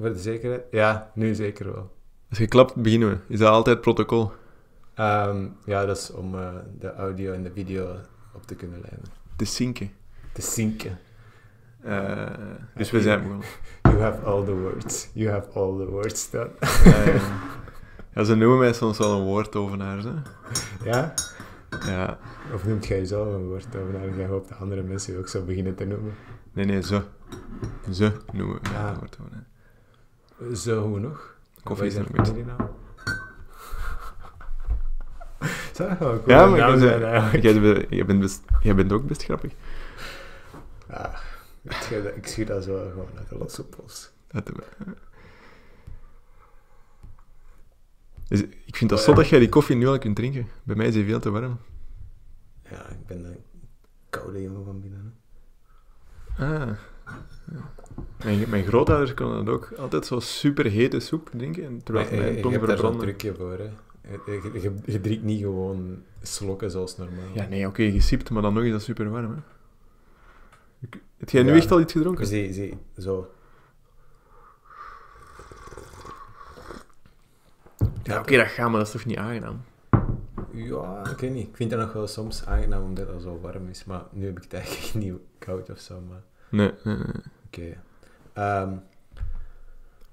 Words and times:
Voor 0.00 0.12
de 0.12 0.18
zekerheid? 0.18 0.62
Ja, 0.70 1.10
nu 1.14 1.34
zeker 1.34 1.72
wel. 1.72 1.90
Als 2.28 2.38
je 2.38 2.46
klapt, 2.46 2.74
beginnen 2.74 3.08
we. 3.10 3.16
Is 3.32 3.38
dat 3.38 3.48
altijd 3.48 3.80
protocol? 3.80 4.32
Ehm, 4.94 5.46
ja, 5.64 5.84
dat 5.86 5.96
is 5.96 6.10
om 6.12 6.34
eh, 6.34 6.48
de 6.78 6.92
audio 6.94 7.32
en 7.32 7.42
de 7.42 7.50
video 7.54 7.96
op 8.34 8.46
te 8.46 8.54
kunnen 8.54 8.80
lijnen. 8.80 9.04
Te 9.36 9.44
zinken. 9.44 9.90
Te 10.32 10.42
zinken. 10.42 10.98
Eh, 11.82 12.26
dus 12.74 12.90
we 12.90 13.00
zijn 13.00 13.22
begonnen. 13.22 13.46
You 13.82 14.00
have 14.00 14.20
all 14.24 14.44
the 14.44 14.54
words. 14.54 15.08
You 15.14 15.30
have 15.30 15.48
all 15.58 15.76
the 15.78 15.86
words 15.90 16.30
done. 16.30 16.50
Eh, 16.60 17.22
ja, 18.14 18.24
ze 18.24 18.34
noemen 18.34 18.58
mij 18.58 18.72
soms 18.72 18.98
wel 18.98 19.18
een 19.18 19.24
woordovenaar. 19.24 19.98
Hè? 20.02 20.12
ja? 20.90 21.14
Ja. 21.86 22.18
Of 22.54 22.66
noemt 22.66 22.86
jij 22.86 22.98
jezelf 22.98 23.34
een 23.34 23.46
woord 23.46 23.76
over 23.76 23.94
en 23.94 24.16
jij 24.16 24.26
hoopt 24.26 24.48
dat 24.48 24.58
andere 24.58 24.82
mensen 24.82 25.12
je 25.12 25.18
ook 25.18 25.28
zo 25.28 25.44
beginnen 25.44 25.74
te 25.74 25.84
noemen? 25.84 26.12
Nee, 26.52 26.64
nee, 26.64 26.82
ze. 26.82 27.00
Ze 27.90 28.12
noemen 28.32 28.58
mij 28.62 28.80
Ah. 28.80 28.88
een 28.88 28.98
woordovenaar. 28.98 29.46
Zo, 30.54 30.82
hoe 30.88 31.00
nog? 31.00 31.36
Koffie 31.62 31.86
is 31.86 31.94
er 31.94 32.04
goed. 32.04 32.26
dat 35.76 35.98
wel 35.98 36.12
een 36.12 36.20
Ja, 36.26 36.46
maar 36.46 36.58
zijn 36.78 37.02
eigenlijk? 37.04 37.42
jij, 37.42 37.60
bent- 37.60 37.86
jij, 37.90 38.04
bent 38.06 38.20
best, 38.20 38.42
jij 38.62 38.74
bent 38.74 38.92
ook 38.92 39.06
best 39.06 39.22
grappig. 39.24 39.52
Ah, 40.88 41.14
ik 42.16 42.26
schiet 42.26 42.46
dat 42.46 42.64
zo 42.64 42.88
gewoon 42.90 43.08
uit 43.18 43.28
de 43.28 43.38
losse 43.38 43.64
we. 44.56 44.64
Dus 48.28 48.40
ik 48.42 48.76
vind 48.76 48.90
dat 48.90 48.98
Oh, 48.98 49.04
zo 49.04 49.14
dat 49.14 49.28
jij 49.28 49.38
die 49.38 49.48
koffie 49.48 49.76
nu 49.76 49.86
al 49.86 49.98
kunt 49.98 50.16
drinken. 50.16 50.48
Bij 50.62 50.76
mij 50.76 50.86
is 50.86 50.94
die 50.94 51.04
veel 51.04 51.20
te 51.20 51.30
warm. 51.30 51.58
Ja, 52.70 52.88
ik 52.88 53.06
ben 53.06 53.24
een 53.24 53.44
koude 54.10 54.42
jongen 54.42 54.64
van 54.64 54.80
binnen. 54.80 55.14
hè. 56.32 56.44
Ah. 56.46 56.76
Ja. 57.52 57.72
Mijn, 58.24 58.44
mijn 58.48 58.64
grootouders 58.64 59.14
konden 59.14 59.44
dat 59.44 59.54
ook 59.54 59.72
altijd 59.78 60.06
zo 60.06 60.20
super 60.20 60.64
hete 60.64 61.00
soep 61.00 61.30
drinken. 61.36 61.64
En 61.64 61.82
terwijl 61.84 62.10
Maar, 62.10 62.18
mijn 62.20 62.40
tong 62.40 62.54
hebt 62.54 62.66
daar 62.66 62.76
verbrandde. 62.76 63.06
trucje 63.06 63.34
voor, 63.34 63.58
hè. 63.58 63.70
Je, 64.26 64.40
je, 64.52 64.60
je, 64.60 64.74
je 64.84 65.00
drinkt 65.00 65.24
niet 65.24 65.40
gewoon 65.40 66.02
slokken 66.22 66.70
zoals 66.70 66.96
normaal. 66.96 67.24
Ja, 67.34 67.46
nee, 67.48 67.66
oké, 67.66 67.82
je 67.82 68.00
siept, 68.00 68.30
maar 68.30 68.42
dan 68.42 68.54
nog 68.54 68.62
is 68.64 68.70
dat 68.70 68.82
super 68.82 69.10
warm. 69.10 69.30
Hè. 69.30 69.38
Ik- 70.80 71.00
Heb 71.16 71.30
jij 71.30 71.42
nu 71.42 71.48
Ja. 71.50 71.56
echt 71.56 71.70
al 71.70 71.80
iets 71.80 71.92
gedronken? 71.92 72.26
Zie, 72.26 72.52
zie, 72.52 72.78
zo. 72.98 73.30
Ja, 78.02 78.18
oké, 78.18 78.36
dat 78.36 78.46
gaat, 78.46 78.68
maar 78.68 78.78
dat 78.78 78.86
is 78.86 78.92
toch 78.92 79.04
niet 79.04 79.16
aangenaam? 79.16 79.60
Ja, 80.52 81.06
ik 81.10 81.18
weet 81.18 81.32
niet. 81.32 81.48
Ik 81.48 81.56
vind 81.56 81.70
het 81.70 81.80
nog 81.80 81.92
wel 81.92 82.06
soms 82.06 82.46
aangenaam 82.46 82.82
omdat 82.82 83.08
het 83.08 83.22
zo 83.22 83.38
warm 83.42 83.68
is. 83.68 83.84
Maar 83.84 84.02
nu 84.10 84.26
heb 84.26 84.36
ik 84.36 84.42
het 84.42 84.52
eigenlijk 84.52 84.94
niet 85.04 85.14
koud 85.38 85.70
of 85.70 85.78
zo. 85.78 86.00
Maar 86.08 86.22
Nee, 86.48 86.70
nee, 86.84 86.96
nee. 86.96 87.04
oké. 87.46 87.80
Ehm, 88.32 88.72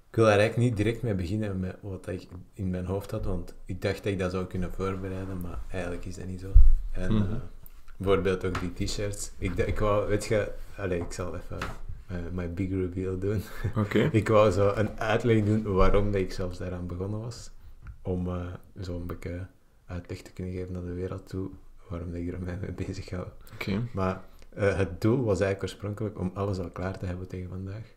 ik 0.10 0.16
wil 0.16 0.26
daar 0.26 0.40
eigenlijk 0.40 0.70
niet 0.70 0.78
direct 0.78 1.02
mee 1.02 1.16
beginnen 1.16 1.60
met 1.60 1.76
wat 1.82 2.08
ik 2.08 2.28
in 2.54 2.70
mijn 2.70 2.86
hoofd 2.86 3.12
had. 3.12 3.26
Want 3.26 3.54
ik 3.66 3.82
dacht 3.82 4.04
dat 4.04 4.12
ik 4.14 4.20
dat 4.20 4.32
zou 4.32 4.46
kunnen 4.46 4.72
voorbereiden. 4.74 5.42
Maar 5.42 5.60
eigenlijk 5.72 6.06
is 6.06 6.16
dat 6.18 6.26
niet 6.28 6.40
zo. 6.40 6.52
En 6.92 7.14
Mhm. 7.14 7.32
eh, 7.34 7.38
bijvoorbeeld 7.98 8.46
ook 8.46 8.60
die 8.60 8.86
t-shirts. 8.88 9.32
Ik, 9.38 9.56
ik 9.56 9.80
wou, 9.80 10.08
weet 10.08 10.26
je... 10.26 10.52
Allee, 10.78 11.00
ik 11.02 11.12
zal 11.12 11.36
even 11.36 11.58
eh, 12.08 12.18
my 12.32 12.54
big 12.54 12.70
reveal 12.70 13.18
doen. 13.20 13.42
Oké. 13.84 14.00
Ik 14.12 14.28
wou 14.28 14.52
zo 14.52 14.74
een 14.76 15.00
uitleg 15.00 15.44
doen 15.46 15.64
waarom 15.74 16.12
dat 16.12 16.22
ik 16.22 16.32
zelfs 16.34 16.58
daaraan 16.58 16.88
begonnen 16.88 17.20
was. 17.20 17.52
Om 18.02 18.28
eh, 18.28 18.46
zo 18.82 18.96
een 18.96 19.06
beetje 19.08 19.46
uitleg 19.86 20.22
te 20.22 20.32
kunnen 20.34 20.54
geven 20.54 20.74
naar 20.74 20.82
de 20.86 20.94
wereld 20.94 21.28
toe, 21.30 21.50
waarom 21.90 22.12
dat 22.12 22.20
ik 22.20 22.34
er 22.34 22.42
mij 22.42 22.58
mee 22.62 22.72
bezig 22.72 23.10
hou. 23.10 23.28
Oké. 23.54 23.82
Maar 23.94 24.22
eh, 24.54 24.78
het 24.78 25.02
doel 25.02 25.18
was 25.24 25.40
eigenlijk 25.40 25.64
oorspronkelijk 25.64 26.20
om 26.20 26.32
alles 26.34 26.60
al 26.60 26.70
klaar 26.70 26.98
te 26.98 27.06
hebben 27.06 27.28
tegen 27.28 27.50
vandaag. 27.50 27.96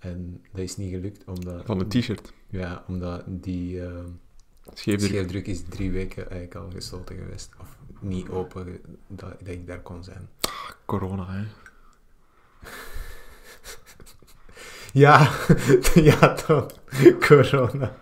En 0.00 0.42
dat 0.52 0.60
is 0.60 0.76
niet 0.76 0.90
gelukt, 0.90 1.24
omdat... 1.24 1.64
Van 1.64 1.78
de 1.78 1.86
t-shirt. 1.86 2.32
Ja, 2.48 2.84
omdat 2.86 3.22
die 3.26 3.80
eh 3.86 4.04
Scheefdruk. 4.74 5.10
scheefdruk 5.10 5.46
is 5.46 5.62
drie 5.68 5.90
weken 5.90 6.30
eigenlijk 6.30 6.54
al 6.54 6.70
gesloten 6.70 7.16
geweest. 7.16 7.50
Of 7.60 7.78
niet 8.00 8.28
open, 8.28 8.80
dat, 9.06 9.30
dat 9.38 9.48
ik 9.48 9.66
daar 9.66 9.80
kon 9.80 10.04
zijn. 10.04 10.28
Corona, 10.84 11.26
hè. 11.26 11.42
Ja, 14.92 15.30
ja 16.10 16.36
dan. 16.46 16.70
Corona. 17.26 17.94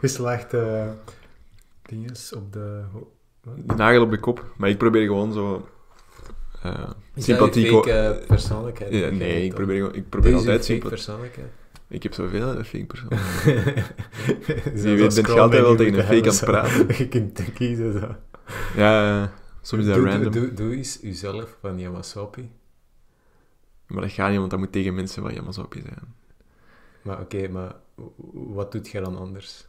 Geslaagde 0.00 0.94
dinges 1.82 2.32
op 2.32 2.52
de... 2.52 2.84
wat? 3.40 3.56
De 3.56 3.74
nagel 3.74 4.02
op 4.02 4.10
de 4.10 4.20
kop. 4.20 4.52
Maar 4.56 4.68
ik 4.68 4.78
probeer 4.78 5.06
gewoon 5.06 5.32
zo... 5.32 5.68
Is 7.14 7.24
sympathiek... 7.24 7.66
je 7.66 7.72
fake, 7.72 7.92
eh, 7.92 8.26
persoonlijkheid? 8.26 8.92
Ja, 8.92 9.10
nee, 9.10 9.44
ik 9.44 9.54
probeer, 9.54 9.94
ik 9.94 10.08
probeer 10.08 10.34
altijd 10.34 10.50
fake 10.50 10.64
sympathie... 10.64 10.88
persoonlijkheid. 10.88 11.50
Ik 11.88 12.02
heb 12.02 12.14
zoveel 12.14 12.56
eh, 12.56 12.64
fake 12.64 12.96
Wie 14.74 14.96
weet 14.96 15.14
bent 15.14 15.26
je 15.26 15.40
altijd 15.40 15.62
wel 15.62 15.76
tegen 15.76 15.94
een 15.94 16.04
fake 16.04 16.28
aan 16.28 16.34
het 16.34 16.44
praten. 16.44 16.86
Je 16.98 17.08
kunt 17.08 17.52
kiezen, 17.52 17.92
zo. 17.92 18.14
Ja, 18.76 19.32
soms 19.60 19.82
is 19.82 19.88
dat 19.88 20.04
random. 20.04 20.32
Doe, 20.32 20.52
doe, 20.54 20.76
eens 20.76 20.98
jezelf 21.02 21.56
van 21.60 21.78
Yamasopi. 21.78 22.50
Maar 23.86 24.02
dat 24.02 24.10
gaat 24.10 24.30
niet, 24.30 24.38
want 24.38 24.50
dat 24.50 24.58
moet 24.58 24.72
tegen 24.72 24.94
mensen 24.94 25.22
van 25.22 25.34
Yamazopi 25.34 25.80
zijn. 25.80 26.14
Maar 27.02 27.20
oké, 27.20 27.48
maar 27.48 27.74
wat 28.32 28.72
doet 28.72 28.88
jij 28.88 29.00
dan 29.00 29.16
anders? 29.16 29.66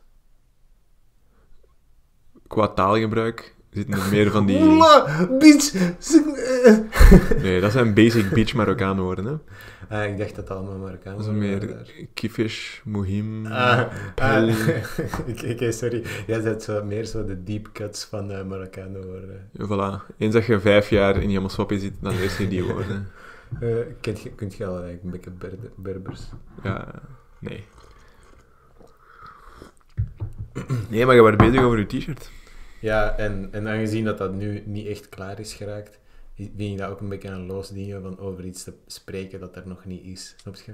Qua 2.48 2.68
taalgebruik 2.68 3.56
zitten 3.74 3.94
er 3.94 4.10
meer 4.12 4.32
van 4.32 4.46
die... 4.46 4.60
Bitch! 5.40 5.74
Nee, 7.42 7.62
dat 7.62 7.72
zijn 7.72 7.94
basic 7.94 8.30
bitch 8.30 8.54
Marokkaan 8.54 9.00
woorden, 9.00 9.26
hè. 9.26 9.36
Ah, 9.90 10.10
ik 10.10 10.18
dacht 10.18 10.36
dat 10.36 10.48
het 10.48 10.58
allemaal 10.58 10.90
is 10.94 11.04
waren 11.04 11.38
meer 11.38 11.76
kifish, 12.14 12.80
mohim, 12.84 13.46
Ah, 13.46 13.82
ah, 14.16 14.56
Oké, 15.52 15.72
sorry. 15.72 16.04
Jij 16.28 16.42
zet 16.42 16.64
zo 16.64 16.84
meer 16.84 17.06
zo 17.06 17.26
de 17.26 17.44
deep 17.44 17.70
cuts 17.74 18.04
van 18.04 18.28
de 18.28 18.44
Marokkanen 18.48 19.06
worden. 19.06 19.50
Ja, 19.52 19.66
Voilà. 19.66 20.16
Eens 20.18 20.34
dat 20.34 20.46
je 20.46 20.60
vijf 20.60 20.90
jaar 20.90 21.22
in 21.22 21.32
Yamazopi 21.32 21.80
zit, 21.80 21.94
dan 22.02 22.16
leer 22.16 22.36
je 22.40 22.48
die 22.48 22.64
woorden. 22.74 23.08
Uh, 23.62 23.76
kunt 24.02 24.22
je, 24.22 24.30
kunt 24.30 24.54
je 24.56 24.66
al 24.66 24.84
eigenlijk 24.84 25.04
een 25.04 25.10
beetje 25.12 25.30
Ber- 25.32 25.72
Berbers? 25.76 26.22
Ja, 26.64 26.88
nee. 27.40 27.64
Nee, 30.90 31.06
maar 31.06 31.16
je 31.16 31.22
was 31.22 31.36
bezig 31.36 31.62
over 31.62 31.80
je 31.80 31.86
t-shirt. 31.86 32.32
Ja, 32.84 33.18
en, 33.18 33.48
en 33.52 33.68
aangezien 33.68 34.06
dat 34.06 34.18
dat 34.18 34.34
nu 34.34 34.64
niet 34.66 34.88
echt 34.88 35.10
klaar 35.10 35.40
is 35.40 35.54
geraakt, 35.54 36.00
vind 36.36 36.60
ik 36.60 36.78
dat 36.78 36.90
ook 36.90 37.00
een 37.00 37.10
beetje 37.10 37.30
een 37.30 37.46
los 37.46 37.70
ding 37.70 38.02
van 38.02 38.20
over 38.20 38.46
iets 38.46 38.64
te 38.64 38.74
spreken 38.88 39.40
dat 39.40 39.56
er 39.56 39.64
nog 39.66 39.86
niet 39.86 40.04
is. 40.04 40.36
Snap 40.38 40.56
je? 40.56 40.74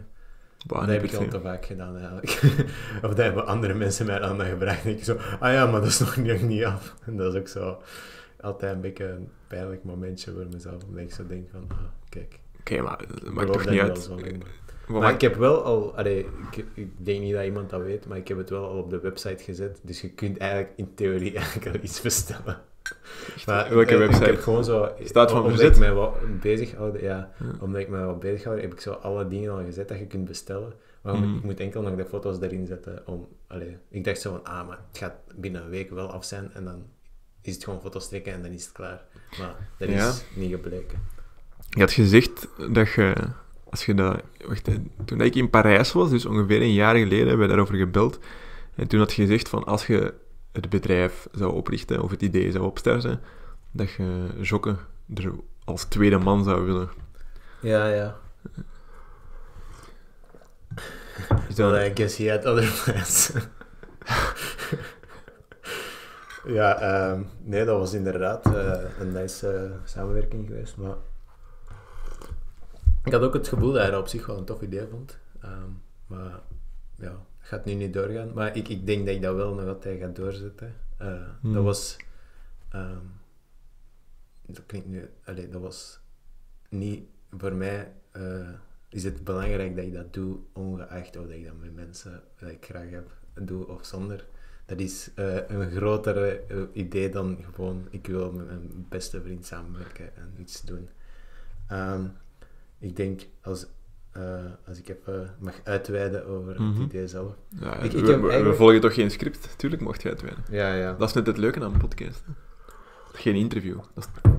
Bah, 0.68 0.80
dat 0.80 0.90
heb 0.90 1.04
ik 1.04 1.14
al 1.14 1.28
te 1.28 1.42
vaak 1.42 1.66
gedaan 1.66 1.98
eigenlijk. 1.98 2.42
of 3.06 3.10
dat 3.10 3.18
hebben 3.18 3.46
andere 3.46 3.74
mensen 3.74 4.06
mij 4.06 4.22
aan 4.22 4.42
gevraagd. 4.42 4.86
En 4.86 4.92
ik 4.92 5.04
zo, 5.04 5.18
ah 5.40 5.54
ja, 5.54 5.66
maar 5.66 5.82
dat 5.82 5.90
is 5.90 6.00
nog 6.00 6.18
niet, 6.18 6.42
niet 6.42 6.64
af. 6.64 6.96
En 7.06 7.18
dat 7.18 7.34
is 7.34 7.40
ook 7.40 7.48
zo 7.48 7.82
altijd 8.42 8.76
een 8.76 8.82
beetje 8.82 9.06
een 9.06 9.30
pijnlijk 9.48 9.84
momentje 9.84 10.32
voor 10.32 10.48
mezelf. 10.52 10.84
Omdat 10.84 11.04
ik 11.04 11.14
zo 11.14 11.28
denk 11.28 11.50
van, 11.52 11.66
ah, 11.68 11.78
kijk. 12.10 12.40
Oké, 12.60 12.82
maar 12.82 12.98
dat 13.08 13.34
maakt 13.34 13.52
toch 13.52 13.70
niet 13.70 13.82
wel 13.82 13.90
uit. 13.90 14.10
Maar- 14.90 15.14
ik 15.14 15.22
heb 15.22 15.36
wel 15.36 15.64
al, 15.64 15.96
allee, 15.98 16.26
ik, 16.52 16.66
ik 16.74 17.06
denk 17.06 17.22
niet 17.22 17.34
dat 17.34 17.44
iemand 17.46 17.70
dat 17.70 17.82
weet, 17.82 18.08
maar 18.08 18.18
ik 18.18 18.28
heb 18.28 18.38
het 18.38 18.50
wel 18.50 18.66
al 18.68 18.78
op 18.78 18.90
de 18.90 19.00
website 19.00 19.44
gezet. 19.44 19.80
Dus 19.84 20.02
je 20.02 20.10
kunt 20.10 20.38
eigenlijk 20.38 20.72
in 20.76 20.94
theorie 20.96 21.36
eigenlijk 21.40 21.68
al 21.76 21.84
iets 21.84 22.02
bestellen. 22.02 22.62
Maar 23.46 23.70
Welke 23.70 23.82
ik, 23.82 23.90
ik 23.90 23.98
website? 23.98 24.26
heb 24.26 24.40
gewoon 24.42 24.64
zo, 24.64 24.92
Staat 25.04 25.32
van 25.32 25.40
omdat 25.42 25.58
verzet? 25.58 25.74
ik 25.76 25.80
mij 25.82 25.94
wat 25.94 26.16
bezig 26.42 26.76
houde, 26.76 27.02
ja, 27.02 27.32
Ja. 27.40 27.46
omdat 27.60 27.82
ik 27.82 27.90
mij 27.90 28.06
wat 28.06 28.20
bezig 28.20 28.44
hou, 28.44 28.62
heb 28.62 28.72
ik 28.74 28.80
zo 28.80 28.92
alle 28.92 29.28
dingen 29.28 29.52
al 29.52 29.64
gezet 29.66 29.88
dat 29.88 30.00
je 30.00 30.06
kunt 30.08 30.26
bestellen. 30.26 30.74
Maar 31.02 31.16
Mhm. 31.16 31.36
ik 31.38 31.44
moet 31.44 31.60
enkel 31.60 31.82
nog 31.82 31.96
de 31.96 32.06
foto's 32.06 32.40
erin 32.42 32.66
zetten 32.66 33.02
om, 33.08 33.28
allee, 33.48 33.78
ik 33.90 34.04
dacht 34.04 34.22
zo 34.22 34.30
van, 34.32 34.44
ah, 34.44 34.68
maar 34.68 34.80
het 34.88 34.98
gaat 34.98 35.14
binnen 35.36 35.64
een 35.64 35.70
week 35.70 35.90
wel 35.90 36.12
af 36.12 36.26
zijn 36.26 36.50
en 36.54 36.64
dan 36.64 36.84
is 37.42 37.54
het 37.54 37.64
gewoon 37.64 37.82
foto's 37.82 38.08
trekken 38.10 38.34
en 38.34 38.42
dan 38.42 38.52
is 38.52 38.64
het 38.64 38.72
klaar. 38.72 39.02
Maar 39.40 39.56
dat 39.78 39.90
Ja. 39.90 40.10
is 40.10 40.24
niet 40.36 40.52
gebleken. 40.52 41.00
Je 41.70 41.80
had 41.80 41.92
gezegd 41.92 42.48
dat 42.72 42.92
je, 42.92 43.16
als 43.70 43.86
je 43.86 43.94
dat... 43.94 44.22
Wacht, 44.46 44.70
toen 45.06 45.22
ik 45.22 45.36
in 45.36 45.50
Parijs 45.50 45.92
was, 45.92 46.10
dus 46.10 46.26
ongeveer 46.26 46.62
een 46.62 46.74
jaar 46.74 46.96
geleden, 46.96 47.28
hebben 47.28 47.48
we 47.48 47.48
daarover 47.48 47.76
gebeld. 47.76 48.20
En 48.76 48.88
toen 48.88 49.00
had 49.00 49.14
je 49.14 49.22
gezegd 49.22 49.50
van, 49.50 49.64
als 49.64 49.88
je 49.88 50.14
het 50.52 50.70
bedrijf 50.70 51.28
zou 51.32 51.54
oprichten, 51.54 52.02
of 52.02 52.12
het 52.12 52.22
idee 52.22 52.52
zou 52.52 52.64
opstarten, 52.64 53.22
dat 53.72 53.92
je 53.92 54.28
Jokke 54.42 54.76
er 55.16 55.32
als 55.64 55.84
tweede 55.84 56.18
man 56.18 56.44
zou 56.44 56.66
willen. 56.66 56.90
Ja, 57.60 57.88
ja. 57.88 58.16
Is 61.48 61.56
Well, 61.56 61.72
dat... 61.72 61.92
I 61.92 61.92
guess 61.96 62.18
he 62.18 62.30
had 62.30 62.46
other 62.46 62.82
plans. 62.84 63.32
ja, 66.58 66.80
ehm, 66.80 67.22
nee, 67.44 67.66
dat 67.66 67.80
was 67.80 67.94
inderdaad 67.94 68.46
eh, 68.46 68.82
een 69.00 69.12
nice 69.12 69.48
eh, 69.48 69.72
samenwerking 69.84 70.48
geweest. 70.48 70.78
Maar 70.78 70.96
ik 73.04 73.12
had 73.12 73.22
ook 73.22 73.34
het 73.34 73.48
gevoel 73.48 73.72
dat 73.72 73.82
hij 73.82 73.92
dat 73.92 74.00
op 74.02 74.08
zich 74.08 74.26
wel 74.26 74.38
een 74.38 74.46
tof 74.46 74.62
idee 74.62 74.88
vond. 74.88 75.18
Ehm, 75.42 75.70
maar 76.08 76.40
ja, 76.96 77.26
gaat 77.40 77.66
nu 77.66 77.74
niet 77.74 77.94
doorgaan. 77.94 78.34
Maar 78.34 78.56
ik, 78.56 78.68
ik 78.68 78.86
denk 78.86 79.06
dat 79.06 79.16
ik 79.16 79.22
dat 79.22 79.36
wel 79.36 79.54
nog 79.54 79.66
altijd 79.68 80.00
ga 80.00 80.08
doorzetten. 80.08 80.76
Eh, 80.98 81.22
Hmm. 81.42 81.54
Dat 81.54 81.64
was... 81.64 81.98
ehm, 82.70 83.06
dat 84.46 84.66
klinkt 84.66 84.88
nu... 84.88 85.10
Allee, 85.26 85.50
dat 85.50 85.62
was 85.62 86.00
niet 86.70 87.04
voor 87.38 87.54
mij... 87.54 87.94
eh, 88.12 88.50
is 88.90 89.04
het 89.04 89.24
belangrijk 89.24 89.76
dat 89.76 89.86
ik 89.86 89.94
dat 89.94 90.14
doe, 90.14 90.38
ongeacht 90.54 91.18
of 91.18 91.24
dat 91.26 91.32
ik 91.32 91.46
dat 91.46 91.58
met 91.60 91.76
mensen 91.76 92.24
dat 92.40 92.50
ik 92.50 92.66
graag 92.66 92.90
heb, 92.90 93.12
doe 93.34 93.68
of 93.68 93.86
zonder. 93.86 94.26
Dat 94.66 94.80
is 94.80 95.12
eh, 95.16 95.48
een 95.48 95.72
grotere 95.72 96.40
eh, 96.48 96.58
idee 96.74 97.10
dan 97.10 97.38
gewoon, 97.54 97.88
ik 97.90 98.08
wil 98.08 98.32
met 98.32 98.46
mijn 98.46 98.86
beste 98.90 99.22
vriend 99.22 99.46
samenwerken 99.46 100.16
en 100.16 100.34
iets 100.38 100.62
doen. 100.62 100.90
Ehm, 101.68 102.06
ik 102.80 102.96
denk, 102.96 103.22
als, 103.42 103.66
eh, 104.12 104.46
als 104.68 104.78
ik 104.80 104.90
even 104.90 105.36
mag 105.40 105.54
uitweiden 105.64 106.26
over 106.26 106.62
Mhm. 106.62 106.74
het 106.74 106.80
idee 106.82 107.08
zelf. 107.08 107.34
Ja, 107.50 107.76
Ik- 107.78 107.92
we, 107.92 107.98
ik 107.98 108.08
heb 108.08 108.22
we- 108.22 108.54
volgen 108.54 108.82
toch 108.82 108.94
geen 108.94 109.12
script? 109.12 109.58
Tuurlijk 109.58 109.82
mocht 109.82 110.02
je 110.02 110.10
uitweiden. 110.10 110.44
Ja, 110.50 110.74
ja. 110.74 110.94
Dat 110.94 111.08
is 111.08 111.14
net 111.16 111.28
het 111.28 111.38
leuke 111.38 111.60
aan 111.64 111.74
een 111.74 111.80
podcast. 111.80 112.24
Geen 113.14 113.36
interview. 113.36 113.78
Dat 113.94 114.10
is... 114.24 114.32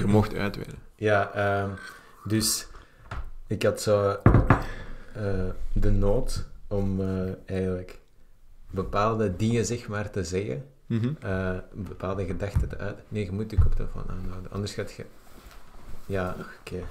Je 0.00 0.06
mocht 0.06 0.34
uitweiden. 0.34 0.78
Ja, 0.96 1.32
ehm, 1.32 1.70
dus 2.24 2.66
ik 3.46 3.62
had 3.62 3.80
zo 3.80 4.16
eh, 5.12 5.44
de 5.72 5.90
nood 5.90 6.46
om 6.68 7.00
eh, 7.00 7.32
eigenlijk 7.44 8.00
bepaalde 8.70 9.36
dingen 9.36 9.64
zeg 9.64 9.88
maar 9.88 10.10
te 10.10 10.24
zeggen, 10.24 10.64
Mhm. 10.86 11.12
eh, 11.20 11.58
bepaalde 11.74 12.24
gedachten 12.24 12.68
te 12.68 12.78
uiten. 12.78 13.04
Nee, 13.08 13.24
je 13.24 13.32
moet 13.32 13.50
je 13.50 13.58
koptelefoon 13.58 14.04
aanhouden, 14.08 14.50
anders 14.50 14.74
gaat 14.74 14.92
je... 14.92 15.04
Ja, 16.06 16.36
oké. 16.60 16.82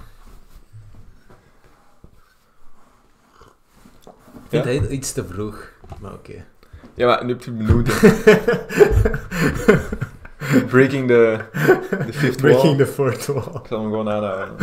Vind 4.62 4.74
Ja? 4.74 4.80
dat 4.80 4.90
iets 4.90 5.12
te 5.12 5.24
vroeg, 5.24 5.68
maar 6.00 6.12
oké. 6.12 6.44
Ja, 6.94 7.06
maar 7.06 7.24
nu 7.24 7.32
heb 7.32 7.42
je 7.42 7.50
benoemd. 7.50 7.88
Breaking 10.68 11.08
the, 11.08 11.38
the 12.06 12.12
fifth 12.12 12.40
Breaking 12.40 12.76
wall. 12.76 12.86
the 12.86 12.86
fourth 12.86 13.26
wall. 13.26 13.60
Ik 13.62 13.66
zal 13.68 13.80
hem 13.80 13.90
gewoon 13.90 14.08
aanhouden. 14.08 14.54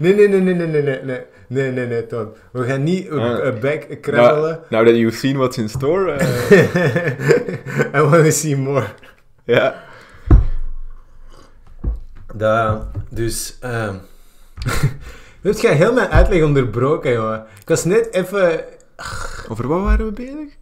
Nee, 0.00 0.14
nee, 0.14 0.28
nee, 0.28 0.40
nee, 0.40 0.54
nee, 0.54 0.66
nee, 0.66 0.82
nee, 0.82 1.00
nee, 1.02 1.20
nee, 1.48 1.70
nee, 1.72 1.86
nee, 1.86 2.06
Toon. 2.06 2.28
We 2.52 2.64
gaan 2.64 2.82
niet 2.82 3.06
uh, 3.06 3.50
back 3.60 3.86
krabbelen. 4.00 4.60
Now 4.70 4.86
that 4.86 4.96
you've 4.96 5.16
seen 5.16 5.36
what's 5.36 5.56
in 5.58 5.68
store. 5.68 6.10
eh, 6.12 7.94
I 8.00 8.00
want 8.00 8.24
to 8.24 8.30
see 8.30 8.56
more. 8.56 8.84
ja. 9.44 9.82
Dat, 12.34 12.86
dus, 13.10 13.56
ehm 13.60 13.94
Nu 15.42 15.50
heb 15.50 15.58
je 15.58 15.68
heel 15.68 15.92
mijn 15.92 16.08
uitleg 16.08 16.42
onderbroken, 16.42 17.12
jongen. 17.12 17.44
Ik 17.60 17.68
was 17.68 17.84
net 17.84 18.12
even... 18.12 18.60
Over 19.48 19.66
wat 19.68 19.82
waren 19.82 20.06
we 20.06 20.12
bezig? 20.12 20.56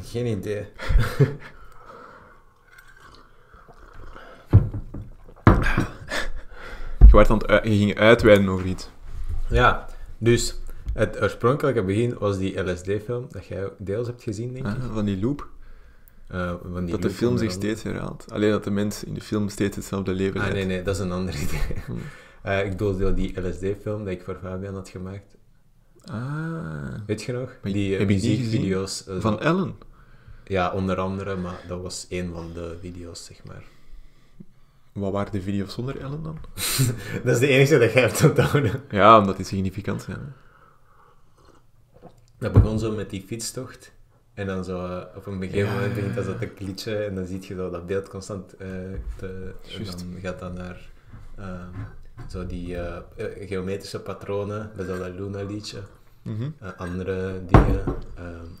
Geen 0.00 0.26
idee. 0.26 0.66
Je, 7.06 7.12
werd 7.12 7.30
aan 7.30 7.38
het 7.38 7.46
ui- 7.46 7.70
je 7.70 7.76
ging 7.78 7.98
uitweiden 7.98 8.48
over 8.48 8.66
iets. 8.66 8.90
Ja, 9.48 9.86
dus 10.18 10.60
het 10.92 11.22
oorspronkelijke 11.22 11.82
begin 11.84 12.16
was 12.18 12.38
die 12.38 12.60
LSD-film, 12.70 13.26
dat 13.30 13.46
jij 13.46 13.68
deels 13.78 14.06
hebt 14.06 14.22
gezien, 14.22 14.52
denk 14.52 14.66
ik. 14.66 14.72
Ah, 14.82 14.94
van 14.94 15.04
die 15.04 15.20
loop. 15.20 15.48
Eh, 16.28 16.52
van 16.72 16.80
die 16.84 16.90
dat 16.90 17.02
de 17.02 17.10
film 17.10 17.38
zich 17.38 17.50
steeds 17.50 17.82
herhaalt. 17.82 18.24
Alleen 18.32 18.50
dat 18.50 18.64
de 18.64 18.70
mens 18.70 19.04
in 19.04 19.14
de 19.14 19.20
film 19.20 19.48
steeds 19.48 19.76
hetzelfde 19.76 20.12
leven 20.12 20.40
Ah, 20.40 20.46
leidt. 20.46 20.54
nee, 20.54 20.66
nee, 20.76 20.82
dat 20.82 20.94
is 20.94 21.00
een 21.00 21.12
ander 21.12 21.34
idee. 21.34 21.60
Hmm. 21.86 21.98
Eh, 22.42 22.64
ik 22.64 22.70
bedoelde 22.70 23.14
die 23.14 23.40
LSD-film 23.48 24.04
dat 24.04 24.12
ik 24.12 24.22
voor 24.22 24.38
Fabian 24.42 24.74
had 24.74 24.88
gemaakt. 24.88 25.36
Ah, 26.10 26.94
Weet 27.06 27.22
je 27.22 27.32
nog? 27.32 27.56
Maar 27.62 27.72
die 27.72 27.92
eh, 27.92 27.98
heb 27.98 28.08
je 28.10 28.20
die 28.20 28.38
muziekvideo's. 28.38 29.06
eh, 29.06 29.20
van 29.20 29.40
Ellen. 29.40 29.74
Ja, 30.44 30.72
onder 30.72 30.96
andere, 30.98 31.36
maar 31.36 31.60
dat 31.68 31.82
was 31.82 32.06
één 32.08 32.32
van 32.32 32.52
de 32.52 32.76
video's, 32.80 33.24
zeg 33.24 33.44
maar. 33.44 33.64
Wat 34.92 35.12
waren 35.12 35.32
de 35.32 35.42
video's 35.42 35.72
zonder 35.74 36.00
Ellen 36.00 36.22
dan? 36.22 36.38
Dat 37.24 37.34
is 37.34 37.38
de 37.38 37.46
enige 37.46 37.78
dat 37.78 37.92
jij 37.92 38.02
hebt 38.02 38.24
onthouden. 38.24 38.82
Ja, 38.90 39.18
omdat 39.18 39.36
die 39.36 39.44
significant 39.46 40.02
zijn. 40.02 40.16
hè. 40.18 40.32
Dat 42.38 42.52
begon 42.52 42.78
zo 42.78 42.94
met 42.94 43.10
die 43.10 43.22
fietstocht. 43.26 43.92
En 44.34 44.46
dan 44.46 44.64
zo 44.64 44.86
eh, 44.86 45.16
op 45.16 45.26
een 45.26 45.40
gegeven 45.40 45.58
Ja, 45.58 45.72
moment 45.72 45.88
ja, 45.88 45.94
begint 45.94 46.14
dat 46.14 46.24
zo 46.24 46.38
te 46.38 46.50
glitchen 46.56 47.06
en 47.06 47.14
dan 47.14 47.26
zie 47.26 47.38
je 47.40 47.54
zo 47.54 47.70
dat 47.70 47.86
beeld 47.86 48.08
constant 48.08 48.56
eh, 48.56 48.68
te... 49.16 49.54
En 49.78 49.84
dan 49.84 50.20
gaat 50.22 50.38
dat 50.38 50.54
naar 50.54 50.90
ehm, 51.36 51.68
zo 52.28 52.46
die 52.46 52.76
eh, 52.76 52.96
eh, 52.96 53.48
geometrische 53.48 54.00
patronen, 54.00 54.70
bij 54.76 54.86
dat 54.86 55.14
Luna-liedje. 55.14 55.78
Mhm. 56.22 56.50
Eh, 56.60 56.68
andere 56.76 57.44
dingen, 57.46 57.84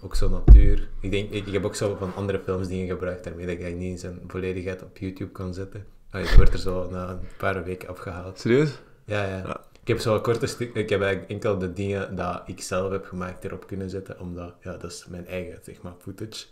ook 0.02 0.14
zo 0.14 0.28
natuur. 0.28 0.88
Ik, 1.00 1.10
denk, 1.10 1.30
ik, 1.30 1.46
ik 1.46 1.52
heb 1.52 1.64
ook 1.64 1.74
zo 1.74 1.96
van 1.98 2.14
andere 2.14 2.40
films 2.44 2.68
dingen 2.68 2.86
gebruikt 2.86 3.24
daarmee 3.24 3.46
dat 3.46 3.58
ik 3.58 3.74
niet 3.74 3.90
in 3.90 3.98
zijn 3.98 4.20
volledigheid 4.26 4.82
op 4.82 4.98
YouTube 4.98 5.32
kon 5.32 5.54
zetten. 5.54 5.86
Ah, 6.10 6.24
je 6.24 6.36
wordt 6.36 6.52
er 6.52 6.58
zo 6.58 6.90
na 6.90 7.08
een 7.08 7.18
paar 7.38 7.64
weken 7.64 7.88
afgehaald. 7.88 8.38
Serieus? 8.38 8.78
Ja, 9.04 9.24
ja. 9.24 9.36
Ja. 9.36 9.60
Ik 9.86 9.92
heb 9.92 10.00
zo'n 10.00 10.20
korte 10.20 10.46
stuk, 10.46 10.74
ik 10.74 10.88
heb 10.88 11.00
eigenlijk 11.00 11.30
enkel 11.30 11.58
de 11.58 11.72
dingen 11.72 12.16
dat 12.16 12.42
ik 12.46 12.60
zelf 12.60 12.90
heb 12.90 13.04
gemaakt 13.04 13.44
erop 13.44 13.66
kunnen 13.66 13.90
zetten, 13.90 14.20
omdat, 14.20 14.54
ja, 14.60 14.76
dat 14.76 14.90
is 14.90 15.06
mijn 15.08 15.26
eigen, 15.26 15.58
zeg 15.62 15.82
maar, 15.82 15.92
footage. 15.98 16.46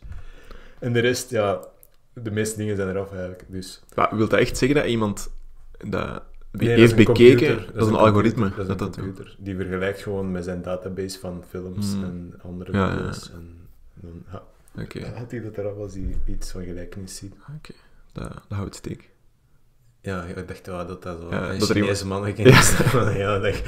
En 0.79 0.93
de 0.93 1.01
rest, 1.01 1.31
ja, 1.31 1.61
de 2.13 2.31
meeste 2.31 2.57
dingen 2.57 2.77
zijn 2.77 2.89
eraf 2.89 3.11
eigenlijk, 3.11 3.45
dus... 3.49 3.83
Maar 3.95 4.17
wil 4.17 4.29
dat 4.29 4.39
echt 4.39 4.59
zeggen 4.59 4.81
dat 4.81 4.87
iemand 4.87 5.31
dat 5.89 6.23
Nee, 6.59 6.69
dat 6.69 6.79
is 6.79 6.91
een 6.91 6.97
bekeken? 6.97 7.15
computer, 7.47 7.73
dat 7.75 7.83
is 7.83 7.89
een, 7.93 7.97
algoritme. 7.99 8.49
Dat 8.49 8.59
is 8.59 8.67
dat 8.67 8.81
een 8.81 8.87
dat 8.87 8.97
computer. 8.97 9.37
Die 9.39 9.57
vergelijkt 9.57 10.03
gewoon 10.03 10.31
met 10.31 10.45
zijn 10.45 10.63
database 10.63 11.19
van 11.19 11.45
films 11.49 11.93
Hmm. 11.93 12.05
en 12.05 12.35
andere 12.43 12.73
Ja, 12.73 12.87
ja, 12.87 12.97
video's. 12.97 13.31
En 13.33 13.69
dan 13.95 14.23
ja, 14.33 14.43
Oké, 14.83 14.99
ja, 14.99 15.13
had 15.13 15.31
hij 15.31 15.41
dat 15.43 15.57
eraf 15.59 15.77
als 15.77 15.95
hij 15.95 16.17
iets 16.27 16.51
van 16.51 16.65
gelijkenis 16.65 17.17
ziet. 17.17 17.35
dat, 18.13 18.29
dat 18.49 18.59
houdt 18.59 18.75
steek. 18.75 19.11
Ja, 20.01 20.23
ik 20.25 20.49
dacht 20.49 20.67
wel 20.67 20.87
dat 20.87 21.03
dat 21.03 21.19
zo 21.21 21.29
Ja, 21.31 21.51
een 21.53 21.59
dat 21.59 21.71
Chinese 21.71 22.07
van 22.07 23.05
de 23.05 23.11
hele 23.11 23.41
dag. 23.41 23.61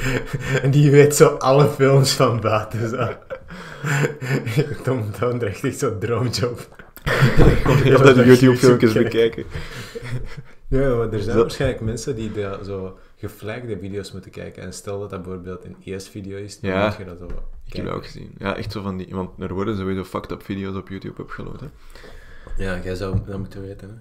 En 0.63 0.71
die 0.71 0.91
weet 0.91 1.15
zo 1.17 1.27
alle 1.29 1.69
films 1.69 2.13
van 2.13 2.41
buiten. 2.41 2.89
Zo. 2.89 3.09
Tom 4.85 5.05
Downdrecht 5.21 5.65
echt 5.65 5.79
zo'n 5.79 5.99
droomjob. 5.99 6.85
Heel 7.83 8.03
dat 8.03 8.17
YouTube-filmpjes 8.27 8.93
bekijken. 8.93 9.45
Ja, 10.69 10.95
maar 10.97 11.13
er 11.13 11.21
zijn 11.23 11.37
Zo. 11.37 11.41
waarschijnlijk 11.41 11.81
mensen 11.81 12.17
die 12.17 12.33
de, 12.33 12.59
zo 12.65 12.99
geflagde 13.17 13.79
video's 13.79 14.13
moeten 14.13 14.31
kijken. 14.31 14.63
En 14.63 14.73
stel 14.73 15.01
dat 15.01 15.11
dat 15.11 15.23
bijvoorbeeld 15.23 15.65
een 15.65 15.77
ES-video 15.85 16.37
is, 16.39 16.61
dan 16.61 16.71
Ja. 16.71 16.87
moet 16.87 16.97
je 16.97 17.05
dat 17.05 17.19
zo 17.19 17.27
Ik 17.65 17.73
heb 17.73 17.85
dat 17.85 17.95
ook 17.95 18.05
gezien. 18.05 18.35
Ja, 18.39 18.57
echt 18.57 18.73
zo 18.73 18.83
van 18.83 18.97
die... 18.97 19.07
Want 19.11 19.31
er 19.41 19.55
worden 19.55 19.77
sowieso 19.77 20.05
fucked 20.05 20.31
up 20.31 20.43
video's 20.43 20.77
op 20.77 20.89
YouTube 20.89 21.23
upgeload, 21.23 21.61
hè. 21.61 21.67
Ja, 22.57 22.81
jij 22.85 22.95
zou 22.95 23.21
dat 23.27 23.39
moeten 23.39 23.61
weten. 23.63 23.89
Hè? 23.89 23.95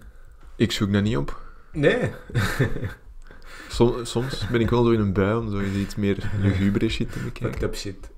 Ik 0.56 0.71
zoek 0.71 0.94
dat 0.94 1.03
niet 1.03 1.17
op. 1.17 1.41
Nee. 1.71 2.12
Som- 3.69 4.06
soms 4.06 4.47
ben 4.47 4.62
ik 4.62 4.69
wel 4.69 4.83
zo 4.83 4.91
in 4.91 5.00
een 5.00 5.13
bui 5.13 5.35
om 5.38 5.51
zo 5.51 5.62
iets 5.62 5.95
meer 5.95 6.29
lugubere 6.41 6.89
shit 6.89 7.12
te 7.12 7.19
bekijken. 7.19 7.59
Fucked 7.59 7.63
up 7.63 7.75
shit. 7.75 8.09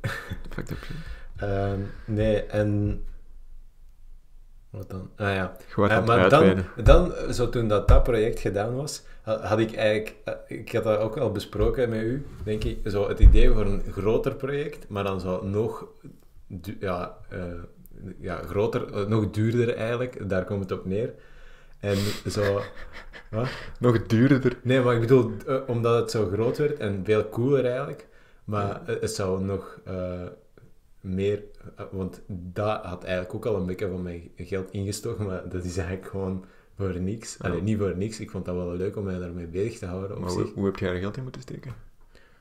Fucked 0.49 0.71
up 0.71 0.77
shit. 0.85 0.95
Ehm, 1.35 1.79
nee, 2.05 2.43
en... 2.43 3.01
Wat 4.69 4.89
dan? 4.89 5.09
Ah 5.15 5.33
ja. 5.33 5.57
Eh, 5.75 6.05
maar 6.05 6.29
dan, 6.29 6.63
dan, 6.83 7.11
zo 7.33 7.49
toen 7.49 7.67
dat, 7.67 7.87
dat 7.87 8.03
project 8.03 8.39
gedaan 8.39 8.75
was, 8.75 9.03
ha- 9.21 9.41
had 9.41 9.59
ik 9.59 9.73
eigenlijk, 9.75 10.15
eh, 10.23 10.57
ik 10.57 10.71
had 10.71 10.83
dat 10.83 10.99
ook 10.99 11.17
al 11.17 11.31
besproken 11.31 11.89
met 11.89 12.01
u, 12.01 12.25
denk 12.43 12.63
ik, 12.63 12.79
zo 12.85 13.07
het 13.07 13.19
idee 13.19 13.51
voor 13.51 13.65
een 13.65 13.83
groter 13.91 14.35
project, 14.35 14.89
maar 14.89 15.03
dan 15.03 15.19
zo 15.21 15.43
nog, 15.45 15.85
ja, 16.79 17.17
eh, 17.29 17.39
ja 18.19 18.35
groter, 18.35 19.09
nog 19.09 19.29
duurder 19.29 19.75
eigenlijk, 19.75 20.29
daar 20.29 20.45
komt 20.45 20.69
het 20.69 20.79
op 20.79 20.85
neer. 20.85 21.13
En 21.79 21.97
zo, 22.29 22.61
wat? 23.31 23.47
Nog 23.79 24.05
duurder. 24.05 24.57
Nee, 24.61 24.81
maar 24.81 24.93
ik 24.95 25.01
bedoel, 25.01 25.31
omdat 25.67 26.01
het 26.01 26.11
zo 26.11 26.29
groot 26.33 26.57
werd 26.57 26.77
en 26.77 27.01
veel 27.03 27.29
cooler 27.29 27.65
eigenlijk, 27.65 28.07
maar 28.43 28.81
het, 28.85 29.01
het 29.01 29.11
zou 29.11 29.43
nog 29.43 29.79
meer, 31.01 31.43
eh, 31.75 31.85
want 31.91 32.21
dat 32.27 32.83
had 32.83 33.03
eigenlijk 33.03 33.35
ook 33.35 33.45
al 33.45 33.55
een 33.59 33.65
beetje 33.65 33.89
van 33.89 34.01
mijn 34.01 34.31
geld 34.35 34.71
ingestoken, 34.71 35.25
maar 35.25 35.49
dat 35.49 35.63
is 35.63 35.77
eigenlijk 35.77 36.07
gewoon 36.09 36.45
voor 36.77 36.99
niks. 36.99 37.37
Allee, 37.39 37.61
niet 37.61 37.77
voor 37.77 37.97
niks, 37.97 38.19
ik 38.19 38.31
vond 38.31 38.45
dat 38.45 38.55
wel 38.55 38.75
leuk 38.75 38.95
om 38.97 39.03
mij 39.03 39.19
daarmee 39.19 39.47
bezig 39.47 39.79
te 39.79 39.85
houden 39.85 40.15
op 40.15 40.21
Maar 40.21 40.29
zich. 40.29 40.41
hoe, 40.43 40.51
hoe 40.53 40.65
heb 40.65 40.77
jij 40.77 40.89
er 40.89 40.99
geld 40.99 41.17
in 41.17 41.23
moeten 41.23 41.41
steken? 41.41 41.73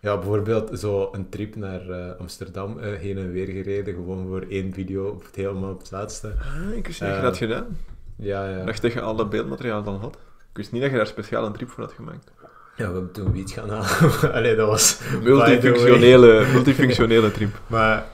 Ja, 0.01 0.17
bijvoorbeeld 0.17 0.79
zo 0.79 1.09
een 1.13 1.29
trip 1.29 1.57
naar 1.57 1.91
eh, 1.91 2.21
Amsterdam 2.21 2.79
eh, 2.79 2.93
heen 2.99 3.19
en 3.19 3.33
weer 3.33 3.47
gereden, 3.47 3.95
gewoon 3.95 4.27
voor 4.29 4.45
één 4.49 4.73
video, 4.73 5.09
of 5.09 5.27
het 5.27 5.35
helemaal 5.35 5.71
op 5.73 5.79
het 5.79 5.91
laatste. 5.91 6.29
Ah, 6.29 6.77
ik 6.77 6.87
wist 6.87 7.01
niet 7.01 7.11
dat 7.11 7.19
je 7.19 7.23
dat 7.23 7.23
had 7.23 7.37
gedaan. 7.37 7.79
Ja, 8.17 8.49
ja. 8.49 8.59
Ik 8.61 8.67
dacht 8.67 8.83
dat 8.83 8.93
je 8.93 9.01
alle 9.01 9.27
beeldmateriaal 9.29 9.83
dan 9.83 9.97
had. 10.01 10.15
Ik 10.51 10.57
wist 10.57 10.73
niet 10.73 10.83
dat 10.83 10.91
je 10.91 10.97
daar 10.97 11.07
speciaal 11.07 11.47
een 11.47 11.53
trip 11.53 11.71
voor 11.71 11.85
had 11.85 11.93
gemaakt. 11.93 12.33
Ja, 12.77 12.87
we 12.87 12.93
hebben 12.93 13.13
toen 13.13 13.33
wiet 13.33 13.51
gaan 13.51 13.69
halen. 13.71 14.33
Allee, 14.37 14.55
dat 14.57 14.69
was... 14.69 15.01
Multifunctionele, 15.23 16.47
multifunctionele 16.53 17.31
trip. 17.31 17.61
Maar 17.67 18.07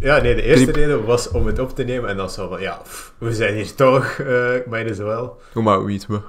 ja, 0.00 0.20
nee, 0.20 0.34
de 0.34 0.42
eerste 0.42 0.72
reden 0.72 1.04
was 1.04 1.30
om 1.30 1.46
het 1.46 1.58
op 1.58 1.74
te 1.74 1.82
nemen 1.82 2.10
en 2.10 2.16
dan 2.16 2.30
zo 2.30 2.48
van, 2.48 2.60
ja, 2.60 2.74
pff, 2.74 3.14
we 3.18 3.34
zijn 3.34 3.54
hier 3.54 3.74
toch, 3.74 4.18
eh 4.18 4.54
might 4.66 4.90
as 4.90 4.98
well. 4.98 5.30
Hoe 5.52 5.62
maar 5.62 5.84
wie 5.84 6.02
we? 6.08 6.20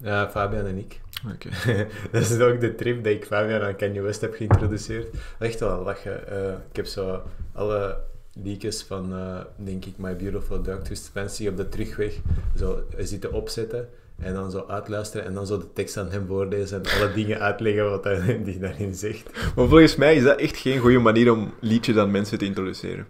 Ja, 0.00 0.30
Fabian 0.30 0.66
en 0.66 0.78
ik. 0.78 1.00
Oké. 1.34 1.48
dat 2.12 2.22
is 2.22 2.40
ook 2.40 2.60
de 2.60 2.74
trip 2.74 3.04
dat 3.04 3.12
ik 3.12 3.24
Fabian 3.24 3.62
aan 3.62 3.76
Kanye 3.76 4.00
West 4.00 4.20
heb 4.20 4.34
geïntroduceerd. 4.34 5.16
Echt 5.38 5.60
wel 5.60 5.82
lachen. 5.82 6.28
Eh, 6.28 6.52
ik 6.70 6.76
heb 6.76 6.86
zo 6.86 7.22
alle 7.52 7.98
leakjes 8.42 8.82
van, 8.82 9.12
eh, 9.12 9.40
denk 9.56 9.84
ik, 9.84 9.94
My 9.96 10.16
Beautiful 10.16 10.62
Dark 10.62 10.84
Twisted 10.84 11.10
Fancy 11.12 11.48
op 11.48 11.56
de 11.56 11.68
terugweg 11.68 12.14
zo 12.56 12.82
zitten 12.98 13.32
opzetten. 13.32 13.88
En 14.18 14.34
dan 14.34 14.50
zo 14.50 14.64
uitluisteren 14.68 15.26
en 15.26 15.34
dan 15.34 15.46
zo 15.46 15.58
de 15.58 15.72
tekst 15.72 15.96
aan 15.96 16.10
hem 16.10 16.26
voorlezen 16.26 16.82
en 16.82 17.00
alle 17.00 17.12
dingen 17.12 17.40
uitleggen 17.40 17.90
wat 17.90 18.04
hij 18.04 18.40
die 18.44 18.58
daarin 18.58 18.94
zegt. 18.94 19.30
Maar 19.54 19.68
volgens 19.68 19.96
mij 19.96 20.16
is 20.16 20.22
dat 20.22 20.38
echt 20.38 20.56
geen 20.56 20.78
goede 20.80 20.98
manier 20.98 21.32
om 21.32 21.54
liedjes 21.60 21.96
aan 21.96 22.10
mensen 22.10 22.38
te 22.38 22.44
introduceren. 22.44 23.06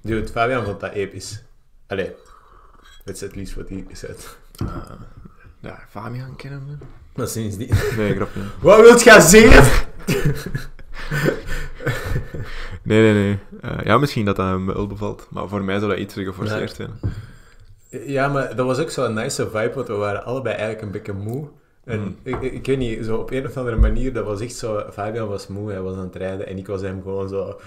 Dude, 0.00 0.28
Fabian 0.28 0.64
vond 0.64 0.80
dat 0.80 0.92
episch. 0.92 1.42
Allee, 1.86 2.12
dat 3.04 3.14
is 3.14 3.20
het 3.20 3.34
liefst 3.34 3.54
wat 3.54 3.68
hij 3.68 3.86
zegt. 3.92 4.38
Ja, 5.60 5.84
Fabian 5.88 6.36
kennen 6.36 6.66
we. 6.66 6.84
Maar 7.14 7.28
sindsdien... 7.28 7.68
Nee, 7.96 8.14
grapje. 8.14 8.40
Wat 8.60 8.80
wilt 8.80 9.02
jij 9.02 9.20
zeggen? 9.20 9.86
Nee, 12.82 13.12
nee, 13.12 13.12
nee. 13.12 13.38
Eh, 13.60 13.84
ja, 13.84 13.98
misschien 13.98 14.24
dat 14.24 14.36
dat 14.36 14.46
hem 14.46 14.66
wel 14.66 14.86
bevalt. 14.86 15.26
Maar 15.30 15.48
voor 15.48 15.64
mij 15.64 15.78
zou 15.78 15.90
dat 15.90 16.00
iets 16.00 16.14
geforceerd 16.14 16.74
zijn. 16.74 16.90
Ja, 17.02 17.08
maar 18.28 18.56
dat 18.56 18.66
was 18.66 18.78
ook 18.78 18.90
zo'n 18.90 19.14
nice 19.14 19.50
vibe, 19.50 19.72
want 19.74 19.86
we 19.88 19.94
waren 19.94 20.24
allebei 20.24 20.54
eigenlijk 20.54 20.82
een 20.86 20.90
beetje 20.90 21.12
moe. 21.12 21.48
En 21.84 22.00
Mm. 22.00 22.16
ik, 22.22 22.40
ik, 22.42 22.52
ik 22.52 22.66
weet 22.66 22.78
niet, 22.78 23.04
zo 23.04 23.16
op 23.16 23.30
een 23.30 23.46
of 23.46 23.56
andere 23.56 23.76
manier, 23.76 24.12
dat 24.12 24.24
was 24.24 24.40
echt 24.40 24.54
zo... 24.56 24.84
Fabian 24.92 25.28
was 25.28 25.46
moe, 25.46 25.70
hij 25.70 25.80
was 25.80 25.96
aan 25.96 26.04
het 26.04 26.16
rijden 26.16 26.46
en 26.46 26.58
ik 26.58 26.66
was 26.66 26.80
hem 26.80 27.02
gewoon 27.02 27.28
zo 27.28 27.60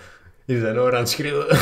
in 0.45 0.59
zijn 0.59 0.79
oor 0.79 0.93
aan 0.93 0.99
het 0.99 1.09
schreeuwen. 1.09 1.47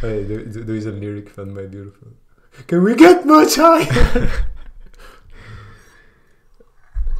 hey, 0.00 0.24
doe, 0.28 0.48
doe, 0.48 0.64
doe 0.64 0.74
eens 0.74 0.84
een 0.84 0.98
lyric 0.98 1.30
van 1.34 1.52
My 1.52 1.68
Beautiful. 1.68 2.06
Can 2.66 2.82
we 2.84 2.98
get 2.98 3.24
much 3.24 3.54
higher? 3.54 4.12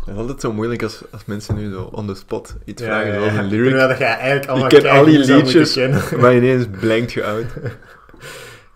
Het 0.04 0.16
is 0.16 0.22
altijd 0.22 0.40
zo 0.40 0.52
moeilijk 0.52 0.82
als, 0.82 1.02
als 1.10 1.24
mensen 1.24 1.54
nu 1.54 1.70
zo 1.72 1.82
on 1.92 2.06
the 2.06 2.14
spot 2.14 2.56
iets 2.64 2.82
vragen, 2.82 3.14
zoals 3.14 3.26
een 3.32 3.48
Terwijl 3.48 3.62
lyric. 3.62 3.88
dat 3.88 3.98
jij 3.98 4.06
eigenlijk 4.16 4.44
Je 4.44 4.50
allemaal 4.50 4.68
kent 4.68 4.84
al 4.86 5.04
die 5.04 5.18
liedjes, 5.18 5.76
maar 6.16 6.36
ineens 6.36 6.66
blankt 6.80 7.12
je 7.12 7.24
uit. 7.24 7.46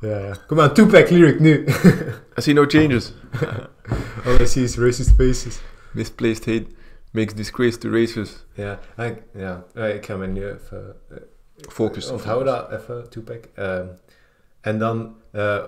Ja. 0.02 0.36
Kom 0.46 0.60
aan, 0.60 0.74
Tupac 0.74 1.08
lyric 1.10 1.38
nu. 1.40 1.64
I 2.38 2.40
see 2.40 2.54
no 2.54 2.64
changes. 2.66 3.12
All 4.26 4.40
I 4.40 4.46
see 4.46 4.62
is 4.62 4.76
racist 4.78 5.10
faces. 5.16 5.60
Misplaced 5.92 6.44
hate 6.46 6.66
makes 7.10 7.34
disgrace 7.34 7.78
to 7.78 7.90
races. 7.90 8.46
Ja, 8.54 8.78
ik- 8.96 9.22
ja. 9.34 9.64
ik 9.74 10.06
ga 10.06 10.16
me 10.16 10.26
nu 10.26 10.44
even... 10.46 10.96
eh, 11.08 11.16
Focus. 11.68 12.10
Onthoud 12.10 12.44
dat 12.44 12.70
even, 12.70 13.08
Tupac. 13.10 13.44
Ehm, 13.54 13.86
en 14.60 14.78
dan... 14.78 15.16
eh, 15.30 15.58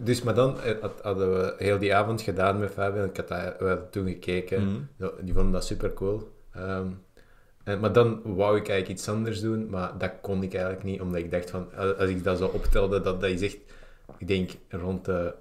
dus, 0.00 0.22
maar 0.22 0.34
dan 0.34 0.60
eh, 0.60 0.74
had- 0.80 1.00
hadden 1.02 1.32
we 1.32 1.54
heel 1.58 1.78
die 1.78 1.94
avond 1.94 2.22
gedaan 2.22 2.58
met 2.58 2.70
Fabian. 2.72 3.04
Ik 3.08 3.16
had 3.16 3.28
dat, 3.28 3.54
we 3.58 3.64
hadden 3.66 3.90
toen 3.90 4.06
gekeken. 4.08 4.62
Mhm. 4.98 5.08
Die 5.24 5.34
vonden 5.34 5.52
dat 5.52 5.64
super 5.64 5.92
cool. 5.92 6.32
Ehm, 6.54 6.86
en, 7.64 7.80
maar 7.80 7.92
dan 7.92 8.20
wou 8.24 8.56
ik 8.56 8.68
eigenlijk 8.68 8.98
iets 8.98 9.08
anders 9.08 9.40
doen, 9.40 9.68
maar 9.70 9.90
dat 9.98 10.12
kon 10.20 10.42
ik 10.42 10.54
eigenlijk 10.54 10.84
niet, 10.84 11.00
omdat 11.00 11.20
ik 11.20 11.30
dacht 11.30 11.50
van, 11.50 11.68
als 11.76 11.96
als 11.96 12.08
ik 12.10 12.24
dat 12.24 12.38
zo 12.38 12.46
optelde, 12.46 13.00
dat 13.00 13.20
dat 13.20 13.30
is 13.30 13.42
echt, 13.42 13.58
ik 14.18 14.28
denk 14.28 14.50
rond 14.68 15.04
de 15.04 15.34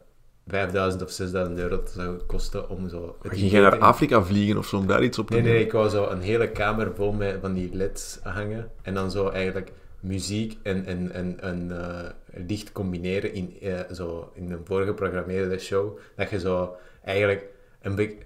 5000 0.47 1.03
of 1.03 1.11
6000 1.11 1.59
euro 1.59 1.75
dat 1.75 1.91
zou 1.91 2.17
kosten 2.17 2.69
om 2.69 2.89
zo... 2.89 3.15
het 3.21 3.37
Ging 3.37 3.51
jij 3.51 3.61
naar 3.61 3.79
Afrika 3.79 4.21
vliegen 4.23 4.57
of 4.57 4.65
zo 4.67 4.77
om 4.77 4.87
daar 4.87 5.03
iets 5.03 5.19
op 5.19 5.27
te 5.27 5.33
Nee, 5.33 5.41
doen? 5.41 5.51
nee, 5.51 5.63
ik 5.63 5.71
wou 5.71 5.89
zo 5.89 6.07
een 6.09 6.21
hele 6.21 6.49
kamer 6.51 6.95
vol 6.95 7.11
met 7.11 7.37
van 7.41 7.53
die 7.53 7.69
leds 7.73 8.19
hangen 8.23 8.71
en 8.81 8.93
dan 8.93 9.11
zo 9.11 9.29
eigenlijk 9.29 9.71
muziek 9.99 10.57
en, 10.63 10.85
en, 10.85 11.11
en, 11.11 11.41
en 11.41 11.71
eh, 11.81 12.09
licht 12.47 12.71
combineren 12.71 13.33
in, 13.33 13.57
eh, 13.61 13.79
zo 13.91 14.31
in 14.33 14.51
een 14.51 14.61
voorgeprogrammeerde 14.65 15.57
show. 15.59 15.97
Dat 16.15 16.29
je 16.29 16.39
zo 16.39 16.75
eigenlijk 17.03 17.45
een 17.81 17.95
beetje... 17.95 18.17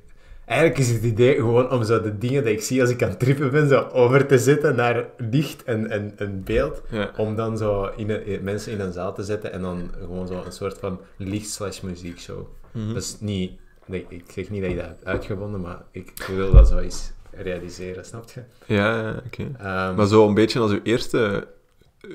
Eigenlijk 0.49 0.79
is 0.79 0.89
het 0.91 1.03
idee 1.03 1.35
gewoon 1.35 1.71
om 1.71 1.83
zo 1.83 2.01
de 2.01 2.17
dingen 2.17 2.43
die 2.43 2.53
ik 2.53 2.61
zie 2.61 2.81
als 2.81 2.89
ik 2.89 3.03
aan 3.03 3.09
het 3.09 3.19
trippen 3.19 3.51
ben, 3.51 3.67
zo 3.67 3.87
over 3.91 4.25
te 4.25 4.37
zetten 4.37 4.75
naar 4.75 5.05
licht 5.17 5.63
en, 5.63 5.89
en, 5.89 6.13
en 6.17 6.43
beeld. 6.43 6.81
Ja. 6.91 7.11
Om 7.17 7.35
dan 7.35 7.57
zo 7.57 7.85
in 7.95 8.09
een- 8.09 8.25
in- 8.25 8.43
mensen 8.43 8.71
in 8.71 8.79
een 8.79 8.91
zaal 8.93 9.13
te 9.13 9.23
zetten 9.23 9.51
en 9.51 9.61
dan 9.61 9.91
gewoon 9.99 10.27
zo 10.27 10.41
een 10.45 10.51
soort 10.51 10.77
van 10.79 10.99
licht-slash-muziekshow. 11.17 12.47
Mhm. 12.71 12.87
Dat 12.93 13.03
is 13.03 13.17
niet... 13.19 13.51
nee, 13.85 14.05
ik 14.09 14.23
zeg 14.31 14.49
niet 14.49 14.61
dat 14.61 14.69
je 14.71 14.75
dat 14.77 14.85
hebt 14.85 15.05
uitgevonden, 15.05 15.61
maar 15.61 15.81
ik 15.91 16.11
wil 16.35 16.51
dat 16.51 16.67
zo 16.67 16.77
eens 16.77 17.11
realiseren, 17.31 18.05
snap 18.05 18.25
je? 18.33 18.41
Ja, 18.75 19.21
oké. 19.25 19.43
Ehm, 19.57 19.95
Maar 19.95 20.07
zo 20.07 20.27
een 20.27 20.33
beetje 20.33 20.59
als 20.59 20.71
uw 20.71 20.79
eerste 20.83 21.47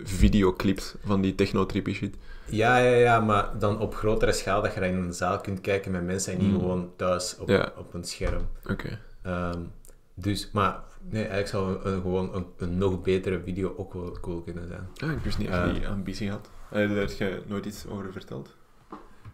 videoclips 0.05 0.95
van 1.05 1.21
die 1.21 1.35
techno-trippy 1.35 1.93
shit. 1.93 2.15
Ja, 2.47 2.77
ja, 2.79 2.95
ja, 2.97 3.21
maar 3.21 3.59
dan 3.59 3.79
op 3.81 3.95
grotere 3.95 4.33
schaal 4.33 4.63
dat 4.63 4.75
je 4.75 4.81
dat 4.81 4.89
in 4.89 4.97
een 4.97 5.13
zaal 5.15 5.41
kunt 5.41 5.61
kijken 5.61 5.93
met 5.93 6.05
mensen 6.05 6.33
en 6.33 6.39
niet 6.39 6.53
Mm. 6.53 6.59
gewoon 6.59 6.93
thuis 6.97 7.37
op, 7.39 7.49
Ja. 7.49 7.73
op 7.77 7.95
een 7.95 8.05
scherm. 8.05 8.49
Oké. 8.71 8.99
Ehm, 9.23 9.61
dus, 10.15 10.51
maar 10.53 10.81
nee, 11.09 11.27
eigenlijk 11.27 11.49
zou 11.49 11.69
een, 11.75 11.93
een- 11.93 12.01
gewoon 12.01 12.35
een, 12.35 12.47
een 12.57 12.79
nog 12.79 13.03
betere 13.03 13.41
video 13.45 13.75
ook 13.77 13.93
wel 13.95 14.17
cool 14.21 14.41
kunnen 14.41 14.69
zijn. 14.69 14.89
Ah, 15.11 15.11
ik 15.17 15.23
wist 15.25 15.39
niet 15.39 15.51
dat 15.51 15.61
je 15.63 15.69
Eh. 15.69 15.75
die 15.75 15.89
ambitie 15.89 16.31
had. 16.31 16.51
Eh, 16.71 16.89
Daar 16.89 16.97
heb 16.97 17.11
je 17.11 17.43
nooit 17.47 17.67
iets 17.67 17.87
over 17.87 18.13
verteld? 18.13 18.55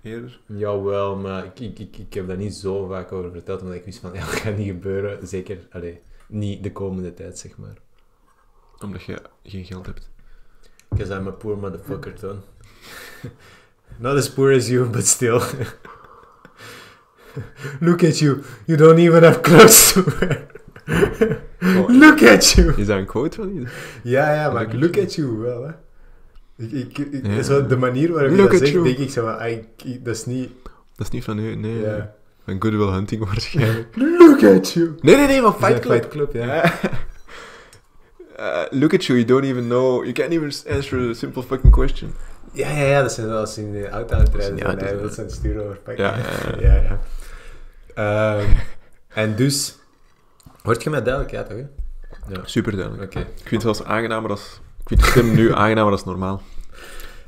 Eerder? 0.02 0.40
Jawel, 0.47 1.17
maar 1.17 1.45
ik, 1.45 1.61
ik, 1.61 1.79
ik, 1.79 1.97
ik 1.97 2.14
heb 2.14 2.26
daar 2.29 2.37
niet 2.37 2.55
zo 2.55 2.87
vaak 2.87 3.12
over 3.12 3.31
verteld, 3.31 3.61
omdat 3.61 3.76
ik 3.76 3.85
wist 3.85 3.99
van, 3.99 4.12
ja, 4.14 4.21
dat 4.21 4.29
gaat 4.29 4.57
niet 4.57 4.67
gebeuren. 4.67 5.26
Zeker, 5.29 5.59
allee, 5.71 6.00
niet 6.29 6.62
de 6.62 6.73
komende 6.73 7.14
tijd, 7.14 7.38
zeg 7.38 7.57
maar. 7.57 7.76
Omdat 8.79 9.02
je 9.02 9.23
geen 9.43 9.64
geld 9.64 9.87
hebt. 9.87 10.11
Because 10.88 11.14
I'm 11.14 11.26
a 11.26 11.31
poor 11.31 11.59
motherfucker, 11.59 12.14
Ton. 12.14 12.40
Not 13.99 14.16
as 14.16 14.28
poor 14.30 14.52
as 14.52 14.68
you, 14.68 14.88
but 14.88 15.06
still. 15.06 15.40
Look 17.80 18.02
at 18.02 18.18
you. 18.20 18.42
You 18.66 18.76
don't 18.78 18.99
even 18.99 19.22
have 19.22 19.40
clothes 19.42 19.92
to 19.92 20.02
wear. 20.02 20.46
Oh, 21.62 21.87
Look 22.02 22.22
at 22.22 22.50
you. 22.52 22.72
Is 22.76 22.87
dat 22.87 22.99
een 22.99 23.06
quote 23.06 23.37
van 23.37 23.54
je? 23.54 23.66
Ja, 24.02 24.34
ja, 24.34 24.50
maar 24.52 24.62
Look 24.64 24.75
at 24.75 24.80
look 24.80 24.94
you. 24.94 25.06
at 25.06 25.14
you 25.14 25.38
wel, 25.38 25.62
hè. 25.62 25.70
Ik, 26.66 26.72
ik, 26.72 26.99
ik- 26.99 27.26
Ja. 27.26 27.42
zo 27.42 27.66
de 27.66 27.76
manier 27.76 28.12
waarop 28.12 28.30
je 28.30 28.37
Look 28.37 28.50
dat 28.50 28.60
at 28.60 28.66
zegt, 28.66 28.72
you. 28.72 28.84
denk 28.84 28.99
ik 28.99 29.10
zo 29.10 29.22
van, 29.25 29.38
ah, 29.38 29.50
ik- 29.50 29.82
ik- 29.84 30.04
dat 30.04 30.14
is 30.14 30.25
niet... 30.26 30.50
Dat 30.96 31.06
is 31.06 31.12
niet 31.12 31.25
van 31.25 31.38
u, 31.38 31.54
nee. 31.54 31.80
Ja. 31.80 32.14
Van 32.44 32.56
Good 32.62 32.72
Will 32.72 32.92
Hunting 32.92 33.25
waarschijnlijk. 33.25 33.96
Look 33.96 34.42
at 34.44 34.72
you. 34.72 34.94
Nee, 35.00 35.16
nee, 35.16 35.26
nee, 35.26 35.40
van 35.40 35.54
Fight 35.54 35.78
Club. 35.80 35.92
Fight 36.02 36.08
Club. 36.08 36.32
Ja. 36.32 36.72
Uh, 38.38 38.62
look 38.80 38.94
at 38.94 39.04
you, 39.04 39.18
you 39.18 39.25
don't 39.25 39.44
even 39.44 39.64
know. 39.68 40.02
You 40.02 40.12
can't 40.12 40.32
even 40.32 40.52
answer 40.76 41.10
a 41.10 41.14
simple 41.14 41.42
fucking 41.42 41.72
question. 41.72 42.12
Ja, 42.52 42.71
ja, 42.71 42.85
ja, 42.87 43.02
dat 43.02 43.12
zijn 43.12 43.26
wel 43.26 43.38
als 43.38 43.59
in 43.59 43.73
de 43.73 43.88
auto 43.88 44.14
aan 44.14 44.21
het 44.21 44.35
rijden 44.35 45.02
dat 45.02 45.14
zijn 45.14 45.30
stuur 45.30 45.64
overpakken. 45.64 46.04
Ja, 46.04 46.16
ja, 46.61 46.75
ja. 46.75 46.83
ja. 46.83 46.99
Ehm, 48.38 48.47
en 49.09 49.37
dus... 49.37 49.78
Hoort 50.62 50.83
je 50.83 50.90
mij 50.90 51.02
duidelijk? 51.02 51.33
Ja, 51.35 51.42
toch? 51.42 51.57
hè? 51.57 51.66
Ja. 52.35 52.40
Super 52.45 52.76
duidelijk. 52.76 53.02
Oké, 53.02 53.21
Ik 53.21 53.26
vind 53.49 53.50
het 53.50 53.62
zelfs 53.62 53.85
aangenamer 53.85 54.30
als... 54.30 54.61
Ik 54.80 54.87
vind 54.88 55.02
stem 55.04 55.35
nu 55.35 55.52
aangenamer 55.62 55.92
als 55.92 56.04
normaal. 56.04 56.42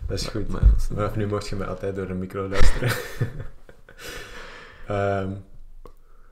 dat 0.06 0.18
is 0.20 0.26
goed. 0.26 0.48
Maar 0.48 0.60
dat 0.60 0.70
is- 0.76 0.86
Vanaf 0.94 1.16
nu 1.16 1.26
mocht 1.26 1.48
je 1.48 1.56
mij 1.56 1.66
altijd 1.66 1.96
door 1.96 2.08
een 2.08 2.18
micro 2.18 2.48
luisteren. 2.48 2.90
Ehm, 4.86 5.30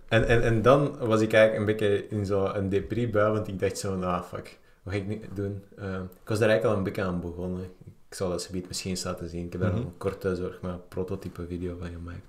en, 0.08 0.26
en, 0.26 0.42
en 0.42 0.62
dan 0.62 0.96
was 0.98 1.20
ik 1.20 1.32
eigenlijk 1.32 1.68
een 1.68 1.76
beetje 1.76 2.08
in 2.08 2.26
zo'n 2.26 2.68
depri-bui, 2.68 3.32
want 3.32 3.48
ik 3.48 3.58
dacht 3.60 3.78
zo, 3.78 3.96
nou 3.96 4.22
fuck, 4.22 4.58
wat 4.82 4.92
ga 4.94 4.98
ik 5.00 5.06
nu 5.06 5.20
doen? 5.34 5.64
Ehm, 5.78 6.02
ik 6.02 6.28
was 6.28 6.38
daar 6.38 6.48
eigenlijk 6.48 6.64
al 6.64 6.76
een 6.76 6.82
beetje 6.82 7.02
aan 7.02 7.20
begonnen. 7.20 7.64
Ik 7.64 7.70
zal 8.14 8.30
dat 8.30 8.42
zoiets 8.42 8.68
misschien 8.68 8.90
eens 8.90 9.04
laten 9.04 9.28
zien. 9.28 9.46
Ik 9.46 9.52
heb 9.52 9.60
daar 9.60 9.70
Mhm. 9.72 9.80
een 9.80 9.96
korte, 9.98 10.34
zeg 10.36 10.58
maar, 10.62 10.78
prototype 10.88 11.46
video 11.46 11.76
van 11.78 11.88
gemaakt. 11.88 12.24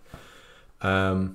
Ehm, 0.77 1.27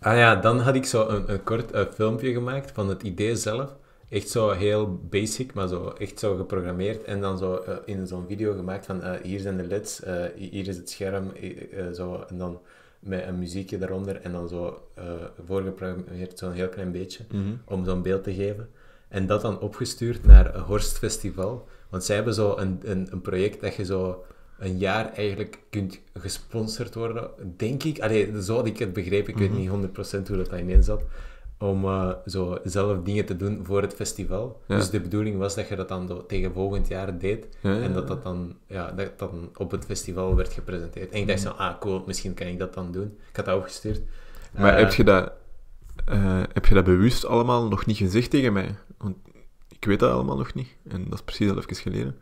ah 0.00 0.16
ja, 0.16 0.36
dan 0.36 0.58
had 0.60 0.74
ik 0.74 0.84
zo 0.84 1.08
een, 1.08 1.32
een 1.32 1.42
kort 1.42 1.70
eh, 1.72 1.84
filmpje 1.94 2.32
gemaakt 2.32 2.70
van 2.70 2.88
het 2.88 3.02
idee 3.02 3.36
zelf. 3.36 3.76
Echt 4.08 4.28
zo 4.28 4.50
heel 4.50 5.00
basic, 5.10 5.54
maar 5.54 5.68
zo 5.68 5.88
echt 5.88 6.18
zo 6.18 6.36
geprogrammeerd. 6.36 7.04
En 7.04 7.20
dan 7.20 7.38
zo 7.38 7.54
eh, 7.56 7.76
in 7.84 8.06
zo'n 8.06 8.24
video 8.28 8.54
gemaakt 8.54 8.86
van 8.86 9.02
eh, 9.02 9.20
hier 9.22 9.40
zijn 9.40 9.56
de 9.56 9.66
leds, 9.66 10.00
hier 10.36 10.68
is 10.68 10.76
het 10.76 10.90
scherm, 10.90 11.32
zo. 11.94 12.24
En 12.28 12.38
dan 12.38 12.60
met 12.98 13.26
een 13.26 13.38
muziekje 13.38 13.78
daaronder 13.78 14.16
en 14.20 14.32
dan 14.32 14.48
zo 14.48 14.82
voorgeprogrammeerd, 15.46 16.38
zo'n 16.38 16.52
heel 16.52 16.68
klein 16.68 16.92
beetje, 16.92 17.24
Mhm. 17.30 17.52
om 17.64 17.84
zo'n 17.84 18.02
beeld 18.02 18.24
te 18.24 18.34
geven. 18.34 18.68
En 19.08 19.26
dat 19.26 19.40
dan 19.40 19.60
opgestuurd 19.60 20.24
naar 20.24 20.54
een 20.54 20.60
Horst 20.60 20.98
Festival. 20.98 21.68
Want 21.88 22.04
zij 22.04 22.14
hebben 22.16 22.34
zo 22.34 22.56
een, 22.56 22.78
een, 22.84 23.08
een 23.10 23.20
project 23.20 23.60
dat 23.60 23.74
je 23.74 23.84
zo 23.84 24.24
een 24.58 24.78
jaar 24.78 25.12
eigenlijk 25.12 25.58
kunt 25.70 26.00
gesponsord 26.14 26.94
worden, 26.94 27.30
denk 27.56 27.82
ik. 27.82 28.00
Allee, 28.00 28.42
zo 28.42 28.54
had 28.56 28.66
ik 28.66 28.78
het 28.78 28.92
begrepen, 28.92 29.28
ik 29.28 29.34
Mhm. 29.40 29.48
weet 29.48 29.58
niet 29.58 29.68
100% 29.68 30.28
hoe 30.28 30.36
dat 30.36 30.50
daarin 30.50 30.82
zat. 30.82 31.02
Om 31.58 31.84
eh, 31.84 32.10
zo 32.26 32.58
zelf 32.64 33.02
dingen 33.02 33.24
te 33.24 33.36
doen 33.36 33.60
voor 33.62 33.82
het 33.82 33.94
festival. 33.94 34.60
Ja. 34.66 34.76
Dus 34.76 34.90
de 34.90 35.00
bedoeling 35.00 35.38
was 35.38 35.54
dat 35.54 35.68
je 35.68 35.76
dat 35.76 35.88
dan 35.88 36.24
tegen 36.26 36.52
volgend 36.52 36.88
jaar 36.88 37.18
deed. 37.18 37.46
Ja, 37.60 37.72
ja, 37.72 37.80
En 37.82 37.92
dat 37.92 38.08
dat 38.08 38.22
dan, 38.22 38.56
ja, 38.66 38.90
dat 38.90 39.18
dan 39.18 39.50
op 39.56 39.70
het 39.70 39.84
festival 39.84 40.36
werd 40.36 40.52
gepresenteerd. 40.52 41.10
En 41.12 41.18
ik 41.20 41.26
dacht 41.26 41.44
Mhm. 41.44 41.48
zo, 41.48 41.54
ah 41.54 41.78
cool, 41.80 42.02
misschien 42.06 42.34
kan 42.34 42.46
ik 42.46 42.58
dat 42.58 42.74
dan 42.74 42.92
doen. 42.92 43.18
Ik 43.30 43.36
had 43.36 43.44
dat 43.44 43.56
opgestuurd. 43.56 44.00
Maar 44.58 44.72
Eh, 44.74 44.78
heb, 44.78 44.92
je 44.92 45.04
dat, 45.04 45.32
eh, 46.04 46.42
heb 46.52 46.66
je 46.66 46.74
dat 46.74 46.84
bewust 46.84 47.24
allemaal 47.26 47.68
nog 47.68 47.86
niet 47.86 47.96
gezegd 47.96 48.30
tegen 48.30 48.52
mij? 48.52 48.74
Ik 49.78 49.84
weet 49.86 50.00
dat 50.00 50.12
allemaal 50.12 50.36
nog 50.36 50.54
niet. 50.54 50.68
En 50.88 51.04
dat 51.04 51.14
is 51.14 51.22
precies 51.24 51.50
al 51.50 51.58
even 51.58 51.76
geleden. 51.76 52.16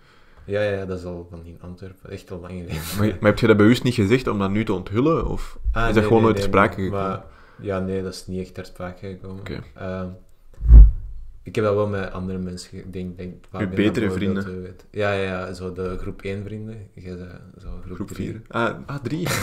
Ja, 0.45 0.63
ja, 0.63 0.85
dat 0.85 0.99
is 0.99 1.05
al 1.05 1.27
van 1.31 1.45
in 1.45 1.59
Antwerpen. 1.61 2.11
Echt 2.11 2.31
al 2.31 2.41
lang 2.41 2.53
geleden. 2.53 2.83
Maar, 2.99 3.07
maar 3.07 3.31
heb 3.31 3.39
je 3.39 3.47
dat 3.47 3.57
bewust 3.57 3.83
niet 3.83 3.95
gezegd 3.95 4.27
om 4.27 4.39
dat 4.39 4.51
nu 4.51 4.65
te 4.65 4.73
onthullen? 4.73 5.27
Of 5.27 5.59
Ah, 5.73 5.81
is 5.83 5.87
dat 5.87 5.95
nee, 5.95 6.05
gewoon 6.05 6.23
nooit 6.23 6.35
nee, 6.35 6.43
ter 6.43 6.53
sprake 6.53 6.77
nee. 6.77 6.85
gekomen? 6.85 7.09
Maar, 7.09 7.25
ja, 7.61 7.79
nee, 7.81 8.03
dat 8.03 8.13
is 8.15 8.27
niet 8.27 8.41
echt 8.41 8.55
ter 8.55 8.65
sprake 8.65 9.07
gekomen. 9.07 9.43
Ehm, 9.75 10.09
ik 11.43 11.55
heb 11.55 11.65
dat 11.65 11.75
wel 11.75 11.87
met 11.87 12.13
andere 12.13 12.39
mensen, 12.39 12.79
ik 12.79 12.93
denk, 12.93 13.19
denk 13.19 13.75
betere 13.75 14.11
vrienden? 14.11 14.63
weet. 14.63 14.85
Ja, 14.91 15.13
ja, 15.13 15.23
ja, 15.23 15.53
zo 15.53 15.73
de 15.73 15.99
groep 15.99 16.23
1 16.23 16.45
vrienden. 16.45 16.89
Jij 16.95 17.17
zo 17.61 17.69
groep, 17.85 17.95
groep 17.95 18.09
3. 18.09 18.31
4? 18.31 18.43
Ah, 18.49 18.75
ah, 18.87 18.97
3. 19.03 19.27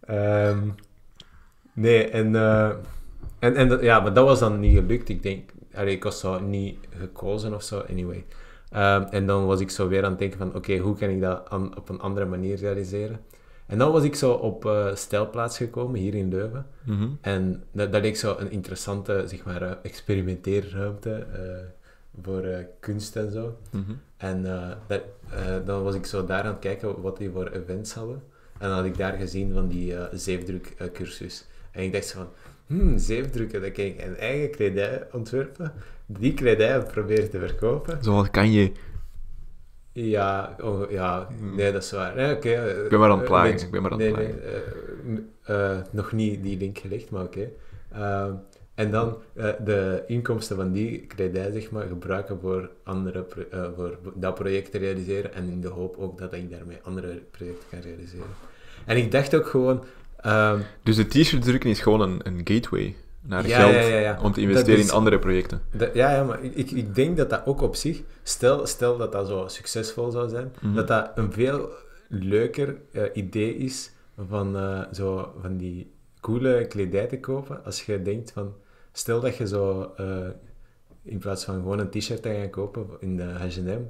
Ehm, 0.00 0.68
nee, 1.72 2.08
en, 2.08 2.36
eh, 2.36 2.70
en, 3.40 3.54
en 3.56 3.82
ja, 3.82 4.00
maar 4.00 4.12
dat 4.14 4.24
was 4.26 4.38
dan 4.38 4.60
niet 4.60 4.76
gelukt. 4.76 5.08
Ik 5.08 5.22
denk, 5.22 5.50
allee, 5.74 5.94
ik 5.94 6.04
was 6.04 6.20
zo 6.20 6.40
niet 6.40 6.78
gekozen 6.98 7.54
of 7.54 7.62
zo, 7.62 7.80
anyway. 7.80 8.24
Ehm, 8.70 9.02
en 9.02 9.26
dan 9.26 9.46
was 9.46 9.60
ik 9.60 9.70
zo 9.70 9.88
weer 9.88 10.04
aan 10.04 10.10
het 10.10 10.18
denken 10.18 10.38
van, 10.38 10.54
oké, 10.54 10.76
hoe 10.78 10.96
kan 10.96 11.08
ik 11.08 11.20
dat 11.20 11.50
aan- 11.50 11.76
op 11.76 11.88
een 11.88 12.00
andere 12.00 12.26
manier 12.26 12.56
realiseren? 12.56 13.20
En 13.66 13.78
dan 13.78 13.92
was 13.92 14.02
ik 14.04 14.14
zo 14.14 14.32
op 14.32 14.64
eh 14.66 14.94
Stelplaats 14.94 15.56
gekomen, 15.56 16.00
hier 16.00 16.14
in 16.14 16.28
Leuven. 16.28 16.66
Mhm. 16.82 17.08
En 17.20 17.62
dat, 17.72 17.92
dat 17.92 18.02
leek 18.02 18.16
zo 18.16 18.36
een 18.38 18.50
interessante, 18.50 19.24
zeg 19.26 19.44
maar, 19.44 19.62
eh, 19.62 19.70
experimenteerruimte 19.82 21.10
eh, 21.32 21.40
voor 22.22 22.44
kunst 22.80 23.16
en 23.16 23.30
zo. 23.32 23.56
Mhm. 23.70 23.92
En 24.16 24.42
dat, 24.86 25.02
dan 25.66 25.82
was 25.82 25.94
ik 25.94 26.06
zo 26.06 26.24
daar 26.24 26.42
aan 26.42 26.46
het 26.52 26.58
kijken 26.58 27.00
wat 27.00 27.16
die 27.18 27.30
voor 27.30 27.48
events 27.48 27.92
hadden. 27.94 28.22
En 28.58 28.68
dan 28.68 28.76
had 28.76 28.84
ik 28.86 28.96
daar 28.96 29.12
gezien 29.12 29.52
van 29.52 29.68
die 29.68 29.94
zeefdrukcursus. 30.12 31.44
en 31.72 31.82
ik 31.82 31.92
dacht 31.92 32.06
zo 32.06 32.18
van, 32.18 32.28
hmm, 32.70 32.98
zeefdrukken, 32.98 33.60
dat 33.60 33.72
kan 33.72 33.84
ik 33.84 34.02
een 34.02 34.16
eigen 34.16 34.50
kledij 34.50 35.06
ontwerpen. 35.12 35.72
Die 36.06 36.34
kledij 36.34 36.82
proberen 36.82 37.30
te 37.30 37.38
verkopen. 37.38 37.98
Zoals 38.00 38.30
kan 38.30 38.52
je. 38.52 38.72
Ja, 39.92 40.56
oh, 40.62 40.90
ja 40.90 41.28
Hmm. 41.38 41.56
nee, 41.56 41.72
dat 41.72 41.82
is 41.82 41.90
waar. 41.90 42.14
Nee, 42.14 42.34
oké, 42.34 42.48
eh, 42.48 42.84
Ik 42.84 42.88
ben 42.88 42.98
maar 42.98 43.10
aan 43.10 43.18
het 43.18 43.28
eh, 43.28 43.32
plagen, 43.32 43.60
ik 43.60 43.70
ben 43.70 43.82
maar 43.82 43.92
aan 43.92 44.00
het 44.00 44.16
nee, 44.16 44.26
nee, 45.04 45.24
eh, 45.42 45.78
nog 45.90 46.12
niet 46.12 46.42
die 46.42 46.58
link 46.58 46.78
gelegd, 46.78 47.10
maar 47.10 47.22
oké. 47.24 47.48
En 48.74 48.90
dan 48.90 49.16
de 49.64 50.02
inkomsten 50.06 50.56
van 50.56 50.72
die 50.72 51.06
kledij, 51.06 51.50
zeg 51.52 51.70
maar, 51.70 51.86
gebruiken 51.86 52.40
voor, 52.40 52.70
andere 52.82 53.26
voor 53.76 53.98
dat 54.14 54.34
project 54.34 54.70
te 54.70 54.78
realiseren. 54.78 55.34
En 55.34 55.48
in 55.48 55.60
de 55.60 55.68
hoop 55.68 55.96
ook 55.98 56.18
dat 56.18 56.32
ik 56.32 56.50
daarmee 56.50 56.78
andere 56.82 57.22
projecten 57.30 57.68
kan 57.70 57.80
realiseren. 57.80 58.26
En 58.86 58.96
ik 58.96 59.10
dacht 59.12 59.34
ook 59.34 59.46
gewoon... 59.46 59.84
ehm, 60.22 60.58
Dus 60.82 60.96
de 60.96 61.06
t-shirt 61.06 61.42
drukken 61.42 61.70
is 61.70 61.80
gewoon 61.80 62.00
een, 62.00 62.20
een 62.26 62.40
gateway 62.44 62.94
naar 63.22 63.46
Ja, 63.46 63.56
geld 63.58 63.72
ja, 63.72 63.80
ja, 63.80 63.98
ja. 63.98 64.18
om 64.22 64.32
te 64.32 64.40
investeren 64.40 64.78
is- 64.80 64.88
in 64.88 64.94
andere 64.94 65.18
projecten. 65.18 65.60
Dat- 65.72 65.94
ja, 65.94 66.10
ja, 66.14 66.24
maar 66.24 66.42
ik, 66.44 66.70
ik 66.70 66.94
denk 66.94 67.16
dat 67.16 67.30
dat 67.30 67.42
ook 67.46 67.60
op 67.60 67.76
zich, 67.76 68.02
stel, 68.22 68.66
stel 68.66 68.96
dat 68.96 69.12
dat 69.12 69.26
zo 69.26 69.44
succesvol 69.48 70.10
zou 70.10 70.28
zijn, 70.28 70.52
Mhm. 70.60 70.74
dat 70.74 70.88
dat 70.88 71.10
een 71.14 71.32
veel 71.32 71.68
leuker 72.08 72.76
eh, 72.92 73.02
idee 73.12 73.56
is 73.56 73.90
van, 74.28 74.56
eh, 74.56 74.82
zo, 74.92 75.32
van 75.40 75.56
die 75.56 75.90
coole 76.20 76.66
kledij 76.66 77.06
te 77.06 77.20
kopen. 77.20 77.64
Als 77.64 77.82
je 77.86 78.02
denkt 78.02 78.32
van, 78.32 78.54
stel 78.92 79.20
dat 79.20 79.36
je 79.36 79.46
zo 79.46 79.92
eh, 79.96 80.26
in 81.02 81.18
plaats 81.18 81.44
van 81.44 81.54
gewoon 81.54 81.78
een 81.78 81.90
t-shirt 81.90 82.22
te 82.22 82.34
gaan 82.40 82.50
kopen 82.50 82.86
in 83.00 83.16
de 83.16 83.22
H&M, 83.22 83.82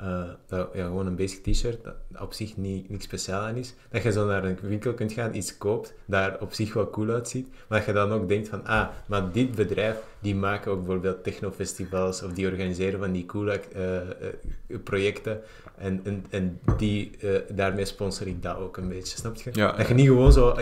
eh, 0.00 0.22
dat, 0.46 0.68
ja, 0.74 0.84
gewoon 0.84 1.06
een 1.06 1.16
basic 1.16 1.42
t-shirt, 1.42 1.84
dat 1.84 1.94
op 2.20 2.32
zich 2.32 2.56
niet, 2.56 2.90
niks 2.90 3.04
speciaal 3.04 3.40
aan 3.42 3.56
is, 3.56 3.74
dat 3.90 4.02
je 4.02 4.12
zo 4.12 4.26
naar 4.26 4.44
een 4.44 4.58
winkel 4.62 4.94
kunt 4.94 5.12
gaan, 5.12 5.34
iets 5.34 5.58
koopt, 5.58 5.94
daar 6.04 6.36
op 6.40 6.52
zich 6.52 6.72
wel 6.72 6.90
cool 6.90 7.10
uitziet, 7.10 7.48
maar 7.68 7.78
dat 7.78 7.86
je 7.86 7.92
dan 7.92 8.12
ook 8.12 8.28
denkt 8.28 8.48
van, 8.48 8.64
ah, 8.66 8.88
maar 9.06 9.32
dit 9.32 9.54
bedrijf, 9.54 9.96
die 10.18 10.34
maken 10.34 10.72
ook 10.72 10.78
bijvoorbeeld 10.78 11.24
technofestivals, 11.24 12.22
of 12.22 12.32
die 12.32 12.46
organiseren 12.46 12.98
van 12.98 13.12
die 13.12 13.26
coole 13.26 13.60
eh, 13.74 14.78
projecten, 14.84 15.40
en, 15.76 16.00
en, 16.04 16.24
en 16.30 16.60
die, 16.76 17.10
daarmee 17.52 17.84
sponsor 17.84 18.26
ik 18.26 18.42
dat 18.42 18.56
ook 18.56 18.76
een 18.76 18.88
beetje, 18.88 19.16
snap 19.16 19.34
je? 19.36 19.50
Ja, 19.52 19.72
dat 19.72 19.88
je 19.88 19.94
niet 19.94 20.06
gewoon 20.06 20.32
zo 20.32 20.54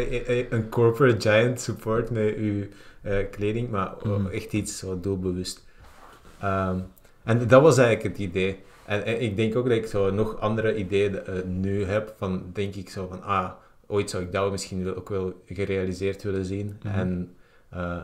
een 0.50 0.68
corporate 0.68 1.20
giant 1.30 1.60
support 1.60 2.10
met 2.10 2.24
je 2.24 2.68
kleding, 3.30 3.70
maar 3.70 3.92
Mhm. 4.02 4.26
echt 4.26 4.52
iets 4.52 4.78
zo 4.78 5.00
doelbewust. 5.00 5.64
Ehm, 6.40 6.78
en 7.24 7.48
dat 7.48 7.62
was 7.62 7.78
eigenlijk 7.78 8.16
het 8.16 8.26
idee. 8.28 8.58
En, 8.88 9.04
en 9.04 9.20
ik 9.20 9.36
denk 9.36 9.56
ook 9.56 9.68
dat 9.68 9.76
ik 9.76 9.86
zo 9.86 10.10
nog 10.10 10.40
andere 10.40 10.76
ideeën 10.76 11.24
eh, 11.24 11.42
nu 11.44 11.84
heb, 11.84 12.14
van 12.16 12.50
denk 12.52 12.74
ik 12.74 12.88
zo 12.88 13.06
van, 13.06 13.22
ah, 13.22 13.50
ooit 13.86 14.10
zou 14.10 14.22
ik 14.22 14.32
dat 14.32 14.50
misschien 14.50 14.94
ook 14.94 15.08
wel 15.08 15.42
gerealiseerd 15.46 16.22
willen 16.22 16.44
zien. 16.44 16.76
Mhm. 16.82 16.94
en, 16.94 17.36
eh, 17.68 18.02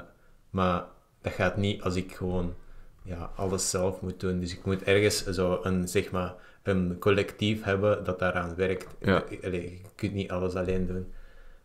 maar 0.51 0.85
dat 1.21 1.33
gaat 1.33 1.57
niet 1.57 1.83
als 1.83 1.97
ik 1.97 2.15
gewoon 2.15 2.55
ja, 3.03 3.31
alles 3.37 3.71
zelf 3.71 4.01
moet 4.01 4.21
doen. 4.21 4.41
Dus 4.41 4.53
ik 4.53 4.65
moet 4.65 4.83
ergens 4.83 5.27
zo 5.27 5.59
een, 5.63 5.89
zeg 5.89 6.11
maar, 6.11 6.35
een 6.63 6.97
collectief 6.99 7.63
hebben 7.63 8.05
dat 8.05 8.19
daaraan 8.19 8.55
werkt. 8.55 8.87
Ja. 9.01 9.25
Allee, 9.43 9.71
je 9.71 9.89
kunt 9.95 10.13
niet 10.13 10.31
alles 10.31 10.55
alleen 10.55 10.87
doen. 10.87 11.13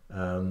Ehm, 0.08 0.46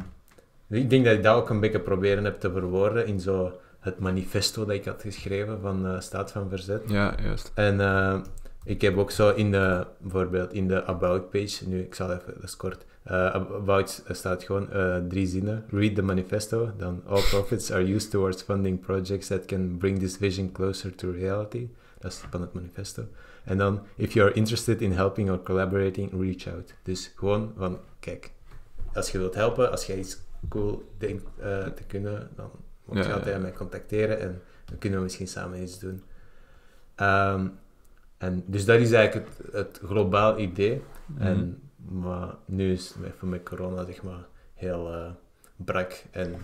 ik 0.70 0.90
denk 0.90 1.06
dat 1.06 1.14
ik 1.14 1.24
dat 1.24 1.36
ook 1.36 1.50
een 1.50 1.60
beetje 1.60 1.80
proberen 1.80 2.24
heb 2.24 2.40
te 2.40 2.52
verwoorden 2.52 3.06
in 3.06 3.20
zo 3.20 3.60
het 3.80 4.00
manifesto 4.00 4.66
dat 4.66 4.76
ik 4.76 4.86
had 4.86 5.02
geschreven 5.02 5.62
van 5.62 5.88
eh, 5.88 6.00
Staat 6.00 6.32
van 6.32 6.50
Verzet. 6.50 6.82
Ja, 6.88 7.16
juist. 7.22 7.52
En 7.56 7.80
ik 8.70 8.82
heb 8.82 8.98
ook 8.98 9.12
zo 9.12 9.30
in 9.30 9.52
de, 9.52 9.86
bijvoorbeeld 9.98 10.54
in 10.54 10.68
de 10.68 10.84
About 10.84 11.30
page, 11.30 11.68
nu 11.68 11.82
ik 11.82 11.96
zal 11.96 12.12
even, 12.12 12.34
dat 12.34 12.44
is 12.44 12.56
kort, 12.56 12.86
eh, 13.04 13.34
About 13.34 14.04
staat 14.10 14.44
gewoon 14.44 14.72
eh, 14.72 14.98
drie 15.08 15.28
zinnen. 15.28 15.66
Read 15.70 15.96
the 15.96 16.02
manifesto, 16.02 16.72
dan 16.78 17.04
all 17.08 17.22
profits 17.30 17.72
are 17.72 17.94
used 17.94 18.12
towards 18.12 18.42
funding 18.42 18.80
projects 18.80 19.28
that 19.28 19.46
can 19.46 19.78
bring 19.78 20.00
this 20.00 20.18
vision 20.18 20.52
closer 20.52 20.96
to 20.96 21.12
reality. 21.12 21.70
Dat 22.00 22.12
is 22.12 22.18
van 22.30 22.42
het 22.42 22.54
manifesto. 22.54 23.04
En 23.44 23.58
dan, 23.58 23.82
if 23.96 24.14
you 24.14 24.28
are 24.28 24.36
interested 24.36 24.82
in 24.82 24.92
helping 24.92 25.30
or 25.30 25.42
collaborating, 25.44 26.12
reach 26.22 26.54
out. 26.56 26.74
Dus 26.84 27.12
gewoon 27.16 27.54
van, 27.58 27.80
kijk, 28.00 28.32
als 28.94 29.12
je 29.12 29.18
wilt 29.18 29.36
helpen, 29.36 29.72
als 29.72 29.86
jij 29.86 29.98
iets 29.98 30.18
cool 30.50 30.84
denkt 30.98 31.24
eh, 31.40 31.66
te 31.66 31.84
kunnen, 31.88 32.30
dan 32.36 32.52
moet 32.86 32.98
je 32.98 33.04
Ja, 33.04 33.14
altijd 33.14 33.36
ja. 33.36 33.42
mij 33.42 33.52
contacteren 33.52 34.20
en 34.20 34.42
dan 34.66 34.78
kunnen 34.78 34.98
we 34.98 35.04
misschien 35.04 35.28
samen 35.28 35.62
iets 35.62 35.80
doen. 35.80 36.04
Ehm, 36.96 37.48
en 38.20 38.44
dus 38.46 38.66
dat 38.66 38.80
is 38.80 38.92
eigenlijk 38.92 39.28
het, 39.38 39.54
het 39.54 39.80
globaal 39.84 40.40
idee. 40.40 40.82
Mhm. 41.06 41.22
En, 41.22 41.62
maar 41.78 42.36
nu 42.46 42.72
is 42.72 42.94
het 42.98 43.14
even 43.14 43.30
met 43.30 43.44
corona 43.44 43.86
zeg 43.86 44.04
maar 44.04 44.26
heel 44.54 44.94
eh, 44.94 45.12
brak 45.56 46.04
en 46.12 46.36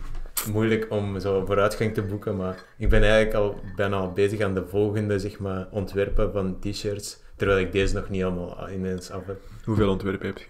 moeilijk 0.52 0.88
om 0.90 1.20
zo 1.20 1.46
vooruitgang 1.46 1.94
te 1.94 2.02
boeken. 2.02 2.36
Maar 2.36 2.64
ik 2.78 2.90
ben 2.90 3.02
eigenlijk 3.04 3.34
al 3.34 3.60
bijna 3.76 3.96
al 3.96 4.12
bezig 4.12 4.40
aan 4.42 4.54
de 4.54 4.68
volgende 4.68 5.20
zeg 5.20 5.40
maar, 5.40 5.68
ontwerpen 5.72 6.32
van 6.32 6.60
t-shirts. 6.60 7.20
Terwijl 7.36 7.60
ik 7.60 7.72
deze 7.72 7.96
nog 7.96 8.10
niet 8.10 8.24
allemaal 8.24 8.70
ineens 8.70 9.12
af 9.12 9.26
heb. 9.26 9.42
Hoeveel 9.66 9.90
ontwerpen 9.90 10.28
heb 10.28 10.38
je? 10.38 10.46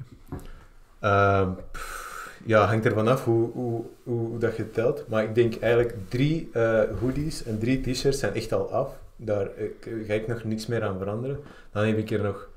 Ehm, 1.00 1.50
pff, 1.72 2.40
ja, 2.46 2.66
hangt 2.66 2.86
ervan 2.86 3.08
af 3.08 3.24
hoe, 3.24 3.52
hoe, 3.52 3.86
hoe, 4.04 4.28
hoe 4.28 4.40
dat 4.40 4.58
je 4.58 4.72
telt. 4.72 5.08
Maar 5.08 5.24
ik 5.24 5.36
denk 5.36 5.56
eigenlijk 5.56 5.96
drie 6.10 6.50
eh, 6.54 6.82
hoodies 7.00 7.44
en 7.44 7.60
drie 7.60 7.82
t-shirts 7.82 8.20
zijn 8.20 8.34
echt 8.34 8.54
al 8.54 8.72
af. 8.72 9.04
Daar 9.16 9.50
ga 9.80 10.14
ik 10.14 10.28
nog 10.28 10.44
niks 10.44 10.66
meer 10.66 10.84
aan 10.84 10.98
veranderen. 10.98 11.40
Dan 11.72 11.86
heb 11.86 11.98
ik 11.98 12.12
er 12.12 12.22
nog, 12.22 12.50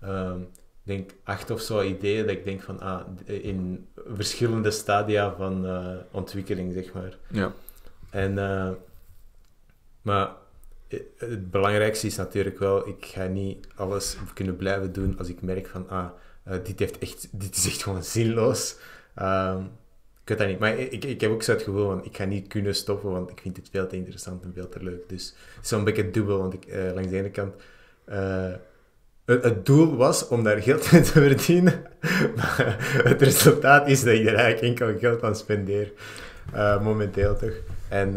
ehm, 0.00 0.38
denk 0.82 1.10
acht 1.24 1.50
of 1.50 1.60
zo 1.60 1.82
ideeën 1.82 2.26
dat 2.26 2.36
ik 2.36 2.44
denk 2.44 2.62
van, 2.62 2.80
ah, 2.80 3.06
in 3.24 3.88
verschillende 4.06 4.70
stadia 4.70 5.34
van 5.36 5.66
eh, 5.66 5.96
ontwikkeling, 6.10 6.72
zeg 6.72 6.92
maar. 6.92 7.18
Ja. 7.28 7.52
En, 8.10 8.38
eh, 8.38 8.70
maar 10.02 10.30
het 11.16 11.50
belangrijkste 11.50 12.06
is 12.06 12.16
natuurlijk 12.16 12.58
wel, 12.58 12.88
ik 12.88 13.04
ga 13.04 13.26
niet 13.26 13.66
alles 13.74 14.16
kunnen 14.34 14.56
blijven 14.56 14.92
doen 14.92 15.18
als 15.18 15.28
ik 15.28 15.42
merk 15.42 15.66
van, 15.66 15.88
ah, 15.88 16.08
eh, 16.42 16.58
dit, 16.64 16.78
heeft 16.78 16.98
echt, 16.98 17.28
dit 17.30 17.56
is 17.56 17.66
echt 17.66 17.82
gewoon 17.82 18.04
zinloos. 18.04 18.76
Ik 19.14 19.79
weet 20.30 20.38
dat 20.38 20.48
niet. 20.48 20.58
Maar 20.58 20.78
ik, 20.78 21.04
ik 21.04 21.20
heb 21.20 21.30
ook 21.30 21.42
zo 21.42 21.52
het 21.52 21.62
gevoel 21.62 21.86
van, 21.86 22.04
ik 22.04 22.16
ga 22.16 22.24
niet 22.24 22.48
kunnen 22.48 22.74
stoppen, 22.74 23.10
want 23.10 23.30
ik 23.30 23.40
vind 23.40 23.56
het 23.56 23.68
veel 23.70 23.86
te 23.86 23.96
interessant 23.96 24.44
en 24.44 24.52
veel 24.54 24.68
te 24.68 24.82
leuk. 24.82 25.08
Dus 25.08 25.34
het 25.54 25.62
is 25.64 25.68
zo'n 25.68 25.84
beetje 25.84 26.10
dubbel, 26.10 26.38
want 26.38 26.54
ik, 26.54 26.64
eh, 26.64 26.92
langs 26.94 27.10
de 27.10 27.16
ene 27.16 27.30
kant... 27.30 27.54
eh, 28.04 28.52
het, 29.24 29.44
het 29.44 29.66
doel 29.66 29.96
was 29.96 30.28
om 30.28 30.44
daar 30.44 30.62
geld 30.62 30.90
mee 30.92 31.02
te 31.02 31.10
verdienen, 31.10 31.82
maar 32.36 32.76
het 33.04 33.22
resultaat 33.22 33.88
is 33.88 34.02
dat 34.02 34.14
ik 34.14 34.26
er 34.26 34.34
eigenlijk 34.34 34.80
enkel 34.80 34.98
geld 34.98 35.22
aan 35.22 35.36
spendeer. 35.36 35.92
Eh, 36.52 36.82
momenteel 36.82 37.36
toch. 37.36 37.54
En, 37.88 38.12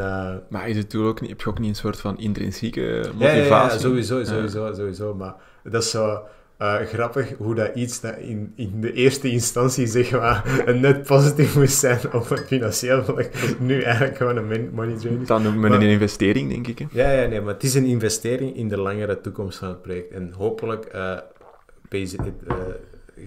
Maar 0.50 0.70
is 0.70 0.78
het 0.78 0.92
doel 0.92 1.08
ook 1.08 1.22
niet, 1.22 1.30
heb 1.30 1.42
je 1.42 1.48
ook 1.50 1.60
niet 1.60 1.70
een 1.70 1.76
soort 1.76 2.00
van 2.00 2.18
intrinsieke 2.18 2.82
ja, 2.82 3.02
ja, 3.02 3.12
motivatie? 3.14 3.78
Ja, 3.78 3.84
sowieso, 3.84 4.24
sowieso, 4.24 4.74
sowieso. 4.74 5.16
Maar 5.16 5.36
dat 5.64 5.84
is 5.84 5.90
zo 5.90 6.24
eh, 6.64 6.76
grappig 6.88 7.34
hoe 7.38 7.56
dat 7.56 7.76
iets 7.76 8.02
dat 8.02 8.18
in, 8.18 8.54
in 8.56 8.82
de 8.82 8.94
eerste 8.94 9.30
instantie 9.30 9.88
zeg 9.88 10.12
maar 10.12 10.62
een 10.66 10.80
net 10.80 11.04
positief 11.04 11.56
moest 11.56 11.78
zijn 11.78 12.00
op 12.14 12.30
het 12.30 12.46
financieel 12.48 13.04
vlak, 13.04 13.30
nu 13.60 13.82
eigenlijk 13.82 14.18
gewoon 14.18 14.38
een 14.38 14.70
money 14.74 14.96
drain 14.98 15.22
is. 15.22 15.28
Dan 15.28 15.44
met 15.60 15.72
Maar- 15.72 15.82
een 15.82 15.88
investering, 15.88 16.50
denk 16.50 16.68
ik. 16.68 16.80
Hè? 16.80 16.86
Ja, 16.92 17.12
ja, 17.22 17.28
nee, 17.28 17.42
maar 17.42 17.54
het 17.54 17.64
is 17.64 17.74
een 17.76 17.86
investering 17.86 18.56
in 18.56 18.68
de 18.68 18.78
langere 18.78 19.22
toekomst 19.22 19.58
van 19.58 19.68
het 19.68 19.82
project. 19.82 20.12
En 20.12 20.34
hopelijk 20.38 20.86
eh, 20.86 21.18
pays- 21.90 22.16
eh, 22.16 22.26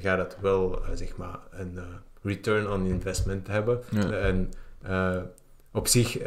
gaat 0.00 0.18
het 0.18 0.36
wel, 0.40 0.78
zeg 0.94 1.16
maar, 1.16 1.38
een 1.50 1.78
return 2.22 2.70
on 2.70 2.86
investment 2.86 3.46
hebben. 3.46 3.80
Ja. 3.90 4.10
En 4.10 4.50
op 5.72 5.86
zich 5.88 6.18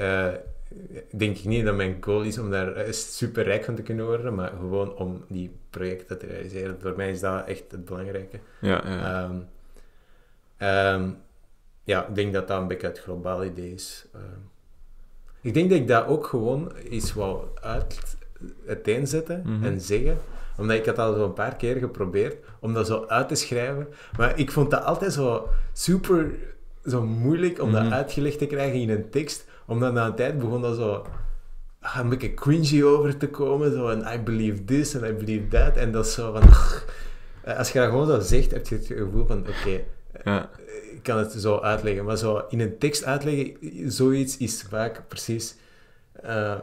denk 1.16 1.38
ik 1.38 1.46
niet 1.46 1.66
dat 1.66 1.76
mijn 1.76 1.98
goal 2.02 2.22
is 2.22 2.38
om 2.38 2.52
daar 2.52 2.74
eh, 2.76 2.92
super 2.92 3.44
rijk 3.44 3.64
van 3.64 3.76
te 3.76 3.82
kunnen 3.82 4.06
worden, 4.06 4.36
maar 4.36 4.52
gewoon 4.60 4.96
om 4.96 5.24
die 5.28 5.52
projecten 5.70 6.20
te 6.20 6.26
realiseren. 6.26 6.78
Voor 6.82 6.94
mij 6.98 7.10
is 7.12 7.20
dat 7.20 7.48
echt 7.48 7.64
het 7.72 7.86
belangrijke. 7.86 8.40
Ja, 8.62 8.82
ja. 8.86 9.24
Ehm, 9.24 9.36
ehm, 10.58 11.10
ja, 11.84 12.08
ik 12.08 12.16
denk 12.16 12.34
dat 12.34 12.48
dat 12.48 12.62
een 12.62 12.68
beetje 12.68 12.88
het 12.88 13.00
globaal 13.00 13.44
idee 13.46 13.74
is. 13.74 14.06
Ehm, 14.14 14.24
ik 15.42 15.54
denk 15.54 15.70
dat 15.70 15.80
ik 15.80 15.88
dat 15.88 16.08
ook 16.08 16.26
gewoon 16.26 16.72
eens 16.76 17.14
wou 17.14 17.44
uiteenzetten 18.68 19.42
Mhm. 19.46 19.64
en 19.66 19.82
zeggen. 19.82 20.18
Omdat 20.58 20.78
ik 20.78 20.86
had 20.86 20.98
al 21.00 21.14
zo 21.14 21.24
een 21.26 21.34
paar 21.34 21.56
keer 21.56 21.76
geprobeerd 21.76 22.46
om 22.60 22.74
dat 22.74 22.88
zo 22.88 23.06
uit 23.08 23.28
te 23.28 23.36
schrijven. 23.36 23.88
Maar 24.18 24.40
ik 24.40 24.52
vond 24.52 24.72
dat 24.72 24.84
altijd 24.84 25.14
zo 25.14 25.50
super 25.74 26.32
zo 26.86 27.06
moeilijk 27.06 27.62
om 27.62 27.70
Mhm. 27.70 27.84
dat 27.84 27.92
uitgelegd 27.92 28.38
te 28.38 28.46
krijgen 28.46 28.80
in 28.80 28.90
een 28.90 29.10
tekst. 29.10 29.48
Omdat 29.70 29.94
na 29.94 30.06
een 30.06 30.16
tijd 30.16 30.38
begon 30.40 30.62
dat 30.62 30.76
zo 30.76 31.06
ah, 31.80 31.98
een 32.00 32.10
beetje 32.10 32.34
cringy 32.34 32.84
over 32.84 33.18
te 33.18 33.28
komen. 33.30 33.72
Zo 33.72 33.88
en 33.90 34.14
I 34.14 34.20
believe 34.24 34.64
this 34.66 34.94
en 34.94 35.10
I 35.10 35.14
believe 35.14 35.48
that. 35.48 35.76
En 35.78 35.92
dat 35.92 36.06
is 36.06 36.14
zo 36.14 36.32
van... 36.32 36.42
als 37.58 37.72
je 37.72 37.80
dat 37.80 37.90
gewoon 37.90 38.08
zo 38.08 38.20
zegt, 38.20 38.52
heb 38.52 38.68
je 38.68 38.76
het 38.76 38.86
gevoel 38.86 39.26
van... 39.26 39.40
Oké, 39.40 39.82
Ja. 40.24 40.50
ik 40.94 41.00
kan 41.04 41.18
het 41.18 41.32
zo 41.32 41.60
uitleggen. 41.60 42.06
Maar 42.06 42.18
zo 42.18 42.42
in 42.50 42.60
een 42.60 42.78
tekst 42.78 43.04
uitleggen, 43.04 43.56
zoiets 43.92 44.38
is 44.38 44.66
vaak 44.70 45.02
precies... 45.08 45.56
eh, 46.14 46.56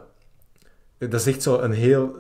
dat 0.98 1.14
is 1.20 1.26
echt 1.26 1.42
zo 1.42 1.58
een 1.58 1.72
heel 1.72 2.16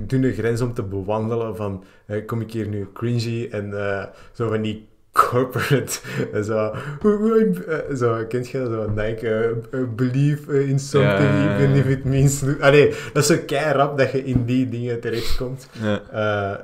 dunne 0.00 0.32
grens 0.32 0.60
om 0.60 0.74
te 0.74 0.82
bewandelen 0.82 1.56
van... 1.56 1.84
eh, 2.06 2.26
kom 2.26 2.40
ik 2.40 2.52
hier 2.52 2.68
nu 2.68 2.88
cringy 2.92 3.48
en 3.50 3.88
eh, 3.88 4.06
zo 4.32 4.48
van 4.48 4.62
die 4.62 4.88
corporate... 5.12 6.00
eh, 6.32 6.42
zo, 6.42 6.74
eh, 7.02 7.96
zo, 7.96 8.24
kent 8.28 8.48
je 8.48 8.58
dat? 8.58 8.70
Zo 8.70 8.90
Nike, 8.90 9.62
eh, 9.70 9.80
believe 9.96 10.66
in 10.66 10.78
something 10.78 11.30
even 11.30 11.74
if 11.74 11.86
it 11.86 12.04
means... 12.04 12.42
Allee, 12.60 12.94
dat 13.12 13.22
is 13.22 13.26
zo 13.26 13.36
kei 13.46 13.72
rap 13.72 13.98
dat 13.98 14.12
je 14.12 14.24
in 14.24 14.44
die 14.44 14.68
dingen 14.68 15.00
terechtkomt. 15.00 15.68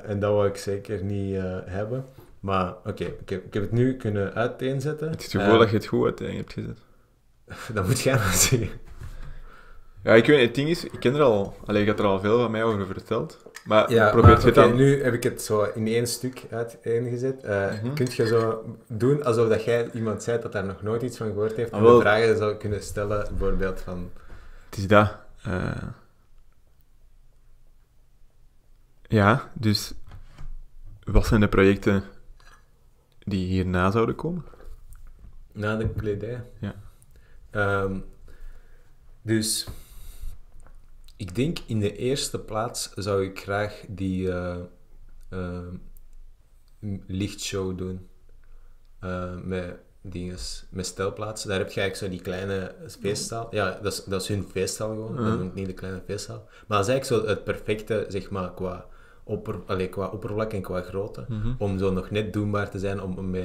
en 0.05 0.19
dat 0.19 0.33
wil 0.33 0.45
ik 0.45 0.57
zeker 0.57 1.03
niet 1.03 1.37
hebben. 1.65 2.05
Maar 2.39 2.73
oké, 2.85 3.03
ik, 3.03 3.29
heb, 3.29 3.45
ik 3.45 3.53
heb 3.53 3.63
het 3.63 3.71
nu 3.71 3.95
kunnen 3.95 4.33
uiteenzetten. 4.33 5.09
Het 5.09 5.19
is 5.19 5.33
het 5.33 5.41
gevoel 5.41 5.59
dat 5.59 5.69
je 5.69 5.75
het 5.75 5.85
goed 5.85 6.05
uiteen 6.05 6.35
hebt 6.35 6.53
gezet. 6.53 6.77
Dat 7.73 7.87
moet 7.87 7.99
jij 7.99 8.15
maar 8.15 8.33
zeggen. 8.33 8.69
Ja, 10.03 10.13
ik 10.13 10.25
weet 10.25 10.45
het 10.45 10.55
ding 10.55 10.69
is, 10.69 10.83
ik 10.83 10.99
ken 10.99 11.15
er 11.15 11.21
al... 11.21 11.55
Allee, 11.65 11.81
je 11.81 11.87
hebt 11.87 11.99
er 11.99 12.05
al 12.05 12.19
veel 12.19 12.39
van 12.39 12.51
mij 12.51 12.63
over 12.63 12.85
verteld. 12.85 13.37
Maar 13.65 13.91
Ja, 13.91 14.11
dan... 14.51 14.75
nu 14.75 15.03
heb 15.03 15.13
ik 15.13 15.23
het 15.23 15.41
zo 15.41 15.63
in 15.63 15.87
één 15.87 16.07
stuk 16.07 16.45
uiteengezet. 16.51 17.43
Eh 17.43 17.81
Mhm. 17.83 17.93
Kunt 17.93 18.13
je 18.13 18.27
zo 18.27 18.63
doen 18.87 19.23
alsof 19.23 19.49
dat 19.49 19.63
jij 19.63 19.89
iemand 19.93 20.23
zei 20.23 20.41
dat 20.41 20.51
daar 20.51 20.65
nog 20.65 20.81
nooit 20.81 21.01
iets 21.01 21.17
van 21.17 21.27
gehoord 21.27 21.55
heeft, 21.55 21.71
Ah, 21.71 21.79
en 21.79 21.85
de 21.85 21.99
vragen 21.99 22.37
zou 22.37 22.55
kunnen 22.55 22.83
stellen, 22.83 23.27
bijvoorbeeld 23.29 23.81
van... 23.81 24.11
Het 24.69 24.77
is 24.77 24.87
dat. 24.87 25.15
eh. 25.43 25.83
Ja, 29.07 29.49
dus... 29.53 29.93
Wat 31.03 31.25
zijn 31.25 31.39
de 31.41 31.47
projecten 31.47 32.03
die 33.19 33.47
hierna 33.47 33.91
zouden 33.91 34.15
komen? 34.15 34.43
Na 35.51 35.75
de 35.75 35.89
kledij. 35.89 36.43
Ja. 36.59 36.75
Ehm, 37.51 37.97
dus 39.21 39.67
ik 41.19 41.35
denk 41.35 41.57
in 41.65 41.79
de 41.79 41.95
eerste 41.97 42.39
plaats 42.39 42.91
zou 42.95 43.25
ik 43.25 43.39
graag 43.39 43.83
die 43.87 44.31
eh, 44.31 44.57
m- 46.79 47.03
lichtshow 47.07 47.77
doen. 47.77 48.07
Eh, 48.99 49.35
met 49.43 49.75
dinges, 50.01 50.65
met 50.69 50.85
stelplaatsen. 50.85 51.49
Daar 51.49 51.57
heb 51.59 51.71
je 51.71 51.81
eigenlijk 51.81 52.11
zo 52.13 52.17
die 52.17 52.33
kleine 52.33 52.75
feestzaal. 52.99 53.55
Ja, 53.55 53.79
dat 53.81 53.93
is, 53.93 54.03
dat 54.03 54.21
is 54.21 54.27
hun 54.27 54.43
feestzaal 54.51 54.89
gewoon. 54.89 55.15
Dat 55.15 55.25
noem 55.37 55.47
ik 55.47 55.53
niet 55.53 55.65
de 55.65 55.73
kleine 55.73 56.01
feestzaal. 56.05 56.47
Maar 56.67 56.77
dat 56.77 56.87
is 56.87 56.93
eigenlijk 56.93 57.23
zo 57.23 57.29
het 57.29 57.43
perfecte, 57.43 58.05
zeg 58.07 58.29
maar, 58.29 58.53
qua, 58.53 58.85
opper, 59.29 59.55
allee, 59.65 59.89
qua 59.89 60.07
oppervlak 60.07 60.53
en 60.53 60.61
qua 60.61 60.81
grootte 60.81 61.25
Mhm. 61.27 61.49
om 61.57 61.77
zo 61.77 61.91
nog 61.91 62.09
net 62.11 62.33
doenbaar 62.33 62.69
te 62.69 62.79
zijn 62.79 63.01
om 63.01 63.29
met, 63.29 63.43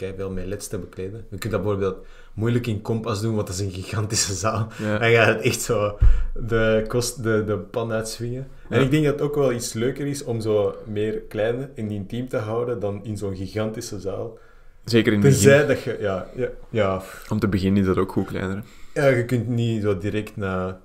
uh, 0.00 0.08
veel 0.16 0.30
met 0.30 0.46
leds 0.46 0.68
te 0.68 0.78
bekleden. 0.78 1.24
Je 1.30 1.38
kunt 1.38 1.52
dat 1.52 1.62
bijvoorbeeld 1.62 2.06
moeilijk 2.34 2.66
in 2.66 2.82
Kompas 2.82 3.20
doen, 3.20 3.34
want 3.34 3.46
dat 3.46 3.56
is 3.56 3.62
een 3.62 3.70
gigantische 3.72 4.34
zaal. 4.34 4.68
Ja. 4.78 5.00
En 5.00 5.10
je 5.10 5.16
gaat 5.16 5.40
echt 5.40 5.60
zo 5.60 5.98
de, 6.34 6.84
kost, 6.88 7.22
de, 7.22 7.44
de 7.46 7.56
pan 7.58 7.92
uitswingen. 7.92 8.46
En 8.68 8.80
ik 8.82 8.90
denk 8.90 9.04
dat 9.04 9.12
het 9.12 9.22
ook 9.22 9.34
wel 9.34 9.52
iets 9.52 9.72
leuker 9.72 10.06
is 10.06 10.24
om 10.24 10.40
zo 10.40 10.74
meer 10.86 11.20
klein 11.28 11.70
en 11.74 11.90
intiem 11.90 12.28
te 12.28 12.36
houden 12.36 12.80
dan 12.80 13.04
in 13.04 13.16
zo'n 13.16 13.36
gigantische 13.36 14.00
zaal. 14.00 14.38
Zeker 14.84 15.12
in 15.12 15.20
het 15.20 15.28
begin. 15.30 15.48
Tenzij 15.48 15.66
dat 15.66 15.82
je... 15.82 15.96
Ja, 16.00 16.26
ja, 16.36 16.48
ja, 16.70 17.02
Om 17.28 17.38
te 17.38 17.48
beginnen 17.48 17.80
is 17.80 17.86
dat 17.86 17.96
ook 17.98 18.12
goed 18.12 18.26
kleiner. 18.26 18.62
ja, 18.94 19.06
je 19.06 19.24
kunt 19.24 19.48
niet 19.48 19.82
zo 19.82 19.98
direct 19.98 20.36
naar 20.36 20.76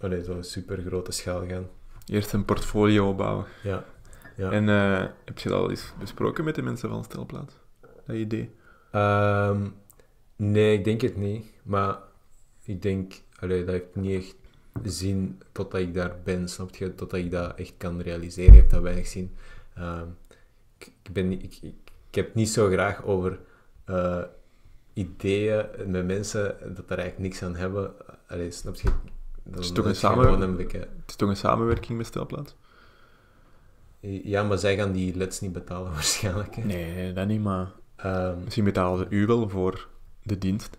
allee, 0.00 0.24
zo'n 0.24 0.42
super 0.42 0.78
grote 0.86 1.12
schaal 1.12 1.42
gaan. 1.48 1.66
Eerst 2.08 2.32
een 2.32 2.44
portfolio 2.44 3.08
opbouwen. 3.08 3.46
Ja. 3.62 3.84
ja. 4.36 4.50
En 4.50 4.68
eh, 4.68 5.06
heb 5.24 5.38
je 5.38 5.48
dat 5.48 5.58
al 5.58 5.70
eens 5.70 5.92
besproken 5.98 6.44
met 6.44 6.54
de 6.54 6.62
mensen 6.62 6.88
van 6.88 7.04
Stelplaats? 7.04 7.54
Dat 8.06 8.16
idee? 8.16 8.50
Ehm, 8.90 9.66
nee, 10.36 10.78
ik 10.78 10.84
denk 10.84 11.00
het 11.00 11.16
niet. 11.16 11.46
Maar 11.62 11.98
ik 12.64 12.82
denk, 12.82 13.14
allee, 13.38 13.64
dat 13.64 13.74
heeft 13.74 13.94
niet 13.94 14.24
echt 14.24 14.36
zin 14.82 15.42
totdat 15.52 15.80
ik 15.80 15.94
daar 15.94 16.16
ben, 16.24 16.48
snap 16.48 16.76
je? 16.76 16.94
Totdat 16.94 17.18
ik 17.18 17.30
dat 17.30 17.54
echt 17.54 17.74
kan 17.76 18.00
realiseren, 18.00 18.54
heeft 18.54 18.70
dat 18.70 18.82
weinig 18.82 19.06
zin. 19.06 19.36
Ehm, 19.74 20.06
ik, 20.78 20.92
ik, 21.02 21.12
ben, 21.12 21.32
ik, 21.32 21.58
ik 21.62 22.14
heb 22.14 22.34
niet 22.34 22.48
zo 22.48 22.68
graag 22.68 23.04
over 23.04 23.38
eh, 23.84 24.22
ideeën 24.92 25.66
met 25.86 26.06
mensen 26.06 26.56
dat 26.74 26.88
daar 26.88 26.98
eigenlijk 26.98 27.18
niks 27.18 27.42
aan 27.42 27.56
hebben. 27.56 27.92
Allee, 28.26 28.50
snap 28.50 28.74
je? 28.74 28.90
Is 29.58 29.72
toch 29.72 29.84
een 29.84 29.96
samen- 29.96 30.40
Het 30.58 30.86
is 31.06 31.16
toch 31.16 31.28
een 31.28 31.36
samenwerking 31.36 31.96
met 31.98 32.06
Stelplaats? 32.06 32.54
Ja, 34.00 34.42
maar 34.42 34.58
zij 34.58 34.76
gaan 34.76 34.92
die 34.92 35.16
leds 35.16 35.40
niet 35.40 35.52
betalen 35.52 35.92
waarschijnlijk. 35.98 36.54
hè. 36.56 36.62
Nee, 36.64 37.12
dat 37.12 37.26
niet, 37.26 37.42
maar... 37.42 37.72
Ehm, 37.96 38.38
Misschien 38.44 38.64
betalen 38.64 38.98
ze 38.98 39.06
u 39.16 39.26
wel 39.26 39.48
voor 39.48 39.88
de 40.22 40.38
dienst. 40.38 40.76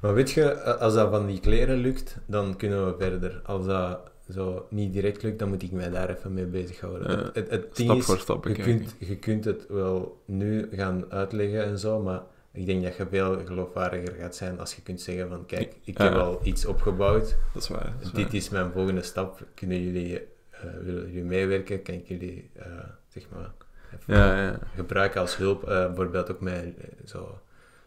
Maar 0.00 0.14
weet 0.14 0.30
je, 0.30 0.62
als 0.78 0.94
dat 0.94 1.10
van 1.10 1.26
die 1.26 1.40
kleren 1.40 1.78
lukt, 1.78 2.16
dan 2.26 2.56
kunnen 2.56 2.86
we 2.86 2.94
verder. 2.98 3.40
Als 3.44 3.66
dat 3.66 4.00
zo 4.30 4.66
niet 4.70 4.92
direct 4.92 5.22
lukt, 5.22 5.38
dan 5.38 5.48
moet 5.48 5.62
ik 5.62 5.72
mij 5.72 5.90
daar 5.90 6.08
even 6.10 6.32
mee 6.32 6.46
bezighouden. 6.46 7.10
Ja, 7.10 7.24
het, 7.24 7.34
het, 7.34 7.50
het 7.50 7.68
Stap 7.72 7.96
is, 7.96 8.04
voor 8.04 8.18
stap 8.18 8.46
je 8.46 8.54
kunt, 8.54 8.94
je 8.98 9.16
kunt 9.16 9.44
het 9.44 9.66
wel 9.68 10.22
nu 10.24 10.68
gaan 10.72 11.04
uitleggen 11.12 11.64
en 11.64 11.78
zo, 11.78 12.00
maar 12.02 12.22
ik 12.52 12.66
denk 12.66 12.82
dat 12.82 12.96
je 12.96 13.06
veel 13.10 13.46
geloofwaardiger 13.46 14.14
gaat 14.14 14.36
zijn 14.36 14.60
als 14.60 14.74
je 14.74 14.82
kunt 14.82 15.00
zeggen 15.00 15.28
van, 15.28 15.46
kijk, 15.46 15.74
ik 15.84 15.98
heb 15.98 16.12
al 16.14 16.40
iets 16.42 16.64
opgebouwd, 16.66 17.36
Dat 17.52 17.62
is 17.62 17.68
waar. 17.68 17.92
dat 17.98 18.02
is 18.06 18.10
dit 18.12 18.24
waar. 18.24 18.34
is 18.34 18.48
mijn 18.48 18.72
volgende 18.72 19.02
stap, 19.02 19.40
kunnen 19.54 19.82
jullie, 19.82 20.18
eh, 20.18 20.60
willen 20.82 21.06
jullie 21.06 21.24
meewerken, 21.24 21.82
kan 21.82 21.94
ik 21.94 22.06
jullie, 22.08 22.50
eh, 22.52 22.66
zeg 23.08 23.26
maar, 23.32 23.50
even 23.94 24.14
Ja, 24.16 24.42
ja. 24.42 24.58
gebruiken 24.74 25.20
als 25.20 25.36
hulp. 25.36 25.62
eh, 25.68 25.86
bijvoorbeeld 25.86 26.30
ook 26.30 26.40
met 26.40 26.74
zo, 27.04 27.38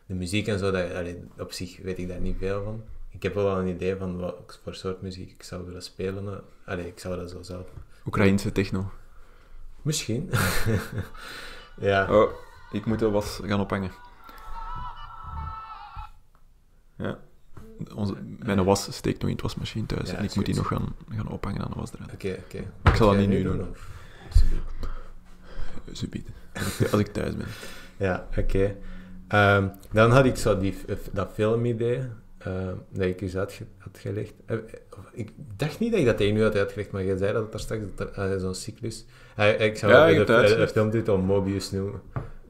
de 0.06 0.13
muziek 0.13 0.47
en 0.47 0.60
zo. 0.60 0.71
Dat, 0.71 0.93
allee, 0.93 1.23
op 1.38 1.51
zich 1.51 1.78
weet 1.82 1.97
ik 1.97 2.08
daar 2.08 2.19
niet 2.19 2.38
veel 2.39 2.63
van. 2.63 2.84
Ik 3.10 3.23
heb 3.23 3.34
wel 3.34 3.49
al 3.49 3.60
een 3.60 3.67
idee 3.67 3.95
van 3.95 4.17
wat 4.19 4.60
voor 4.63 4.75
soort 4.75 5.01
muziek 5.01 5.32
ik 5.32 5.43
zou 5.43 5.65
willen 5.65 5.82
spelen. 5.84 6.41
Allee, 6.65 6.88
ik 6.88 6.99
zou 6.99 7.15
dat 7.17 7.30
zo 7.30 7.41
zelf... 7.41 7.67
Oekraïnse 8.06 8.51
techno. 8.51 8.91
Misschien. 9.82 10.30
ja. 11.80 12.13
Oh, 12.21 12.32
ik 12.71 12.86
moet 12.86 12.99
de 12.99 13.10
was 13.10 13.39
gaan 13.43 13.60
ophangen. 13.60 13.91
Ja. 16.97 17.19
Onze, 17.95 18.13
mijn 18.39 18.63
was 18.63 18.95
steekt 18.95 19.19
nog 19.19 19.29
in 19.29 19.34
het 19.36 19.41
wasmachine 19.43 19.86
thuis 19.86 20.10
Ja, 20.10 20.17
en 20.17 20.23
ik 20.23 20.36
moet 20.36 20.45
die 20.45 20.55
nog 20.55 20.67
gaan, 20.67 20.95
gaan 21.10 21.27
ophangen 21.27 21.62
aan 21.62 21.71
de 21.73 21.79
wasdraad. 21.79 22.13
Oké, 22.13 22.38
oké. 22.45 22.58
Ik 22.89 22.95
zal 22.95 23.08
dat 23.10 23.17
niet 23.17 23.29
nu 23.29 23.43
doen. 23.43 23.62
Alsjeblieft. 24.29 24.63
Subiet. 25.91 26.27
Als 26.53 26.79
ik- 26.79 26.91
Als 26.91 27.01
ik 27.01 27.08
thuis 27.08 27.36
ben. 27.36 27.47
Ja, 27.97 28.27
oké. 28.38 28.75
Ehm, 29.27 29.67
dan 29.91 30.12
had 30.12 30.25
ik 30.25 30.36
zo 30.36 30.58
die, 30.58 30.75
dat 31.12 31.29
filmidee 31.34 32.01
ehm, 32.38 32.75
dat 32.89 33.05
ik 33.05 33.21
eens 33.21 33.36
uitge- 33.38 33.65
had 33.77 33.97
gelegd. 33.97 34.34
Eh, 34.45 34.58
eh, 34.58 34.63
Ik 35.13 35.31
dacht 35.58 35.79
niet 35.79 35.91
dat 35.91 35.99
ik 35.99 36.05
dat 36.05 36.17
tegen 36.17 36.36
u 36.36 36.43
had 36.43 36.55
uitgelegd, 36.55 36.91
maar 36.91 37.03
jij 37.05 37.17
zei 37.17 37.34
dat 37.34 37.51
daar 37.51 37.60
straks, 37.62 37.84
dat 37.95 38.17
er 38.17 38.31
eh, 38.34 38.39
zo'n 38.39 38.55
cyclus... 38.55 39.05
Eh, 39.36 39.60
ik 39.60 39.77
zou 39.77 39.91
Ja, 39.91 40.05
de, 40.05 40.12
ik 40.12 40.27
de, 40.27 40.55
de, 40.58 40.67
filmtitel 40.67 41.17
Mobius 41.17 41.71
noemen. 41.71 42.01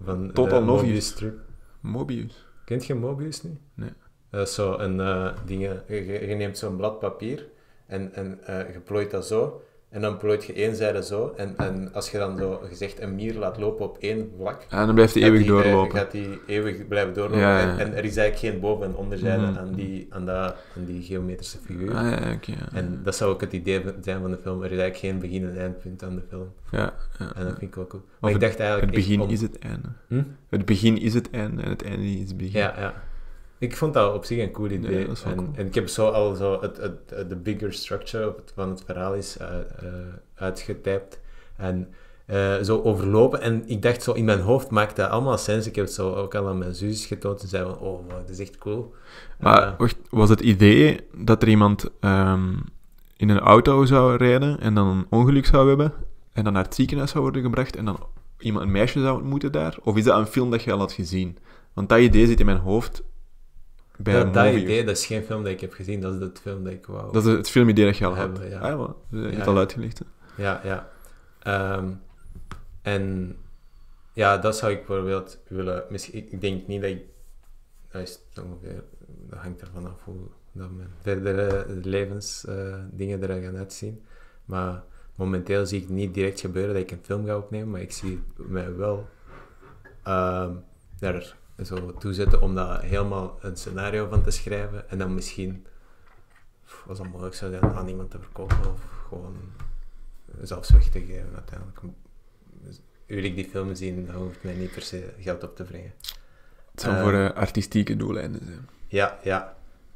Van 0.04 0.32
Total 0.32 0.60
de 0.60 0.66
Mobius. 0.66 1.06
strip. 1.06 1.40
Mobius. 1.80 2.46
Kent 2.66 2.86
je 2.86 2.96
Mobius 2.96 3.44
niet? 3.44 3.60
Nee. 3.74 3.90
Dat 4.36 4.48
is 4.48 4.54
zo 4.54 4.78
een 4.78 5.00
eh 5.00 5.28
ding, 5.46 5.62
je, 5.88 6.36
neemt 6.38 6.58
zo'n 6.58 6.76
blad 6.76 7.00
papier 7.00 7.46
en, 7.88 8.14
en 8.14 8.40
eh, 8.46 8.74
je 8.74 8.80
plooit 8.80 9.12
dat 9.12 9.26
zo. 9.28 9.62
En 9.90 10.02
dan 10.02 10.18
plooit 10.18 10.46
je 10.46 10.54
één 10.54 10.76
zijde 10.76 11.04
zo. 11.04 11.34
En, 11.38 11.54
en 11.58 11.94
als 11.94 12.12
je 12.12 12.18
dan 12.18 12.38
zo 12.38 12.62
gezegd 12.70 13.02
een 13.02 13.16
mier 13.16 13.34
laat 13.34 13.58
lopen 13.58 13.86
op 13.86 13.98
één 14.00 14.32
vlak, 14.38 14.66
En 14.70 14.86
dan 14.86 14.96
blijft 14.96 15.16
eeuwig 15.16 15.42
die, 15.42 15.50
eh, 15.58 15.64
doorlopen. 15.64 15.98
gaat 15.98 16.12
die 16.12 16.40
eeuwig 16.48 16.88
blijven 16.88 17.14
doorlopen. 17.14 17.40
Ja, 17.40 17.60
ja. 17.60 17.72
En, 17.72 17.80
en 17.80 17.94
er 17.96 18.04
is 18.06 18.18
eigenlijk 18.18 18.38
geen 18.54 18.60
boven- 18.62 18.86
en 18.86 18.96
onderzijde 18.96 19.46
Mhm. 19.46 19.58
aan, 19.58 19.74
die, 19.74 20.08
aan, 20.10 20.26
dat, 20.26 20.56
aan 20.78 20.86
die 20.86 21.02
geometrische 21.04 21.58
figuur. 21.66 21.94
Ah, 21.96 22.12
ja. 22.42 22.56
En 22.74 23.00
dat 23.04 23.16
zou 23.16 23.32
ook 23.34 23.42
het 23.42 23.54
idee 23.54 23.82
zijn 24.02 24.22
van 24.22 24.32
de 24.32 24.38
film. 24.42 24.64
Er 24.64 24.72
is 24.72 24.80
eigenlijk 24.80 24.98
geen 24.98 25.20
begin- 25.20 25.50
en 25.50 25.58
eindpunt 25.62 26.04
aan 26.04 26.16
de 26.16 26.22
film. 26.30 26.52
ja, 26.72 26.94
ja, 27.20 27.32
En 27.36 27.44
dat 27.44 27.58
vind 27.60 27.62
ik 27.62 27.76
wel 27.76 27.88
cool. 27.88 28.04
Of 28.04 28.10
Maar 28.20 28.32
ik 28.32 28.36
het- 28.42 28.46
dacht 28.46 28.60
eigenlijk 28.60 28.92
Het 28.96 29.06
begin 29.06 29.22
om- 29.22 29.30
is 29.30 29.42
het 29.42 29.60
einde. 29.60 29.88
Hm? 30.08 30.24
Het 30.50 30.66
begin 30.66 30.98
is 31.02 31.14
het 31.14 31.30
einde 31.30 31.62
en 31.62 31.70
het 31.70 31.84
einde 31.84 32.06
is 32.06 32.28
het 32.28 32.38
begin. 32.38 32.60
Ja, 32.60 32.74
ja. 32.78 32.94
Ik 33.66 33.78
vond 33.78 33.94
dat 33.94 34.14
op 34.14 34.26
zich 34.26 34.40
een 34.40 34.52
cool 34.52 34.70
idee. 34.70 35.00
Ja, 35.00 35.06
en, 35.26 35.36
cool. 35.36 35.50
en 35.54 35.66
ik 35.66 35.76
heb 35.76 35.88
zo 35.88 36.08
al 36.10 36.36
zo 36.36 36.62
het, 36.62 36.78
het, 36.78 37.00
het- 37.10 37.30
de 37.30 37.36
bigger 37.36 37.74
structure 37.74 38.36
van 38.56 38.70
het 38.70 38.84
verhaal 38.86 39.14
is 39.14 39.38
eh, 39.38 39.48
uitgetypt. 40.36 41.20
En 41.58 41.88
eh, 42.26 42.56
zo 42.62 42.82
overlopen. 42.82 43.42
En 43.42 43.64
ik 43.68 43.82
dacht 43.82 44.04
zo, 44.04 44.12
in 44.12 44.26
mijn 44.26 44.40
hoofd 44.40 44.70
maakt 44.70 44.96
dat 44.96 45.10
allemaal 45.10 45.38
sens. 45.38 45.68
Ik 45.68 45.76
heb 45.76 45.86
het 45.86 45.94
zo 45.94 46.14
ook 46.14 46.36
al 46.36 46.48
aan 46.48 46.58
mijn 46.58 46.76
zusjes 46.76 47.06
getoond. 47.06 47.42
En 47.42 47.48
zei 47.48 47.64
van, 47.64 47.74
oh, 47.80 47.80
wow, 48.08 48.10
dat 48.20 48.30
is 48.30 48.40
echt 48.40 48.58
cool. 48.58 48.94
Maar 49.40 49.76
wacht, 49.78 49.98
was 50.10 50.30
het 50.30 50.42
idee 50.42 51.00
dat 51.16 51.42
er 51.42 51.48
iemand 51.48 51.90
ehm, 52.00 52.54
in 53.18 53.30
een 53.30 53.40
auto 53.40 53.86
zou 53.86 54.16
rijden 54.16 54.60
en 54.60 54.74
dan 54.74 54.88
een 54.88 55.06
ongeluk 55.10 55.46
zou 55.46 55.68
hebben 55.68 55.94
en 56.34 56.44
dan 56.44 56.54
naar 56.54 56.64
het 56.64 56.76
ziekenhuis 56.76 57.12
zou 57.12 57.24
worden 57.24 57.42
gebracht 57.42 57.76
en 57.76 57.86
dan 57.86 58.00
iemand, 58.40 58.66
een 58.66 58.72
meisje 58.72 59.00
zou 59.02 59.18
ontmoeten 59.18 59.52
daar? 59.52 59.78
Of 59.84 59.98
is 59.98 60.04
dat 60.04 60.18
een 60.20 60.26
film 60.28 60.52
dat 60.52 60.64
je 60.64 60.72
al 60.72 60.80
had 60.80 60.92
gezien? 60.92 61.38
Want 61.74 61.90
dat 61.90 62.00
idee 62.00 62.26
zit 62.28 62.40
in 62.40 62.46
mijn 62.46 62.58
hoofd 62.58 63.04
bij 63.98 64.32
dat, 64.32 64.54
idee, 64.54 64.84
dat 64.84 64.98
is 64.98 65.06
geen 65.06 65.24
film 65.24 65.44
dat 65.44 65.52
ik 65.52 65.62
heb 65.62 65.74
gezien, 65.74 66.02
dat 66.02 66.14
is 66.14 66.20
het 66.20 66.40
film 66.40 66.64
dat 66.64 66.74
ik 66.74 66.86
wou. 66.86 67.14
Dat 67.14 67.26
is 67.26 67.34
het 67.34 67.50
filmidee 67.50 67.86
dat 67.86 67.98
je 67.98 68.06
al 68.06 68.16
had. 68.16 68.20
Hebben, 68.20 68.50
ja. 68.50 68.60
Ah, 68.60 68.80
ja. 68.80 69.20
Je 69.20 69.26
hebt 69.26 69.38
het 69.38 69.48
al 69.48 69.58
uitgelegd. 69.58 70.00
hè. 70.00 70.06
Ja, 70.44 70.62
ja. 70.64 70.90
Ehm, 71.40 71.92
en 72.82 73.36
ja, 74.14 74.38
dat 74.38 74.58
zou 74.58 74.72
ik 74.72 74.86
bijvoorbeeld 74.86 75.40
willen... 75.48 75.84
Misschien, 75.90 76.32
ik, 76.32 76.42
denk 76.42 76.68
niet 76.68 76.82
dat 76.82 76.90
ik... 76.90 77.02
Dat 77.92 78.02
is 78.02 78.20
ongeveer... 78.44 78.84
Dat 79.08 79.40
hangt 79.40 79.62
ervan 79.62 79.86
af 79.86 80.04
hoe 80.04 80.16
dat 80.52 80.72
mijn 80.72 80.90
verdere 81.02 81.66
levensdingen 81.84 83.22
er 83.30 83.42
gaan 83.42 83.58
uitzien. 83.58 84.04
Maar 84.46 84.84
momenteel 85.16 85.66
zie 85.66 85.82
ik 85.82 85.90
niet 85.90 86.14
direct 86.14 86.40
gebeuren 86.40 86.74
dat 86.74 86.84
ik 86.84 86.92
een 86.92 87.00
film 87.02 87.26
ga 87.26 87.38
opnemen, 87.38 87.70
maar 87.70 87.82
ik 87.82 87.92
zie 87.92 88.24
mij 88.36 88.76
wel 88.76 89.08
daar 91.00 91.36
zo 91.64 91.94
toe 91.94 92.14
zetten 92.14 92.42
om 92.42 92.56
daar 92.56 92.84
helemaal 92.84 93.38
een 93.42 93.58
scenario 93.58 94.08
van 94.08 94.24
te 94.24 94.32
schrijven 94.32 94.90
en 94.90 94.98
dan 94.98 95.14
misschien, 95.14 95.66
als 96.88 96.98
dat 96.98 97.08
mogelijk 97.08 97.36
zou 97.36 97.52
zijn, 97.52 97.64
aan 97.64 97.88
iemand 97.88 98.12
te 98.12 98.20
verkopen 98.20 98.72
of 98.72 98.82
gewoon 99.08 99.38
zelfs 100.42 100.70
weg 100.70 100.90
te 100.90 101.00
geven 101.00 101.30
uiteindelijk. 101.34 101.80
Wil 103.06 103.24
ik 103.24 103.36
die 103.36 103.50
film 103.50 103.76
zien, 103.76 104.06
dan 104.06 104.16
hoeft 104.16 104.44
mij 104.44 104.54
niet 104.54 104.72
per 104.72 104.82
se 104.82 105.14
geld 105.20 105.44
op 105.44 105.56
te 105.56 105.64
brengen. 105.64 105.94
Het 106.72 106.82
zou 106.82 107.02
voor 107.02 107.14
eh, 107.14 107.32
artistieke 107.32 107.98
doeleinden 107.98 108.42
zijn. 108.46 108.70
Ja, 108.88 109.20
ja. 109.24 109.56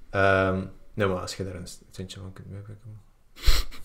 Ehm, 0.10 0.66
nee, 0.94 1.08
maar 1.08 1.18
als 1.20 1.36
je 1.36 1.44
daar 1.44 1.56
een 1.56 1.68
centje 1.90 2.20
van 2.20 2.34
kunt 2.34 2.52
meepakken. 2.52 3.02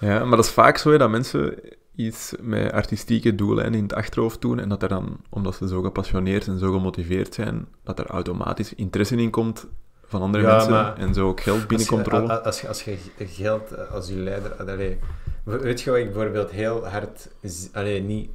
Ja, 0.00 0.24
maar 0.24 0.36
dat 0.36 0.44
is 0.44 0.50
vaak 0.50 0.76
zo 0.76 0.90
hè, 0.90 0.98
dat 0.98 1.10
mensen 1.10 1.58
iets 1.98 2.34
met 2.40 2.72
artistieke 2.72 3.34
doeleinden 3.34 3.76
in 3.76 3.82
het 3.82 3.94
achterhoofd 3.94 4.40
doen 4.40 4.58
en 4.58 4.68
dat 4.68 4.82
er 4.82 4.88
dan, 4.88 5.20
omdat 5.30 5.54
ze 5.54 5.68
zo 5.68 5.82
gepassioneerd 5.82 6.46
en 6.46 6.58
zo 6.58 6.72
gemotiveerd 6.72 7.34
zijn, 7.34 7.68
dat 7.82 7.98
er 7.98 8.06
automatisch 8.06 8.74
interesse 8.74 9.16
in 9.16 9.30
komt 9.30 9.66
van 10.04 10.22
andere 10.22 10.44
Ja, 10.44 10.56
mensen 10.56 10.96
en 10.96 11.14
zo 11.14 11.28
ook 11.28 11.40
geld 11.40 11.66
binnenkomt 11.66 12.04
als 12.04 12.14
je, 12.14 12.20
rollen. 12.20 12.44
Als 12.44 12.60
je, 12.60 12.68
als 12.68 12.82
je 12.82 12.96
geld 13.16 13.72
eh, 13.72 13.90
als 13.90 14.08
je 14.08 14.14
leider... 14.14 14.54
Allee, 14.54 14.98
weet 15.44 15.80
je 15.80 15.90
wat 15.90 15.98
ik 15.98 16.12
bijvoorbeeld 16.12 16.50
heel 16.50 16.86
hard... 16.86 17.28
Allee, 17.72 18.02
niet... 18.02 18.30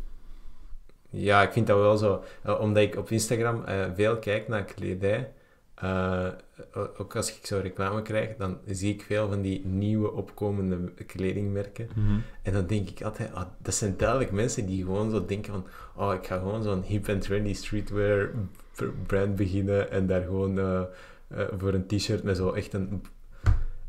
Ja, 1.10 1.42
ik 1.42 1.52
vind 1.52 1.68
dat 1.68 1.78
wel 1.78 1.98
zo. 1.98 2.24
eh, 2.44 2.60
omdat 2.60 2.84
ik 2.84 2.96
op 2.96 3.10
Instagram 3.10 3.64
eh, 3.66 3.76
veel 3.96 4.18
kijk 4.18 4.48
naar 4.48 4.64
kledij. 4.64 5.32
Eh, 5.76 6.28
o- 6.74 6.90
ook 6.98 7.16
als 7.16 7.38
ik 7.38 7.46
zo 7.46 7.60
reclame 7.64 8.02
krijg, 8.02 8.36
dan 8.38 8.58
zie 8.66 8.94
ik 8.94 9.02
veel 9.02 9.30
van 9.30 9.42
die 9.42 9.66
nieuwe 9.66 10.12
opkomende 10.12 10.92
kledingmerken. 11.06 11.88
Mhm. 11.96 12.20
En 12.42 12.54
dan 12.54 12.66
denk 12.68 12.90
ik 12.90 13.02
altijd, 13.02 13.34
ah, 13.34 13.46
dat 13.62 13.74
zijn 13.74 13.94
duidelijk 13.98 14.32
mensen 14.32 14.66
die 14.66 14.84
gewoon 14.84 15.12
zo 15.12 15.26
denken 15.26 15.54
van, 15.54 15.66
oh, 15.96 16.14
ik 16.14 16.26
ga 16.28 16.38
gewoon 16.38 16.64
zo'n 16.64 16.82
hip 16.82 17.08
en 17.08 17.20
trendy 17.20 17.54
streetwear 17.54 18.30
brand 19.08 19.36
beginnen 19.36 19.92
en 19.92 20.08
daar 20.08 20.24
gewoon 20.24 20.60
eh, 20.60 20.82
eh, 21.28 21.46
voor 21.58 21.74
een 21.74 21.86
t-shirt 21.88 22.24
met 22.24 22.38
zo 22.38 22.52
echt 22.52 22.74
een, 22.74 23.02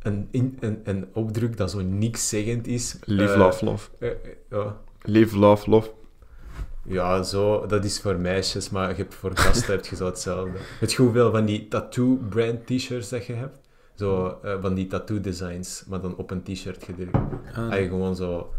een, 0.02 0.28
een, 0.60 0.80
een 0.84 1.06
opdruk 1.12 1.56
dat 1.56 1.70
zo 1.70 1.80
niks 1.82 2.28
zeggend 2.28 2.66
is. 2.66 2.98
Live, 3.04 3.32
Eh, 3.32 3.38
love, 3.38 3.64
love. 3.64 3.90
eh, 3.98 4.10
eh. 4.48 4.70
Live, 5.02 5.38
love, 5.38 5.70
love. 5.70 5.90
Ja, 6.86 7.22
zo, 7.22 7.66
dat 7.66 7.84
is 7.84 8.00
voor 8.00 8.16
meisjes, 8.16 8.70
maar 8.70 8.88
je 8.88 8.94
hebt 8.94 9.14
voor 9.14 9.36
gasten 9.36 9.74
heb 9.74 9.86
je 9.86 9.96
zo 9.96 10.06
hetzelfde. 10.06 10.58
Weet 10.80 10.92
je 10.92 11.02
hoeveel 11.02 11.30
van 11.30 11.44
die 11.44 11.68
tattoo 11.68 12.16
brand 12.28 12.66
t-shirts 12.66 13.08
dat 13.08 13.26
je 13.26 13.32
hebt? 13.32 13.58
Zo, 13.94 14.38
eh, 14.42 14.60
van 14.60 14.74
die 14.74 14.86
tattoo 14.86 15.20
designs, 15.20 15.84
maar 15.86 16.00
dan 16.00 16.16
op 16.16 16.30
een 16.30 16.42
t-shirt 16.42 16.84
gedrukt. 16.84 17.16
Ah, 17.54 17.72
gewoon 17.72 18.16
zo... 18.16 18.52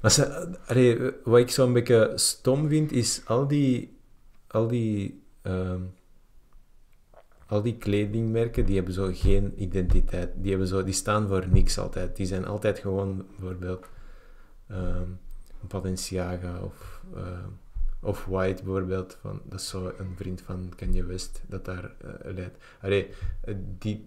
Maar 0.00 0.10
ze, 0.10 0.48
allee, 0.66 1.12
wat 1.24 1.38
ik 1.38 1.50
zo'n 1.50 1.72
beetje 1.72 2.12
stom 2.14 2.68
vind, 2.68 2.92
is 2.92 3.22
al 3.26 3.46
die... 3.46 3.98
Al 4.46 4.68
die... 4.68 5.22
ehm, 5.42 5.80
al 7.46 7.62
die 7.62 7.76
kledingmerken, 7.76 8.66
die 8.66 8.76
hebben 8.76 8.94
zo 8.94 9.10
geen 9.12 9.62
identiteit. 9.62 10.30
Die, 10.36 10.50
hebben 10.50 10.68
zo, 10.68 10.84
die 10.84 10.94
staan 10.94 11.28
voor 11.28 11.46
niks 11.48 11.78
altijd. 11.78 12.16
Die 12.16 12.26
zijn 12.26 12.46
altijd 12.46 12.78
gewoon, 12.78 13.26
bijvoorbeeld... 13.36 13.86
ehm 14.68 15.10
Balenciaga 15.68 16.60
of... 16.62 17.02
ehm, 17.16 17.48
of 18.02 18.24
White 18.24 18.62
bijvoorbeeld, 18.62 19.18
van, 19.20 19.40
dat 19.44 19.60
is 19.60 19.68
zo 19.68 19.92
een 19.98 20.12
vriend 20.16 20.40
van 20.40 20.72
Kanye 20.76 21.04
West 21.04 21.42
dat 21.48 21.64
daar 21.64 21.84
eh, 21.84 22.34
leidt. 22.34 22.56
Allee, 22.80 23.08
eh, 23.40 23.54
die, 23.78 24.06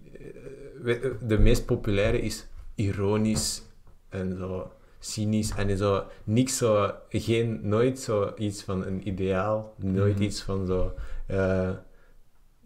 eh, 0.84 1.04
eh, 1.04 1.12
de 1.22 1.38
meest 1.38 1.66
populaire 1.66 2.20
is 2.20 2.46
ironisch 2.74 3.62
en 4.08 4.36
zo 4.36 4.72
cynisch 4.98 5.50
en 5.50 5.76
zo 5.76 6.04
niks 6.24 6.56
zo, 6.56 6.92
geen, 7.08 7.60
nooit 7.62 7.98
zo 7.98 8.32
iets 8.36 8.62
van 8.62 8.84
een 8.86 9.08
ideaal, 9.08 9.74
nooit 9.78 10.14
Mhm. 10.14 10.22
iets 10.22 10.42
van 10.42 10.66
zo, 10.66 10.94
eh, 11.26 11.70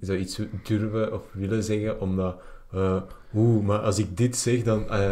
zoiets 0.00 0.40
durven 0.62 1.12
of 1.12 1.22
willen 1.32 1.62
zeggen, 1.62 2.00
omdat, 2.00 2.42
eh, 2.72 2.96
oeh, 3.34 3.64
maar 3.66 3.78
als 3.78 3.98
ik 3.98 4.16
dit 4.16 4.36
zeg, 4.36 4.62
dan 4.62 4.88
eh, 4.90 5.10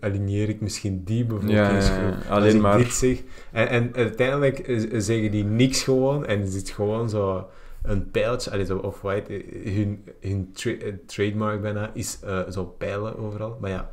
aligneer 0.00 0.48
ik 0.48 0.60
misschien 0.60 1.04
die 1.04 1.24
bevolkingsgroep. 1.24 1.98
ja, 2.00 2.16
Als 2.16 2.26
alleen 2.28 2.54
ik 2.56 2.60
maar- 2.60 2.76
dit 2.78 2.92
zeg, 2.92 3.22
en, 3.52 3.68
en 3.68 3.90
uiteindelijk 3.94 4.64
zeggen 4.96 5.30
die 5.30 5.44
niks 5.44 5.82
gewoon 5.82 6.26
en 6.26 6.40
is 6.42 6.54
het 6.54 6.70
gewoon 6.70 7.10
zo 7.10 7.48
een 7.82 8.10
pijltje, 8.10 8.64
zo 8.64 8.76
off-white, 8.76 9.44
hun, 9.64 10.04
hun 10.20 10.50
tra- 10.52 10.76
trademark 11.06 11.62
bijna 11.62 11.90
is 11.94 12.18
zo 12.50 12.64
pijlen 12.64 13.18
overal. 13.18 13.58
Maar 13.60 13.70
ja, 13.70 13.90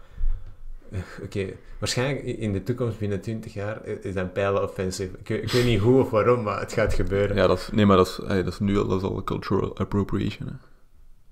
oké, 1.24 1.46
waarschijnlijk 1.80 2.26
in 2.26 2.54
de 2.54 2.64
toekomst, 2.64 3.00
binnen 3.00 3.22
20 3.22 3.54
jaar, 3.54 3.82
zijn 4.14 4.32
pijlen 4.32 4.64
offensive. 4.64 5.18
Ik, 5.20 5.28
weet- 5.28 5.44
ik 5.44 5.52
weet 5.52 5.66
niet 5.66 5.80
hoe 5.80 6.02
of 6.02 6.10
waarom, 6.10 6.44
maar 6.44 6.60
het 6.60 6.74
gaat 6.74 6.94
gebeuren. 6.94 7.36
Ja, 7.36 7.48
dat 7.48 7.58
is, 7.58 7.70
nee, 7.72 7.86
maar 7.86 7.98
dat 7.98 8.08
is, 8.08 8.16
dat 8.28 8.48
is 8.48 8.60
nu 8.60 8.78
al, 8.78 8.88
dat 8.88 8.98
is 9.02 9.08
al 9.08 9.24
cultural 9.24 9.78
appropriation. 9.78 10.48
Hè. 10.48 10.54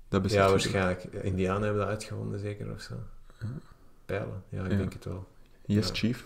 Dat 0.08 0.30
Ja, 0.30 0.48
waarschijnlijk. 0.50 1.04
Indianen 1.04 1.62
hebben 1.62 1.80
dat 1.80 1.88
uitgevonden, 1.90 2.38
zeker, 2.40 2.72
of 2.72 2.80
zo. 2.80 2.94
Ja. 3.40 3.46
Pijlen, 4.06 4.42
ja, 4.48 4.64
ik 4.64 4.70
Ja. 4.70 4.76
denk 4.76 4.92
het 4.92 5.04
wel. 5.04 5.26
Yes, 5.66 5.86
Ja. 5.88 5.94
chief. 5.94 6.24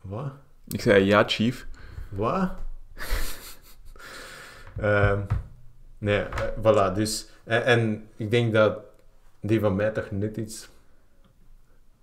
Wat? 0.00 0.32
Ik 0.68 0.80
zei 0.80 1.04
ja, 1.04 1.22
chief. 1.26 1.66
Wat? 2.08 2.50
Ehm, 4.76 5.20
nee, 5.98 6.18
eh, 6.20 6.46
voilà, 6.58 6.94
dus... 6.94 7.28
En, 7.44 7.64
en 7.64 8.08
ik 8.16 8.30
denk 8.30 8.52
dat 8.52 8.78
die 9.40 9.60
van 9.60 9.76
mij 9.76 9.90
toch 9.90 10.10
net 10.10 10.36
iets 10.36 10.68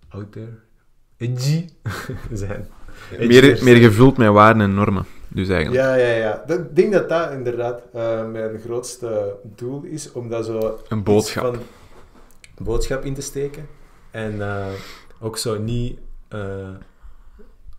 out 0.09 0.31
there, 0.31 0.59
edgy 1.17 1.69
zijn. 2.33 2.67
Meer, 3.17 3.63
meer 3.63 3.75
gevuld 3.75 4.17
met 4.17 4.29
waarden 4.29 4.61
en 4.61 4.73
normen. 4.73 5.05
Dus 5.29 5.49
eigenlijk. 5.49 5.83
Ja, 5.83 5.95
ja, 5.95 6.15
ja. 6.15 6.47
Ik 6.47 6.75
denk 6.75 6.93
dat 6.93 7.09
dat 7.09 7.31
inderdaad 7.31 7.81
eh, 7.93 8.31
mijn 8.31 8.59
grootste 8.59 9.37
doel 9.55 9.83
is, 9.83 10.11
om 10.11 10.29
dat 10.29 10.45
zo... 10.45 10.79
Een 10.87 11.03
boodschap. 11.03 11.43
Van 11.43 11.63
boodschap 12.65 13.05
in 13.05 13.13
te 13.13 13.21
steken. 13.21 13.67
En 14.11 14.41
eh, 14.41 14.67
ook 15.19 15.37
zo 15.37 15.61
niet 15.61 15.99
eh, 16.27 16.69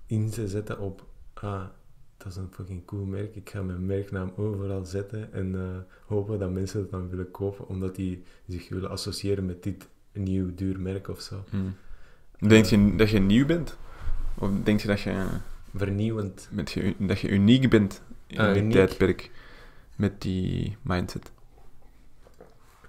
in 0.06 0.30
te 0.30 0.48
zetten 0.48 0.78
op... 0.78 1.04
Ah, 1.34 1.62
dat 2.16 2.26
is 2.26 2.36
een 2.36 2.48
fucking 2.50 2.84
cool 2.84 3.04
merk. 3.04 3.36
Ik 3.36 3.50
ga 3.50 3.62
mijn 3.62 3.86
merknaam 3.86 4.32
overal 4.36 4.84
zetten 4.84 5.32
en 5.32 5.86
hopen 6.06 6.38
dat 6.38 6.50
mensen 6.50 6.80
het 6.80 6.90
dan 6.90 7.08
willen 7.08 7.30
kopen, 7.30 7.68
omdat 7.68 7.96
die 7.96 8.22
zich 8.46 8.68
willen 8.68 8.90
associëren 8.90 9.46
met 9.46 9.62
dit 9.62 9.88
nieuw 10.12 10.54
duur 10.54 10.80
merk 10.80 11.08
of 11.08 11.20
zo. 11.20 11.44
Hmm. 11.50 11.74
Denk 12.48 12.64
je 12.64 12.96
dat 12.96 13.10
je 13.10 13.18
nieuw 13.18 13.46
bent? 13.46 13.76
Of 14.38 14.50
denk 14.62 14.80
je 14.80 14.88
dat 14.88 15.00
je, 15.00 15.26
Vernieuwend. 15.74 16.48
met 16.50 16.70
je, 16.70 16.94
dat 16.98 17.20
je 17.20 17.28
uniek 17.28 17.70
bent 17.70 18.02
in 18.26 18.36
dit 18.36 18.56
uniek. 18.56 18.72
tijdperk? 18.72 19.30
Met 19.96 20.22
die 20.22 20.76
mindset? 20.82 21.30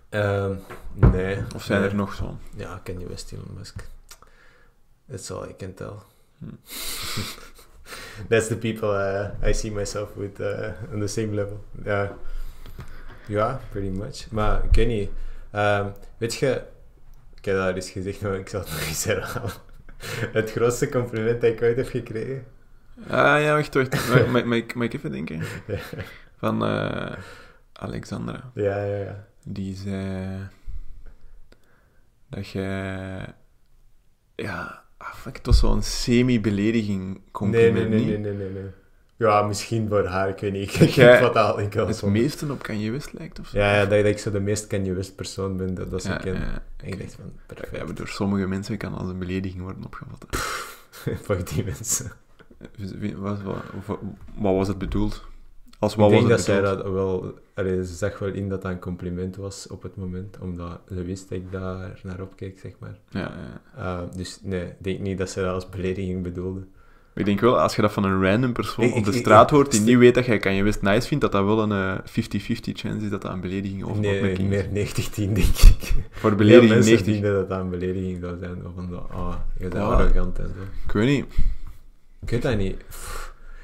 Ehm, 0.09 0.55
nee. 0.93 1.37
Of 1.55 1.63
zijn 1.63 1.81
nee. 1.81 1.89
er 1.89 1.95
nog 1.95 2.13
zo? 2.13 2.37
Ja, 2.55 2.79
ken 2.83 2.99
je 2.99 3.07
West 3.07 3.31
Elon 3.31 3.53
Musk. 3.57 3.87
That's 5.09 5.31
all 5.31 5.49
I 5.49 5.55
can 5.57 5.73
tell. 5.73 5.93
Hmm. 6.37 6.59
That's 8.29 8.47
the 8.47 8.57
people 8.57 8.89
uh, 8.89 9.49
I 9.49 9.53
see 9.53 9.71
myself 9.71 10.09
with 10.15 10.39
uh, 10.39 10.71
on 10.93 10.99
the 10.99 11.07
same 11.07 11.33
level. 11.33 11.63
Ja, 13.27 13.61
pretty 13.69 13.89
much. 13.89 14.31
Maar 14.31 14.63
ik 14.63 14.75
weet 14.75 14.87
niet. 14.87 15.09
Ehm, 15.51 15.89
weet 16.17 16.33
je, 16.33 16.63
ik 17.35 17.45
heb 17.45 17.55
dat 17.55 17.67
al 17.67 17.73
eens 17.73 17.89
gezegd, 17.89 18.21
maar 18.21 18.35
ik 18.35 18.49
zal 18.49 18.59
het 18.59 18.69
nog 18.69 18.87
eens 18.87 19.03
herhalen. 19.03 19.51
Het 20.39 20.51
grootste 20.51 20.89
compliment 20.89 21.41
dat 21.41 21.51
ik 21.51 21.61
ooit 21.61 21.75
heb 21.75 21.87
gekregen. 21.87 22.45
Ah 23.07 23.41
ja, 23.41 23.55
wacht, 23.55 23.73
wacht. 23.73 24.31
Mag, 24.45 24.55
ik, 24.57 24.93
even 24.93 25.11
denken? 25.11 25.41
Van 26.37 26.65
eh, 26.65 27.17
Alexandra. 27.73 28.51
Ja, 28.53 28.83
ja, 28.83 28.97
ja. 28.97 29.27
Die 29.43 29.75
zei 29.75 30.37
dat 32.29 32.47
je... 32.49 32.61
Ja, 34.35 34.83
ah, 34.97 35.13
fuck, 35.13 35.35
het 35.37 35.45
was 35.45 35.59
zo'n 35.59 35.81
semi-belediging 35.83 37.21
compliment, 37.31 37.89
nee, 37.89 37.99
nee, 37.99 38.05
nee, 38.05 38.17
nee, 38.17 38.33
nee, 38.33 38.49
nee. 38.49 38.71
Ja, 39.17 39.41
misschien 39.41 39.87
voor 39.87 40.05
haar, 40.05 40.29
ik 40.29 40.39
weet 40.39 40.51
niet. 40.51 40.73
Ik 40.81 40.95
ik 40.95 41.19
wat 41.19 41.35
al 41.35 41.57
al 41.57 41.87
Het 41.87 42.03
meeste 42.03 42.51
op 42.51 42.63
Kanye 42.63 42.91
West 42.91 43.13
lijkt 43.13 43.39
of 43.39 43.47
zo. 43.47 43.57
Ja, 43.57 43.73
ja, 43.75 43.79
dat, 43.79 43.89
dat 43.89 44.05
ik 44.05 44.17
zo 44.19 44.31
de 44.31 44.39
meest 44.39 44.67
Kanye 44.67 44.93
West 44.93 45.15
persoon 45.15 45.57
ben 45.57 45.73
dat, 45.73 45.89
dat 45.91 46.01
ze 46.01 46.09
Ja, 46.09 46.17
ken. 46.17 46.33
ja. 46.33 46.63
En 46.77 46.87
ik 46.87 46.99
dacht 46.99 47.13
van, 47.13 47.25
Ja, 47.25 47.41
perfect. 47.45 47.85
maar 47.85 47.95
door 47.95 48.07
sommige 48.07 48.47
mensen 48.47 48.77
kan 48.77 48.93
als 48.93 49.09
een 49.09 49.19
belediging 49.19 49.61
worden 49.61 49.85
opgevat. 49.85 50.25
Fuck 51.25 51.47
die 51.49 51.63
mensen. 51.65 52.11
Wat, 53.17 53.41
wat, 53.41 53.55
wat, 53.85 53.99
wat 54.35 54.55
was 54.55 54.67
het 54.67 54.77
bedoeld? 54.77 55.23
Als 55.79 55.91
ik 55.93 55.97
wat 55.99 56.09
was 56.11 56.19
denk 56.19 56.29
het 56.31 56.37
dat 56.37 56.45
zij 56.45 56.61
dat 56.61 56.91
wel... 56.91 57.33
Allee, 57.55 57.85
ze 57.85 57.93
zag 57.93 58.19
wel 58.19 58.29
in 58.29 58.49
dat 58.49 58.61
dat 58.61 58.71
een 58.71 58.79
compliment 58.79 59.35
was 59.35 59.67
op 59.67 59.83
het 59.83 59.95
moment, 59.95 60.37
omdat 60.41 60.79
ze 60.87 61.03
wist 61.03 61.29
dat 61.29 61.37
ik 61.37 61.51
daar 61.51 61.99
naar 62.03 62.21
opkeek, 62.21 62.59
zeg 62.59 62.71
maar. 62.79 62.97
Ja, 63.09 63.31
ja. 63.77 64.01
Uh, 64.03 64.15
dus 64.15 64.39
nee, 64.43 64.61
ik 64.65 64.73
denk 64.77 64.99
niet 64.99 65.17
dat 65.17 65.29
ze 65.29 65.41
dat 65.41 65.53
als 65.53 65.69
belediging 65.69 66.23
bedoelde. 66.23 66.61
Ik 67.15 67.25
denk 67.25 67.39
wel, 67.39 67.59
als 67.59 67.75
je 67.75 67.81
dat 67.81 67.91
van 67.91 68.03
een 68.03 68.23
random 68.23 68.53
persoon 68.53 68.85
Ik- 68.85 68.95
op 68.95 69.03
de 69.05 69.11
ik- 69.11 69.17
straat 69.17 69.43
ik- 69.49 69.55
hoort 69.55 69.71
die 69.71 69.81
niet 69.81 69.97
weet 69.97 70.15
dat 70.15 70.25
jij 70.25 70.37
Kanye 70.39 70.63
West 70.63 70.81
nice 70.81 71.07
vindt, 71.07 71.23
dat 71.23 71.31
dat 71.31 71.45
wel 71.45 71.61
een 71.61 71.71
eh, 71.71 71.97
50-50 72.05 72.77
chance 72.77 73.03
is 73.05 73.09
dat 73.09 73.21
dat 73.21 73.33
een 73.33 73.41
belediging 73.41 73.83
of 73.83 73.99
nee, 73.99 74.15
opmerking 74.15 74.51
is. 74.53 74.67
meer 74.71 74.87
90-10, 75.29 75.33
denk 75.33 75.47
ik. 75.57 75.93
Voor 76.11 76.35
belediging 76.35 76.69
mensen 76.71 76.91
90. 76.91 77.13
vinden 77.13 77.33
dat 77.33 77.49
dat 77.49 77.59
een 77.59 77.69
belediging 77.69 78.19
zou 78.21 78.37
zijn. 78.39 78.65
Of 78.65 78.71
van, 78.75 79.09
ah, 79.11 79.35
je 79.57 79.67
bent 79.67 79.75
arrogant 79.83 80.39
en 80.39 80.45
zo. 80.57 80.63
Ik 80.85 80.91
weet 80.91 81.07
niet. 81.07 81.25
Ik 82.21 82.29
weet 82.29 82.41
dat 82.41 82.57
niet. 82.57 82.75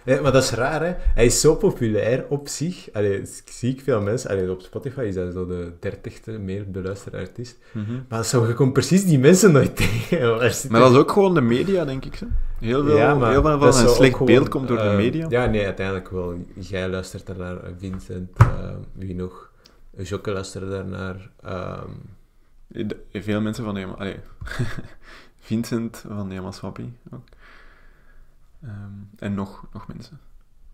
Nee, 0.06 0.22
maar 0.22 0.32
dat 0.32 0.43
is 0.43 0.52
raar, 0.52 0.82
hè. 0.86 0.93
Hij 0.98 1.26
is 1.26 1.41
zo 1.41 1.56
populair 1.56 2.26
op 2.30 2.48
zich. 2.48 2.89
Allee, 2.93 3.22
zie 3.46 3.72
ik 3.74 3.82
veel 3.82 4.02
mensen... 4.02 4.30
Allee, 4.30 4.52
op 4.52 4.62
Spotify 4.62 5.00
is 5.02 5.15
hij 5.15 5.32
zo 5.32 5.46
de 5.48 5.72
dertigste 5.80 6.32
meer 6.32 6.72
beluisterde 6.72 7.17
artiest. 7.17 7.58
Maar 8.10 8.26
zo, 8.26 8.48
je 8.48 8.54
komt 8.54 8.74
precies 8.74 9.06
die 9.06 9.20
mensen 9.20 9.52
nooit 9.52 9.76
tegen. 10.10 10.30
Maar 10.70 10.80
dat 10.82 10.91
is 10.91 10.98
ook 10.98 11.12
gewoon 11.12 11.34
de 11.34 11.41
media, 11.41 11.86
denk 11.86 12.06
ik. 12.06 12.15
Zo. 12.15 12.26
Heel 12.60 12.86
veel, 12.86 12.98
Ja, 12.98 13.15
maar 13.15 13.32
heel 13.32 13.41
veel 13.41 13.58
van 13.60 13.67
een 13.67 13.89
slecht 13.89 14.12
gewoon, 14.12 14.28
beeld 14.28 14.50
komt 14.50 14.67
door 14.67 14.78
de 14.78 14.84
eh, 14.84 14.96
media. 14.96 15.26
Ja, 15.30 15.46
nee, 15.46 15.65
uiteindelijk 15.65 16.10
wel. 16.10 16.46
Jij 16.56 16.89
luistert 16.89 17.30
er 17.30 17.38
naar 17.38 17.58
Vincent, 17.78 18.38
eh, 18.38 18.48
wie 18.93 19.15
nog? 19.15 19.52
Jokke 19.98 20.32
luisterde 20.32 20.70
daarnaar. 20.70 21.30
ehm 21.43 21.89
De- 22.67 22.98
Veel 23.13 23.41
mensen 23.41 23.63
van. 23.63 23.98
Allee. 23.98 24.15
Vincent 25.39 26.04
van 26.08 26.32
Yamaswapi 26.32 26.93
ook. 27.13 27.24
Ehm, 28.63 28.91
en 29.15 29.34
nog, 29.34 29.65
nog 29.74 29.88
mensen. 29.88 30.20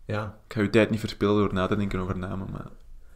ja, 0.04 0.38
Ik 0.46 0.52
ga 0.54 0.60
je 0.62 0.70
tijd 0.70 0.90
niet 0.90 1.00
verspillen 1.00 1.34
door 1.36 1.54
na 1.54 1.66
te 1.66 1.76
denken 1.76 1.98
over 1.98 2.18
namen, 2.18 2.48
maar 2.52 2.66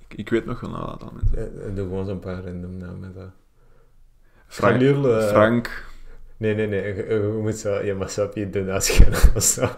ik, 0.09 0.15
ik 0.19 0.29
weet 0.31 0.45
nog 0.45 0.61
wel 0.61 0.71
een 0.75 0.77
aantal 0.89 1.13
mensen. 1.15 1.63
eh, 1.67 1.75
doe 1.75 1.85
gewoon 1.87 2.07
zo'n 2.07 2.19
paar 2.19 2.45
random 2.45 2.77
namen. 2.77 3.13
Zo. 3.13 3.31
Frank, 4.47 4.81
eh, 4.81 5.29
Frank 5.29 5.87
Nee, 6.37 6.55
nee, 6.55 6.67
nee. 6.67 6.83
Je, 6.95 7.05
je 7.15 7.39
moet 7.43 7.57
zo 7.57 8.35
je 8.35 8.51
doen 8.51 8.67
je 8.67 9.41
zo 9.41 9.69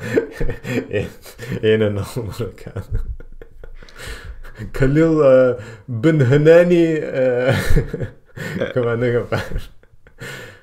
één 1.60 1.80
en 1.80 1.96
al 1.96 2.22
Marokkaan. 2.24 2.82
Khalil 4.70 5.48
uh, 5.50 5.54
Ben 5.84 6.20
Hanani. 6.26 6.94
eh 6.96 7.58
Kom 8.72 8.84
maar, 8.84 8.98
nog 8.98 9.14
een 9.14 9.28
paar. 9.28 9.70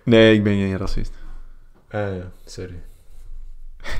Nee, 0.04 0.34
ik 0.36 0.44
ben 0.44 0.54
geen 0.54 0.78
racist. 0.78 1.13
Ah 1.90 2.16
ja, 2.18 2.32
sorry. 2.46 2.82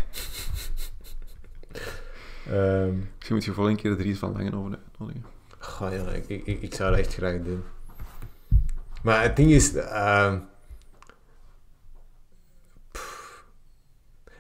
Ehm 2.52 2.96
Misschien 3.16 3.36
moet 3.36 3.46
je 3.46 3.52
volgende 3.54 3.82
keer 3.82 3.96
Dries 3.98 4.20
van 4.20 4.32
Langen 4.32 4.54
over 4.54 4.80
uitnodigen. 4.84 5.26
goh, 5.60 5.92
ja, 5.92 6.12
ik, 6.12 6.28
ik, 6.28 6.62
ik 6.62 6.74
zou 6.74 6.90
dat 6.90 7.00
echt 7.00 7.14
graag 7.14 7.42
doen. 7.42 7.64
Maar 9.04 9.22
het 9.22 9.36
ding 9.36 9.52
is... 9.52 9.76
ehm, 9.76 10.40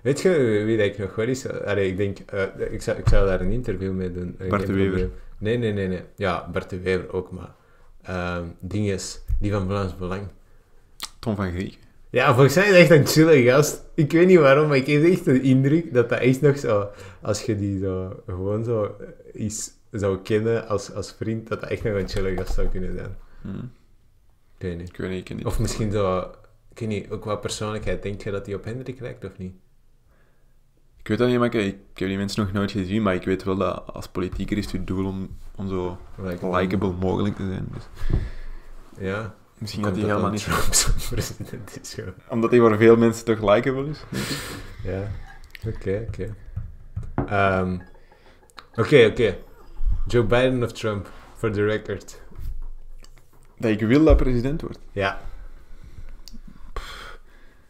weet 0.01 0.21
je 0.21 0.63
wie 0.65 0.77
dat 0.77 0.85
ik 0.85 0.97
nog 0.97 1.15
wel 1.15 1.27
is? 1.27 1.49
Allee, 1.49 1.89
ik 1.89 1.97
denk... 1.97 2.19
eh, 2.19 2.71
ik, 2.71 2.81
zou, 2.81 2.97
ik 2.97 3.09
zou 3.09 3.27
daar 3.27 3.41
een 3.41 3.51
interview 3.51 3.93
mee 3.93 4.11
doen. 4.11 4.37
Bart 4.49 4.67
de 4.67 4.73
Wever. 4.73 5.09
Nee, 5.37 5.57
nee, 5.57 5.73
nee, 5.73 5.87
nee. 5.87 6.03
Ja, 6.15 6.49
Bart 6.51 6.69
de 6.69 6.79
Wever 6.79 7.13
ook, 7.13 7.31
maar... 7.31 7.55
ehm 8.01 8.45
ding 8.59 8.87
is, 8.87 9.21
die 9.39 9.51
van 9.51 9.67
Vlaams 9.67 9.95
Belang. 9.95 10.27
Tom 11.19 11.35
van 11.35 11.51
Griek. 11.51 11.79
Ja, 12.17 12.33
volgens 12.33 12.55
mij 12.55 12.67
is 12.69 12.75
echt 12.75 12.89
een 12.89 13.05
chille 13.07 13.43
gast. 13.43 13.83
Ik 13.93 14.11
weet 14.11 14.27
niet 14.27 14.39
waarom, 14.39 14.67
maar 14.67 14.77
ik 14.77 14.87
heb 14.87 15.03
echt 15.03 15.25
de 15.25 15.41
indruk 15.41 15.93
dat 15.93 16.09
dat 16.09 16.19
echt 16.19 16.41
nog 16.41 16.57
zo... 16.57 16.89
Als 17.21 17.41
je 17.41 17.55
die 17.55 17.79
zo 17.79 18.23
gewoon 18.25 18.63
zo 18.63 18.95
iets 19.33 19.71
zou 19.91 20.17
kennen 20.21 20.67
als, 20.67 20.93
als 20.93 21.11
vriend, 21.11 21.47
dat 21.47 21.61
dat 21.61 21.69
echt 21.69 21.83
nog 21.83 21.95
een 21.95 22.09
chille 22.09 22.35
gast 22.37 22.53
zou 22.53 22.67
kunnen 22.67 22.93
zijn. 22.97 23.15
Hm. 23.41 23.49
Ik 24.57 24.57
weet 24.57 24.77
niet. 24.77 24.89
Ik 24.89 24.97
weet 24.97 25.09
niet, 25.09 25.19
ik 25.19 25.25
ken 25.25 25.37
die. 25.37 25.45
Of 25.45 25.59
misschien 25.59 25.91
zo... 25.91 26.19
Ik 26.71 26.79
weet 26.79 26.89
niet, 26.89 27.09
ook 27.09 27.21
qua 27.21 27.35
persoonlijkheid. 27.35 28.03
Denk 28.03 28.21
je 28.21 28.31
dat 28.31 28.45
hij 28.45 28.55
op 28.55 28.63
Hendrik 28.63 28.99
lijkt 28.99 29.25
of 29.25 29.37
niet? 29.37 29.53
Ik 30.99 31.07
weet 31.07 31.17
dat 31.17 31.27
niet, 31.27 31.37
maar 31.37 31.55
ik, 31.55 31.75
ik 31.93 31.99
heb 31.99 32.07
die 32.07 32.17
mensen 32.17 32.43
nog 32.43 32.53
nooit 32.53 32.71
gezien, 32.71 33.01
maar 33.01 33.15
ik 33.15 33.23
weet 33.25 33.43
wel 33.43 33.57
dat 33.57 33.83
als 33.93 34.07
politieker 34.07 34.57
is 34.57 34.71
het 34.71 34.87
doel 34.87 35.05
om, 35.05 35.37
om 35.55 35.67
zo 35.67 35.97
likable 36.41 36.91
mogelijk 36.91 37.35
te 37.35 37.47
zijn. 37.47 37.67
Dus 37.73 37.87
Ja. 39.07 39.35
Misschien 39.57 39.83
dat 39.83 39.95
hij 39.95 40.05
helemaal 40.05 40.31
niet... 40.31 40.43
Trump 40.43 40.73
zo'n 40.81 40.93
president 41.09 41.79
is 41.81 41.93
gewoon. 41.93 42.13
Omdat 42.29 42.51
hij 42.51 42.59
voor 42.59 42.77
veel 42.77 42.97
mensen 42.97 43.25
toch 43.25 43.53
likable 43.53 43.89
is. 43.89 43.99
denk 44.09 44.25
ik. 44.25 44.37
Ja. 44.83 45.11
Oké, 45.67 46.05
oké. 46.07 46.35
Ehm, 47.27 47.77
Oké, 48.75 49.05
oké. 49.05 49.37
Joe 50.07 50.23
Biden 50.23 50.63
of 50.63 50.71
Trump? 50.71 51.09
For 51.35 51.51
the 51.51 51.65
record. 51.65 52.21
Dat 53.57 53.71
ik 53.71 53.79
wil 53.79 54.03
dat 54.03 54.17
president 54.17 54.61
wordt. 54.61 54.79
Ja. 54.91 55.19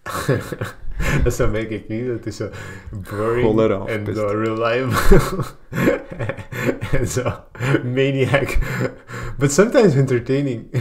dat 1.18 1.26
is 1.26 1.36
zo 1.36 1.48
merk 1.48 1.70
ik 1.70 1.88
niet. 1.88 2.08
Het 2.08 2.26
is 2.26 2.36
zo 2.36 2.50
boring 2.92 3.88
en 3.88 4.06
reliable. 4.44 4.98
en 6.92 7.08
zo 7.18 7.32
maniac. 7.84 8.58
But 9.38 9.52
sometimes 9.52 9.96
entertaining. 9.96 10.66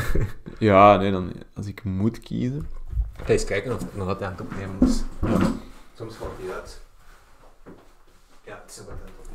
Ja, 0.58 0.96
nee, 0.96 1.10
dan, 1.10 1.32
als 1.54 1.66
ik 1.66 1.84
moet 1.84 2.20
kiezen... 2.20 2.66
Ga 3.16 3.32
eens 3.32 3.44
kijken 3.44 3.74
of 3.74 3.78
het 3.80 3.96
nog 3.96 4.08
altijd 4.08 4.30
aan 4.30 4.36
het 4.36 4.40
opnemen 4.46 4.76
is. 4.80 5.02
Ja. 5.22 5.38
Soms 5.94 6.14
valt 6.14 6.30
hij 6.42 6.54
uit. 6.54 6.80
Ja, 8.44 8.58
het 8.62 8.70
is 8.70 8.76
nog 8.76 8.86
altijd 8.88 9.08
aan 9.08 9.14
het 9.18 9.26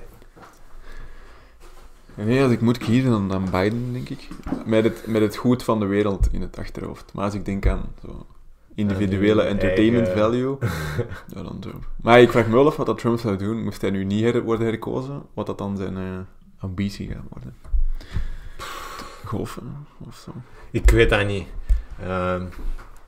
opnemen. 2.16 2.32
Nee, 2.34 2.44
als 2.44 2.52
ik 2.52 2.62
moet 2.62 2.78
kiezen, 2.78 3.12
dan, 3.12 3.28
dan 3.28 3.44
Biden, 3.52 3.94
denk 3.94 4.10
ik. 4.10 4.28
Met 4.66 4.84
het, 4.84 5.08
met 5.08 5.22
het 5.22 5.36
goed 5.36 5.64
van 5.64 5.80
de 5.80 5.86
wereld 5.86 6.28
in 6.32 6.42
het 6.42 6.58
achterhoofd. 6.60 7.14
Maar 7.14 7.26
als 7.26 7.34
ik 7.34 7.46
denk 7.46 7.68
aan 7.68 7.94
zo 8.02 8.26
individuele 8.76 9.42
die 9.42 9.50
entertainment 9.50 10.08
eigen- 10.08 10.22
value, 10.24 10.58
ja, 11.36 11.44
dan 11.44 11.60
Trump. 11.60 11.88
Maar 12.02 12.22
ik 12.22 12.32
vraag 12.32 12.48
me 12.48 12.54
wel 12.54 12.68
af 12.68 12.76
wat 12.76 12.86
dat 12.86 12.98
Trump 12.98 13.20
zou 13.20 13.38
doen, 13.38 13.64
moest 13.64 13.82
hij 13.82 13.90
nu 13.90 14.04
niet 14.04 14.24
her- 14.24 14.42
worden 14.44 14.68
herkozen, 14.68 15.22
wat 15.34 15.46
dat 15.46 15.58
dan 15.58 15.78
zijn 15.78 15.98
eh, 15.98 16.04
ambitie 16.62 17.08
gaat 17.08 17.24
worden. 17.30 17.56
Golfen 19.26 19.88
of 20.08 20.15
zo. 20.15 20.32
Ik 20.71 20.89
weet 20.89 21.10
dat 21.10 21.28
niet. 21.28 21.47
Ehm, 22.02 22.45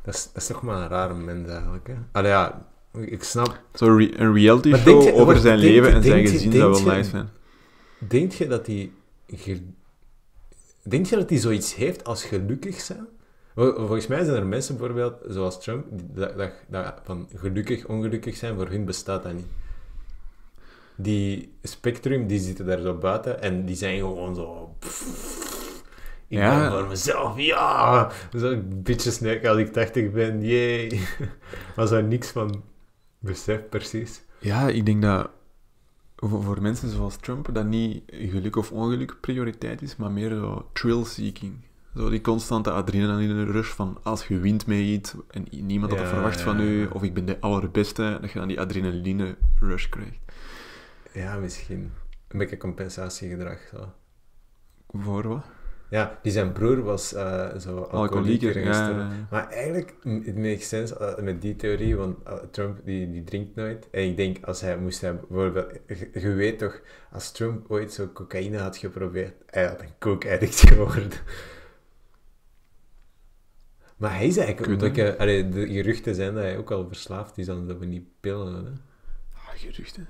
dat, 0.03 0.13
is, 0.13 0.23
dat 0.33 0.41
is 0.41 0.47
toch 0.47 0.61
maar 0.61 0.81
een 0.81 0.87
rare 0.87 1.13
mens 1.13 1.49
eigenlijk. 1.49 1.87
Hè? 1.87 1.93
Allee, 2.11 2.31
ja, 2.31 2.67
ik 2.93 3.23
snap. 3.23 3.61
Zo 3.73 3.95
re- 3.95 4.11
een 4.17 4.33
reality 4.33 4.69
Maar 4.69 4.79
show 4.79 5.03
je- 5.03 5.13
over 5.13 5.37
zijn 5.37 5.59
denk 5.59 5.71
leven 5.71 5.93
en 5.93 6.03
zijn 6.03 6.21
je- 6.21 6.27
gezin 6.27 6.51
zou 6.51 6.71
wel 6.83 6.95
nice 6.95 7.09
zijn. 7.09 7.29
Denk 7.97 8.31
je 8.31 8.47
dat 8.47 8.67
hij. 8.67 8.91
Denk 10.83 11.05
je 11.05 11.15
dat 11.15 11.29
hij 11.29 11.39
zoiets 11.39 11.75
heeft 11.75 12.03
als 12.03 12.23
gelukkig 12.23 12.79
zijn? 12.81 13.07
Vol- 13.55 13.75
Volgens 13.75 14.07
mij 14.07 14.23
zijn 14.23 14.35
er 14.37 14.45
mensen 14.45 14.77
bijvoorbeeld, 14.77 15.13
zoals 15.27 15.61
Trump, 15.63 15.85
die, 15.91 16.05
dat, 16.13 16.37
dat, 16.37 16.51
dat 16.69 16.93
van 17.03 17.27
gelukkig, 17.35 17.85
ongelukkig 17.85 18.35
zijn, 18.35 18.55
voor 18.55 18.67
hun 18.67 18.85
bestaat 18.85 19.23
dat 19.23 19.33
niet. 19.33 19.45
Die 20.95 21.53
spectrum, 21.63 22.27
die 22.27 22.39
zitten 22.39 22.65
daar 22.65 22.81
zo 22.81 22.93
buiten 22.97 23.41
en 23.41 23.65
die 23.65 23.75
zijn 23.75 23.97
gewoon 23.97 24.35
zo... 24.35 24.75
Ik 26.27 26.39
Ja. 26.39 26.59
ben 26.59 26.71
voor 26.71 26.87
mezelf, 26.87 27.37
ja! 27.39 28.11
Zo'n 28.35 28.81
beetje 28.83 29.11
snek 29.11 29.45
als 29.45 29.57
ik 29.57 29.73
80 29.73 30.11
ben, 30.11 30.41
jee! 30.41 31.01
Maar 31.75 31.87
zo 31.87 32.01
niks 32.01 32.29
van 32.29 32.63
besef 33.19 33.69
precies. 33.69 34.21
Ja, 34.39 34.67
ik 34.67 34.85
denk 34.85 35.01
dat 35.01 35.29
voor, 36.15 36.61
mensen 36.61 36.89
zoals 36.89 37.15
Trump 37.17 37.49
dat 37.53 37.65
niet 37.65 38.03
geluk 38.07 38.55
of 38.55 38.71
ongeluk 38.71 39.17
prioriteit 39.21 39.81
is, 39.81 39.95
maar 39.95 40.11
meer 40.11 40.29
zo 40.29 40.69
thrill-seeking. 40.73 41.53
Zo 41.95 42.09
die 42.09 42.21
constante 42.21 42.71
adrenaline 42.71 43.43
rush 43.43 43.69
van 43.69 43.97
als 44.03 44.27
je 44.27 44.37
wint 44.39 44.67
met 44.67 44.77
iets 44.77 45.13
en 45.29 45.45
niemand 45.51 45.91
had 45.91 45.99
dat 45.99 46.09
Ja, 46.09 46.13
verwacht 46.13 46.37
ja, 46.39 46.43
van 46.45 46.59
u, 46.59 46.85
of 46.85 47.03
ik 47.03 47.13
ben 47.13 47.25
de 47.25 47.39
allerbeste, 47.39 48.17
dat 48.21 48.31
je 48.31 48.39
dan 48.39 48.47
die 48.47 48.59
adrenaline 48.59 49.35
rush 49.59 49.89
krijgt. 49.89 50.17
Ja, 51.13 51.35
misschien. 51.37 51.91
Een 52.27 52.37
beetje 52.37 52.57
compensatiegedrag, 52.57 53.59
zo. 53.69 53.93
Voor 54.87 55.27
wat? 55.27 55.45
Ja, 55.89 56.19
die 56.21 56.31
zijn 56.31 56.51
broer 56.51 56.81
was 56.83 57.13
eh, 57.13 57.55
zo 57.57 57.77
alcoholieker 57.81 58.59
ja. 58.59 58.87
Maar 59.29 59.49
eigenlijk, 59.49 59.95
m- 60.03 60.21
it 60.23 60.35
makes 60.37 60.67
sense 60.67 60.97
eh, 60.97 61.23
met 61.23 61.41
die 61.41 61.55
theorie, 61.55 61.95
want 61.95 62.23
eh, 62.23 62.33
Trump 62.51 62.79
die, 62.85 63.11
die 63.11 63.23
drinkt 63.23 63.55
nooit. 63.55 63.89
En 63.89 64.03
ik 64.03 64.17
denk, 64.17 64.45
als 64.45 64.61
hij 64.61 64.77
moest 64.77 65.01
hebben, 65.01 65.25
bijvoorbeeld, 65.29 65.79
je, 66.13 66.33
weet 66.33 66.59
toch, 66.59 66.81
als 67.11 67.31
Trump 67.31 67.71
ooit 67.71 67.93
zo 67.93 68.07
cocaïne 68.13 68.57
had 68.57 68.77
geprobeerd, 68.77 69.33
hij 69.45 69.65
had 69.67 69.81
een 69.81 69.97
coke 69.99 70.31
addict 70.31 70.59
geworden. 70.69 71.11
Maar 73.97 74.15
hij 74.15 74.27
is 74.27 74.37
eigenlijk, 74.37 74.81
het 74.81 74.95
je, 74.95 75.17
allee, 75.17 75.49
de 75.49 75.67
geruchten 75.67 76.15
zijn 76.15 76.33
dat 76.33 76.43
hij 76.43 76.57
ook 76.57 76.71
al 76.71 76.87
verslaafd 76.87 77.37
is 77.37 77.49
aan 77.49 77.77
die 77.79 78.11
pillen. 78.19 78.53
Hè? 78.65 78.71
Ah, 79.33 79.49
geruchten. 79.55 80.07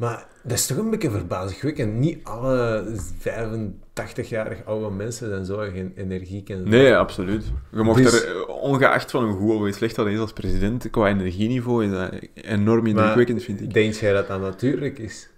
Maar 0.00 0.26
dat 0.42 0.58
is 0.58 0.66
toch 0.66 0.78
een 0.78 0.90
beetje 0.90 1.10
verbazingwekkend. 1.10 1.94
Niet 1.94 2.24
alle 2.24 2.84
85-jarige 3.18 4.64
oude 4.64 4.90
mensen 4.90 5.28
zijn 5.28 5.44
zo 5.44 5.56
geen 5.56 5.92
energie 5.96 6.42
kennen. 6.42 6.68
Nee, 6.68 6.96
absoluut. 6.96 7.44
Je 7.72 7.82
mocht 7.82 8.02
Dus- 8.02 8.24
er, 8.24 8.36
eh, 8.36 8.48
ongeacht 8.48 9.10
van 9.10 9.24
hoe 9.24 9.36
goed 9.38 9.50
of 9.50 9.58
hoe 9.58 9.72
slecht 9.72 9.96
dat 9.96 10.06
is 10.06 10.18
als 10.18 10.32
president, 10.32 10.90
qua 10.90 11.08
energieniveau 11.08 11.84
is 11.84 11.90
dat 11.90 12.12
enorm 12.34 12.86
indrukwekkend, 12.86 13.42
vind 13.42 13.60
ik. 13.60 13.72
Denk 13.72 13.94
jij 13.94 14.12
dat 14.12 14.26
dat 14.28 14.40
natuurlijk 14.40 14.98
is? 14.98 15.28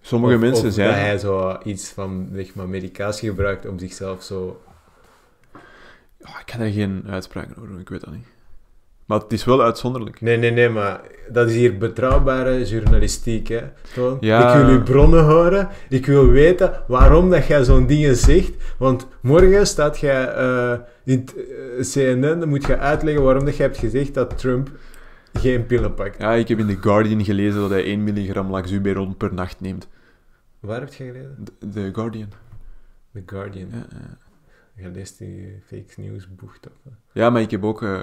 Sommige 0.00 0.34
Of- 0.34 0.40
mensen 0.40 0.66
of 0.66 0.72
zijn... 0.74 0.88
dat 0.88 0.98
hij 0.98 1.18
zo 1.18 1.58
iets 1.64 1.88
van 1.88 2.28
zeg 2.32 2.54
maar, 2.54 2.68
medicatie 2.68 3.28
gebruikt 3.28 3.66
om 3.66 3.78
zichzelf 3.78 4.22
zo... 4.22 4.60
Oh, 6.20 6.36
ik 6.40 6.46
kan 6.46 6.58
daar 6.60 6.70
geen 6.70 7.04
uitspraken 7.08 7.56
over 7.56 7.68
doen, 7.68 7.80
ik 7.80 7.88
weet 7.88 8.00
dat 8.00 8.14
niet. 8.14 8.26
Maar 9.08 9.18
het 9.20 9.32
is 9.32 9.44
wel 9.44 9.62
uitzonderlijk. 9.62 10.20
Nee, 10.20 10.36
nee, 10.36 10.50
nee, 10.50 10.68
maar 10.68 11.00
dat 11.28 11.48
is 11.48 11.54
hier 11.54 11.78
betrouwbare 11.78 12.64
journalistiek, 12.64 13.48
hè. 13.48 13.62
Toon? 13.94 14.16
Ja. 14.20 14.54
Ik 14.54 14.66
wil 14.66 14.74
uw 14.74 14.82
bronnen 14.82 15.24
horen. 15.24 15.68
Ik 15.88 16.06
wil 16.06 16.26
weten 16.26 16.82
waarom 16.86 17.30
dat 17.30 17.46
jij 17.46 17.64
zo'n 17.64 17.86
dingen 17.86 18.16
zegt. 18.16 18.52
Want 18.78 19.06
morgen 19.20 19.66
staat 19.66 19.98
jij 19.98 20.34
eh, 20.34 20.78
in 21.04 21.28
eh, 21.36 21.84
CNN, 21.84 22.40
dan 22.40 22.48
moet 22.48 22.66
je 22.66 22.78
uitleggen 22.78 23.22
waarom 23.22 23.44
dat 23.44 23.56
jij 23.56 23.66
hebt 23.66 23.78
gezegd 23.78 24.14
dat 24.14 24.38
Trump 24.38 24.70
geen 25.32 25.66
pillen 25.66 25.94
pakt. 25.94 26.18
Ja, 26.18 26.32
ik 26.32 26.48
heb 26.48 26.58
in 26.58 26.66
The 26.66 26.76
Guardian 26.80 27.24
gelezen 27.24 27.60
dat 27.60 27.70
hij 27.70 27.84
1 27.84 28.04
milligram 28.04 28.50
Laxuberon 28.50 29.16
per 29.16 29.34
nacht 29.34 29.60
neemt. 29.60 29.88
Waar 30.60 30.80
heb 30.80 30.94
je 30.94 31.04
gelezen? 31.04 31.44
The, 31.44 31.68
The 31.68 31.90
Guardian. 31.92 32.28
The 33.12 33.22
Guardian. 33.26 33.68
Ja, 33.70 33.86
ja. 33.90 34.18
Je 34.82 34.88
leest 34.88 35.18
die 35.18 35.62
fake 35.66 36.00
news 36.00 36.28
hè? 36.60 36.90
ja, 37.12 37.30
maar 37.30 37.42
ik 37.42 37.50
heb 37.50 37.64
ook 37.64 37.82
eh, 37.82 38.02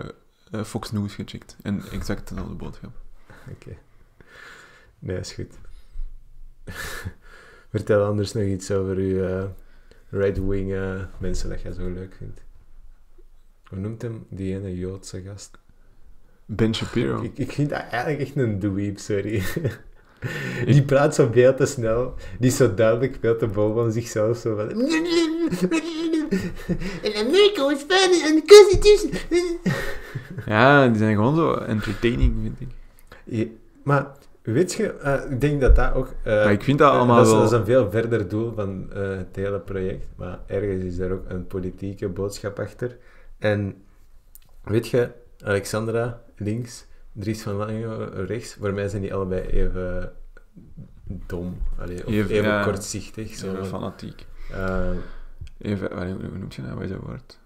eh, 0.52 0.64
Fox 0.64 0.91
News 0.91 1.14
gecheckt. 1.14 1.56
En 1.62 1.84
exact 1.91 2.30
dezelfde 2.30 2.54
boodschap. 2.54 2.91
Oké. 3.52 3.78
Nee, 5.00 5.20
is 5.20 5.32
goed. 5.34 5.54
Vertel 7.70 8.06
anders 8.06 8.34
nog 8.34 8.43
iets 8.43 8.72
over 8.72 8.96
uw 8.96 9.24
eh, 9.24 9.46
right-wing 10.10 10.74
eh, 10.74 11.04
mensen 11.18 11.50
dat 11.50 11.62
jij 11.62 11.72
zo 11.72 11.89
leuk 11.89 12.16
vindt. 12.16 12.41
Hoe 13.64 13.80
noemt 13.80 14.02
hem 14.02 14.26
die 14.30 14.56
ene 14.56 14.78
Joodse 14.78 15.22
gast? 15.22 15.58
Ben 16.46 16.76
Shapiro. 16.76 17.22
Ik, 17.22 17.38
ik 17.38 17.52
vind 17.52 17.70
dat 17.70 17.80
eigenlijk 17.80 18.22
echt 18.22 18.36
een 18.36 18.60
dweeb, 18.60 19.00
sorry. 19.00 19.43
Die 20.66 20.84
praat 20.84 21.16
zo 21.16 21.30
veel 21.32 21.55
te 21.55 21.66
snel. 21.66 22.13
Die 22.39 22.49
is 22.49 22.57
zo 22.57 22.74
duidelijk 22.74 23.18
veel 23.22 23.38
te 23.38 23.49
vol 23.49 23.74
van 23.74 23.91
zichzelf. 23.91 24.38
Zo 24.38 24.55
van... 24.55 24.70
En 27.03 27.13
Amerika 27.26 27.76
fijn 27.88 28.11
en 28.26 28.36
de 28.36 28.43
constitution. 28.47 29.11
Ja, 30.45 30.88
die 30.88 30.97
zijn 30.97 31.16
gewoon 31.16 31.36
zo 31.36 31.53
entertaining, 31.53 32.34
vind 32.41 32.61
ik. 32.61 32.68
Ja, 33.24 33.45
maar 33.84 34.11
weet 34.41 34.74
je, 34.74 34.93
eh, 34.93 35.32
ik 35.32 35.41
denk 35.41 35.61
dat 35.61 35.76
dat 35.76 35.93
ook... 35.93 36.07
eh, 36.24 36.34
Maar 36.34 36.51
ik 36.51 36.63
vind 36.63 36.80
dat 36.80 36.91
allemaal 36.91 37.16
dat, 37.18 37.26
is, 37.26 37.32
wel... 37.32 37.41
dat 37.41 37.51
is 37.51 37.57
een 37.57 37.66
veel 37.66 37.91
verder 37.91 38.28
doel 38.28 38.53
van 38.55 38.91
eh, 38.93 39.18
het 39.18 39.36
hele 39.36 39.59
project. 39.59 40.07
Maar 40.16 40.39
ergens 40.47 40.84
is 40.84 40.97
er 40.97 41.11
ook 41.11 41.24
een 41.28 41.47
politieke 41.47 42.07
boodschap 42.09 42.59
achter. 42.59 42.97
En 43.39 43.76
weet 44.63 44.88
je, 44.88 45.09
Alexandra 45.43 46.22
links, 46.38 46.86
Dries 47.16 47.41
van 47.41 47.53
Lange 47.53 48.05
rechts. 48.26 48.53
Voor 48.53 48.74
mij 48.74 48.88
zijn 48.88 49.01
die 49.01 49.13
allebei 49.13 49.41
even 49.41 50.13
dom. 51.03 51.61
Allee, 51.78 52.05
of 52.05 52.11
Even, 52.11 52.32
even, 52.32 52.49
ja. 52.49 52.63
kortzichtig. 52.63 53.36
Zo. 53.36 53.55
Zo 53.55 53.63
fanatiek. 53.63 54.26
Eh, 54.51 54.91
Even, 55.57 56.11
hoe 56.11 56.38
noemt 56.38 56.55
je 56.55 56.61
dat? 56.61 56.74
Wat 56.74 56.84
is 56.84 56.89
dat 56.89 56.99
woord? 56.99 57.39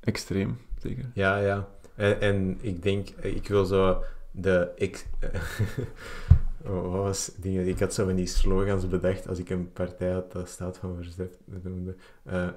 Extreem, 0.00 0.58
zeker. 0.78 1.10
Ja, 1.14 1.38
ja. 1.38 1.68
En, 1.94 2.20
en 2.20 2.58
ik 2.60 2.82
denk, 2.82 3.08
eh, 3.08 3.36
ik 3.36 3.48
wil 3.48 3.64
zo 3.64 4.04
de... 4.30 4.72
Ex, 4.76 5.04
oh, 6.66 6.82
wat 6.82 7.02
was 7.02 7.30
dingen? 7.36 7.68
Ik 7.68 7.78
had 7.78 7.94
zo 7.94 8.04
van 8.04 8.14
die 8.14 8.26
slogans 8.26 8.88
bedacht 8.88 9.28
als 9.28 9.38
ik 9.38 9.50
een 9.50 9.72
partij 9.72 10.12
had 10.12 10.32
dat 10.32 10.48
staat 10.48 10.78
van 10.78 10.96
verzet 10.96 11.38
noemde. 11.44 11.96
Eh, 12.22 12.48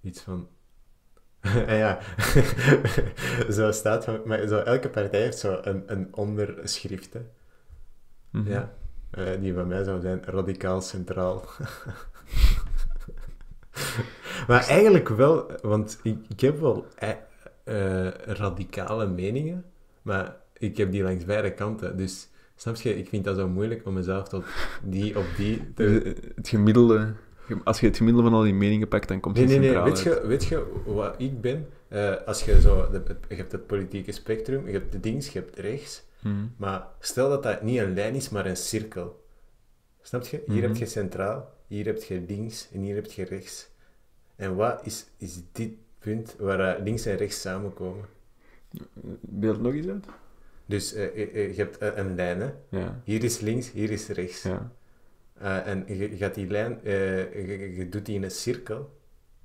iets 0.00 0.20
van... 0.20 0.48
ja, 1.82 1.98
zo 3.56 3.72
staat 3.72 4.04
van... 4.04 4.20
Maar 4.24 4.46
zo, 4.46 4.58
elke 4.58 4.88
partij 4.88 5.20
heeft 5.20 5.38
zo 5.38 5.60
een, 5.62 5.82
een 5.86 6.08
onderschrift, 6.10 7.12
hè. 7.12 7.20
Mhm. 8.30 8.50
Ja. 8.50 8.72
Eh, 9.10 9.40
die 9.40 9.52
bij 9.52 9.64
mij 9.64 9.84
zou 9.84 10.00
zijn 10.00 10.22
radicaal 10.24 10.80
centraal. 10.80 11.44
maar 14.48 14.68
eigenlijk 14.68 15.08
wel, 15.08 15.50
want 15.62 16.00
ik, 16.02 16.18
ik 16.28 16.40
heb 16.40 16.60
wel 16.60 16.86
eh, 16.96 17.10
eh, 17.64 18.14
radicale 18.14 19.06
meningen, 19.06 19.64
maar 20.02 20.36
ik 20.52 20.76
heb 20.76 20.90
die 20.90 21.02
langs 21.02 21.24
beide 21.24 21.54
kanten. 21.54 21.96
Dus 21.96 22.28
snap 22.56 22.76
je, 22.76 22.98
ik 22.98 23.08
vind 23.08 23.24
dat 23.24 23.36
zo 23.36 23.48
moeilijk 23.48 23.86
om 23.86 23.94
mezelf 23.94 24.28
tot 24.28 24.44
die 24.82 25.18
op 25.18 25.26
die 25.36 25.72
te... 25.74 26.16
Het 26.34 26.48
gemiddelde... 26.48 27.14
Als 27.64 27.80
je 27.80 27.86
het 27.86 27.96
gemiddelde 27.96 28.28
van 28.28 28.38
al 28.38 28.44
die 28.44 28.54
meningen 28.54 28.88
pakt, 28.88 29.08
dan 29.08 29.20
komt 29.20 29.34
Nee, 29.34 29.44
het 29.44 29.52
nee, 29.52 29.60
nee. 29.60 29.68
centraal 29.68 29.92
Weet 29.92 30.22
je, 30.22 30.26
weet 30.26 30.44
je 30.44 30.82
wat 30.84 31.14
ik 31.18 31.40
ben? 31.40 31.68
Eh, 31.88 32.14
als 32.26 32.44
je 32.44 32.60
zo... 32.60 32.90
de- 32.90 33.16
je 33.28 33.34
hebt 33.34 33.52
het 33.52 33.66
politieke 33.66 34.12
spectrum, 34.12 34.66
je 34.66 34.72
hebt 34.72 34.92
de 34.92 35.00
dings, 35.00 35.28
je 35.28 35.38
hebt 35.38 35.58
rechts. 35.58 36.02
Mhm. 36.22 36.34
Maar 36.56 36.86
stel 37.00 37.28
dat 37.28 37.42
dat 37.42 37.62
niet 37.62 37.78
een 37.78 37.94
lijn 37.94 38.14
is, 38.14 38.28
maar 38.28 38.46
een 38.46 38.56
cirkel. 38.56 39.24
Snap 40.02 40.24
je? 40.26 40.42
Hier 40.46 40.56
Mhm. 40.56 40.66
heb 40.66 40.76
je 40.76 40.86
centraal, 40.86 41.52
hier 41.66 41.84
heb 41.86 42.02
je 42.02 42.22
links 42.28 42.68
en 42.72 42.80
hier 42.80 42.94
heb 42.94 43.06
je 43.06 43.24
rechts. 43.24 43.68
En 44.36 44.56
wat 44.56 44.80
is, 44.86 45.06
is 45.18 45.40
dit 45.52 45.70
punt 45.98 46.36
waar 46.38 46.60
eh, 46.76 46.82
links 46.84 47.06
en 47.06 47.16
rechts 47.16 47.40
samenkomen? 47.40 48.04
Beeld 49.20 49.60
nog 49.60 49.72
eens 49.72 49.86
uit? 49.88 50.04
Dus 50.66 50.92
eh, 50.94 51.04
eh, 51.04 51.56
je 51.56 51.62
hebt 51.62 51.76
een 51.98 52.14
lijn, 52.14 52.40
hè? 52.40 52.50
Ja. 52.68 53.00
Hier 53.04 53.24
is 53.24 53.40
links, 53.40 53.70
hier 53.72 53.90
is 53.90 54.08
rechts. 54.08 54.42
Ja. 54.42 54.72
Eh, 55.38 55.66
en 55.66 55.84
je, 55.86 56.16
gaat 56.16 56.34
die 56.34 56.46
lijn, 56.46 56.84
eh, 56.84 57.76
je, 57.76 57.88
doet 57.88 58.06
die 58.06 58.14
in 58.14 58.22
een 58.22 58.30
cirkel. 58.30 59.00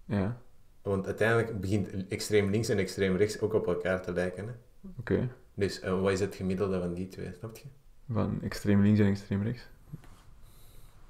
Ja. 0.06 0.42
Want 0.82 1.06
uiteindelijk 1.06 1.60
begint 1.60 2.08
extreem 2.08 2.50
links 2.50 2.70
en 2.70 2.78
extreem 2.78 3.16
rechts 3.16 3.40
ook 3.40 3.54
op 3.54 3.68
elkaar 3.68 4.02
te 4.02 4.14
lijken. 4.14 4.48
Hè? 4.48 4.54
Oké. 5.00 5.30
Dus 5.54 5.80
eh, 5.80 6.02
wat 6.02 6.12
is 6.12 6.20
het 6.20 6.36
gemiddelde 6.36 6.80
van 6.80 6.94
die 6.94 7.08
twee, 7.08 7.34
snap 7.34 7.58
je? 7.58 7.66
Van 8.10 8.42
extreem 8.42 8.82
links 8.82 9.00
en 9.00 9.06
extreem 9.06 9.44
rechts. 9.44 9.68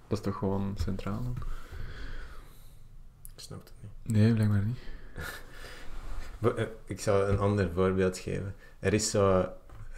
Dat 0.07 0.17
is 0.17 0.23
toch 0.23 0.36
gewoon 0.36 0.75
centraal 0.77 1.23
dan? 1.23 1.36
Ik 3.36 3.39
snap 3.45 3.63
het 3.63 3.73
niet. 3.82 4.17
Nee, 4.17 4.34
blijkbaar 4.34 4.63
niet. 4.65 4.80
Ik 6.86 6.99
zal 6.99 7.30
een 7.30 7.38
ander 7.38 7.71
voorbeeld 7.71 8.17
geven. 8.17 8.55
Er 8.80 8.93
is 8.93 9.09
zo 9.09 9.49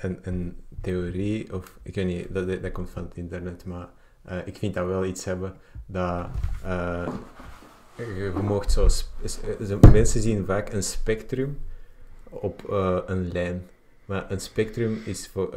een, 0.01 0.19
een 0.21 0.63
theorie, 0.81 1.53
of 1.53 1.79
ik 1.81 1.95
weet 1.95 2.05
niet, 2.05 2.33
dat, 2.33 2.61
dat 2.61 2.71
komt 2.71 2.89
van 2.89 3.03
het 3.03 3.15
internet, 3.15 3.65
maar 3.65 3.89
eh, 4.23 4.37
ik 4.45 4.57
vind 4.57 4.73
dat 4.73 4.85
wel 4.87 5.05
iets 5.05 5.25
hebben 5.25 5.53
dat 5.85 6.27
eh, 6.63 7.07
je, 7.95 8.05
je 8.15 8.31
zo, 8.71 8.85
is- 9.21 9.39
eh, 9.59 9.65
zo- 9.65 9.79
mensen 9.91 10.21
zien 10.21 10.45
vaak 10.45 10.73
een 10.73 10.83
spectrum 10.83 11.59
op 12.29 12.63
een 13.05 13.31
lijn. 13.31 13.65
Maar 14.05 14.31
een 14.31 14.39
spectrum 14.39 15.01
is 15.05 15.27
voor, 15.27 15.53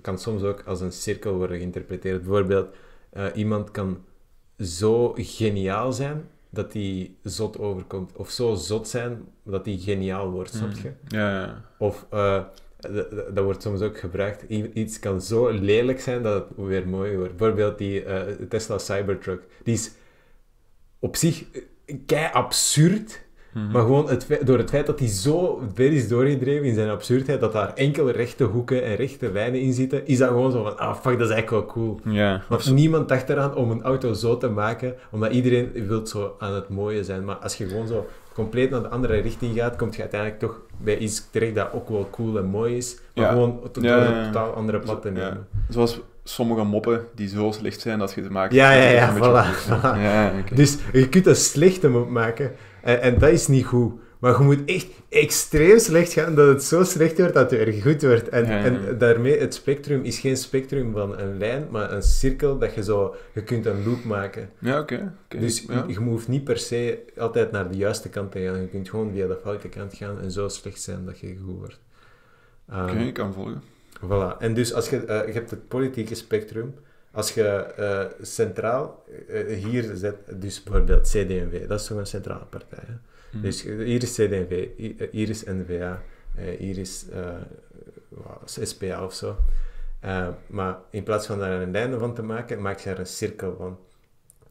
kan 0.00 0.18
soms 0.18 0.42
ook 0.42 0.62
als 0.66 0.80
een 0.80 0.92
cirkel 0.92 1.34
worden 1.34 1.56
geïnterpreteerd. 1.56 2.22
Bijvoorbeeld, 2.24 2.74
iemand 3.34 3.70
kan 3.70 4.04
zo 4.58 5.12
geniaal 5.16 5.92
zijn 5.92 6.28
dat 6.50 6.72
hij 6.72 7.14
zot 7.22 7.58
overkomt. 7.58 8.12
Of 8.16 8.30
zo 8.30 8.54
zot 8.54 8.88
zijn 8.88 9.24
dat 9.42 9.64
hij 9.64 9.76
geniaal 9.76 10.30
wordt, 10.30 10.54
snap 10.54 10.72
je? 10.82 10.92
Ja, 11.08 11.30
ja. 11.40 11.62
Of, 11.78 12.06
dat 13.34 13.44
wordt 13.44 13.62
soms 13.62 13.80
ook 13.80 13.98
gebruikt, 13.98 14.42
iets 14.72 14.98
kan 14.98 15.20
zo 15.20 15.48
lelijk 15.50 16.00
zijn 16.00 16.22
dat 16.22 16.34
het 16.34 16.66
weer 16.66 16.88
mooi 16.88 17.16
wordt. 17.16 17.36
Bijvoorbeeld 17.36 17.78
die 17.78 18.04
eh, 18.04 18.20
Tesla 18.48 18.78
Cybertruck. 18.78 19.42
Die 19.62 19.74
is 19.74 19.90
op 20.98 21.16
zich 21.16 21.44
eh, 21.52 21.96
kei 22.06 22.28
absurd, 22.32 23.24
Mhm. 23.52 23.70
maar 23.70 23.82
gewoon 23.82 24.08
het 24.08 24.24
feit- 24.24 24.46
door 24.46 24.58
het 24.58 24.70
feit 24.70 24.86
dat 24.86 24.98
hij 24.98 25.08
zo 25.08 25.62
ver 25.74 25.92
is 25.92 26.08
doorgedreven 26.08 26.66
in 26.66 26.74
zijn 26.74 26.88
absurdheid, 26.88 27.40
dat 27.40 27.52
daar 27.52 27.74
enkele 27.74 28.12
rechte 28.12 28.44
hoeken 28.44 28.82
en 28.84 28.94
rechte 28.96 29.32
lijnen 29.32 29.60
in 29.60 29.72
zitten, 29.72 30.06
is 30.06 30.18
dat 30.18 30.28
gewoon 30.28 30.52
zo 30.52 30.62
van, 30.62 30.78
ah 30.78 30.94
fuck, 30.94 31.18
dat 31.18 31.28
is 31.28 31.34
eigenlijk 31.34 31.50
wel 31.50 31.74
cool. 31.74 32.00
Ja. 32.14 32.42
Want 32.48 32.72
niemand 32.74 33.08
dacht 33.08 33.28
eraan 33.28 33.54
om 33.54 33.70
een 33.70 33.82
auto 33.82 34.12
zo 34.12 34.36
te 34.36 34.48
maken, 34.48 34.94
omdat 35.10 35.32
iedereen 35.32 35.86
wil 35.86 36.06
zo 36.06 36.34
aan 36.38 36.54
het 36.54 36.68
mooie 36.68 37.04
zijn. 37.04 37.24
Maar 37.24 37.36
als 37.36 37.56
je 37.56 37.66
gewoon 37.68 37.86
zo 37.86 38.06
compleet 38.36 38.70
naar 38.70 38.82
de 38.82 38.88
andere 38.88 39.20
richting 39.20 39.56
gaat, 39.56 39.76
kom 39.76 39.88
je 39.92 40.00
uiteindelijk 40.00 40.40
toch 40.40 40.60
bij 40.78 40.98
iets 40.98 41.28
terecht 41.30 41.54
dat 41.54 41.72
ook 41.72 41.88
wel 41.88 42.08
cool 42.10 42.38
en 42.38 42.44
mooi 42.44 42.76
is, 42.76 42.98
maar 43.14 43.24
Ja. 43.24 43.30
gewoon 43.30 43.60
tot 43.72 43.82
Ja, 43.84 44.24
totaal 44.24 44.52
andere 44.52 44.78
pad 44.78 45.02
te 45.02 45.08
Ja. 45.08 45.14
nemen. 45.14 45.46
Zoals 45.68 46.00
sommige 46.24 46.64
moppen 46.64 47.04
die 47.14 47.28
zo 47.28 47.50
slecht 47.50 47.80
zijn 47.80 47.98
dat 47.98 48.12
je 48.12 48.22
ze 48.22 48.30
maakt. 48.30 48.52
Ja, 48.54 48.72
ja, 48.72 48.88
ja, 48.88 49.16
voilà. 49.16 50.54
Dus 50.54 50.78
je 50.92 51.08
kunt 51.08 51.26
een 51.26 51.36
slechte 51.36 51.88
mop 51.88 52.08
maken 52.08 52.52
en, 52.82 53.00
en 53.02 53.18
dat 53.18 53.30
is 53.30 53.46
niet 53.46 53.64
goed. 53.64 53.92
Maar 54.18 54.38
je 54.38 54.44
moet 54.44 54.64
echt 54.64 54.86
extreem 55.08 55.78
slecht 55.78 56.12
gaan 56.12 56.34
dat 56.34 56.48
het 56.48 56.62
zo 56.62 56.84
slecht 56.84 57.18
wordt 57.18 57.34
dat 57.34 57.50
het 57.50 57.64
weer 57.64 57.82
goed 57.82 58.02
wordt. 58.02 58.28
En, 58.28 58.44
Ja, 58.44 58.50
ja, 58.50 58.58
ja. 58.58 58.64
en 58.64 58.98
daarmee, 58.98 59.38
het 59.38 59.54
spectrum 59.54 60.04
is 60.04 60.18
geen 60.18 60.36
spectrum 60.36 60.92
van 60.92 61.18
een 61.18 61.38
lijn, 61.38 61.66
maar 61.70 61.92
een 61.92 62.02
cirkel 62.02 62.58
dat 62.58 62.74
je 62.74 62.82
zo... 62.82 63.14
Je 63.32 63.42
kunt 63.42 63.66
een 63.66 63.84
loop 63.84 64.04
maken. 64.04 64.50
Ja, 64.58 64.80
oké. 64.80 65.12
Dus 65.28 65.64
ja. 65.68 65.84
je, 65.86 65.92
je 65.92 65.98
hoeft 65.98 66.28
niet 66.28 66.44
per 66.44 66.58
se 66.58 67.04
altijd 67.16 67.50
naar 67.50 67.70
de 67.70 67.76
juiste 67.76 68.08
kant 68.08 68.32
te 68.32 68.40
gaan. 68.40 68.60
Je 68.60 68.68
kunt 68.68 68.88
gewoon 68.88 69.10
via 69.12 69.26
de 69.26 69.38
foute 69.42 69.68
kant 69.68 69.94
gaan 69.94 70.20
en 70.20 70.30
zo 70.30 70.48
slecht 70.48 70.80
zijn 70.80 71.04
dat 71.04 71.18
je 71.18 71.36
goed 71.44 71.58
wordt. 71.58 71.80
Ehm, 72.68 72.90
Oké, 72.90 72.98
ik 72.98 73.14
kan 73.14 73.32
volgen. 73.32 73.62
Voilà. 74.04 74.38
En 74.38 74.54
dus 74.54 74.72
als 74.72 74.88
je, 74.88 75.04
eh, 75.04 75.26
je 75.26 75.32
hebt 75.32 75.50
het 75.50 75.68
politieke 75.68 76.14
spectrum. 76.14 76.74
Als 77.12 77.34
je 77.34 77.44
eh, 77.44 78.04
centraal 78.20 79.04
eh, 79.28 79.64
hier 79.64 79.90
zet, 79.94 80.16
dus 80.34 80.62
bijvoorbeeld 80.62 81.02
CD&V, 81.02 81.66
dat 81.66 81.80
is 81.80 81.86
toch 81.86 81.98
een 81.98 82.06
centrale 82.06 82.44
partij. 82.44 82.82
Hè? 82.86 82.94
Mhm. 83.36 83.44
Dus 83.44 83.62
hier 83.62 84.02
is 84.02 84.14
CD&V, 84.14 84.68
eh, 84.78 85.08
hier 85.10 85.28
is 85.28 85.44
N-VA, 85.44 86.02
eh, 86.34 86.58
hier 86.58 86.78
is 86.78 87.06
eh, 87.12 87.34
SPA 88.44 89.04
of 89.04 89.14
zo. 89.14 89.36
Eh, 90.00 90.28
maar 90.46 90.78
in 90.90 91.02
plaats 91.02 91.26
van 91.26 91.38
daar 91.38 91.62
een 91.62 91.70
lijn 91.70 91.98
van 91.98 92.14
te 92.14 92.22
maken, 92.22 92.60
maak 92.62 92.78
je 92.78 92.90
er 92.90 92.98
een 92.98 93.06
cirkel 93.06 93.56
van. 93.56 93.78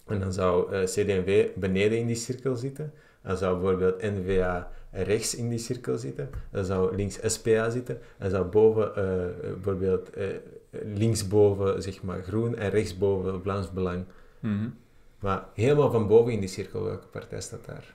En 0.07 0.19
dan 0.19 0.33
zou 0.33 0.73
eh, 0.73 0.83
CD&V 0.83 1.49
beneden 1.55 1.97
in 1.97 2.07
die 2.07 2.15
cirkel 2.15 2.55
zitten. 2.55 2.93
Dan 3.21 3.38
zou 3.38 3.59
bijvoorbeeld 3.59 4.01
N-VA 4.01 4.71
rechts 4.91 5.36
in 5.36 5.49
die 5.49 5.57
cirkel 5.59 5.97
zitten. 5.97 6.29
Dan 6.51 6.65
zou 6.65 6.95
links 6.95 7.19
SPA 7.23 7.69
zitten. 7.69 7.99
En 8.17 8.29
zou 8.29 8.45
boven 8.45 8.95
eh, 8.95 9.53
bijvoorbeeld 9.53 10.09
eh, 10.09 10.27
linksboven 10.69 11.81
zeg 11.81 12.03
maar 12.03 12.23
groen 12.23 12.55
en 12.55 12.69
rechtsboven 12.69 13.41
Vlaams 13.41 13.71
Belang. 13.71 14.05
Mhm. 14.39 14.69
Maar 15.19 15.45
helemaal 15.53 15.91
van 15.91 16.07
boven 16.07 16.33
in 16.33 16.39
die 16.39 16.49
cirkel, 16.49 16.83
welke 16.83 17.07
partij 17.07 17.41
staat 17.41 17.65
daar? 17.65 17.94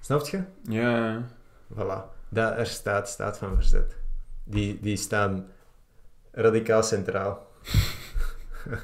Snap 0.00 0.26
je? 0.26 0.42
Ja, 0.62 1.22
Voilà. 1.74 2.18
Daar 2.28 2.66
staat 2.66 3.08
Staat 3.08 3.38
van 3.38 3.54
Verzet. 3.54 3.96
Die, 4.44 4.78
die 4.80 4.96
staan 4.96 5.46
radicaal 6.32 6.82
centraal. 6.82 7.46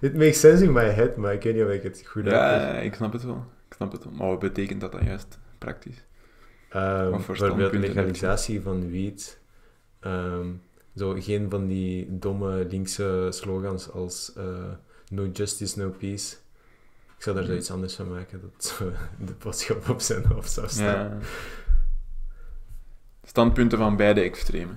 It 0.00 0.14
makes 0.14 0.40
sense 0.40 0.64
in 0.64 0.72
my 0.72 0.84
head, 0.84 1.16
maar 1.16 1.32
ik 1.32 1.42
weet 1.42 1.54
niet 1.54 1.64
of 1.64 1.70
ik 1.70 1.82
het 1.82 2.02
goed 2.06 2.24
ja, 2.24 2.58
heb. 2.58 2.82
ik 2.82 2.94
snap 2.94 3.12
het 3.12 3.22
wel. 3.22 3.44
Ik 3.68 3.74
snap 3.74 3.92
het 3.92 4.04
wel. 4.04 4.12
Maar 4.12 4.28
wat 4.28 4.38
betekent 4.38 4.80
dat 4.80 4.92
dan 4.92 5.04
juist 5.04 5.38
praktisch? 5.58 6.04
Voor 6.70 7.10
bijvoorbeeld 7.10 7.72
legalisatie 7.72 8.60
van 8.60 8.90
wiet. 8.90 9.40
Ehm, 10.00 10.46
zo, 10.96 11.14
geen 11.18 11.50
van 11.50 11.66
die 11.66 12.18
domme 12.18 12.66
linkse 12.70 13.26
slogans 13.30 13.90
als 13.90 14.32
eh, 14.36 14.44
no 15.08 15.26
justice, 15.32 15.78
no 15.78 15.90
peace. 15.90 16.36
Ik 17.20 17.26
zou 17.26 17.36
daar 17.36 17.46
zoiets 17.46 17.70
anders 17.70 17.94
van 17.94 18.08
maken, 18.08 18.40
dat 18.40 18.80
de 19.26 19.32
boodschap 19.38 19.88
op 19.88 20.00
zijn 20.00 20.24
hoofd 20.24 20.52
zou 20.52 20.68
staan. 20.68 21.08
Ja. 21.08 21.18
Standpunten 23.22 23.78
van 23.78 23.96
beide 23.96 24.20
extremen. 24.20 24.76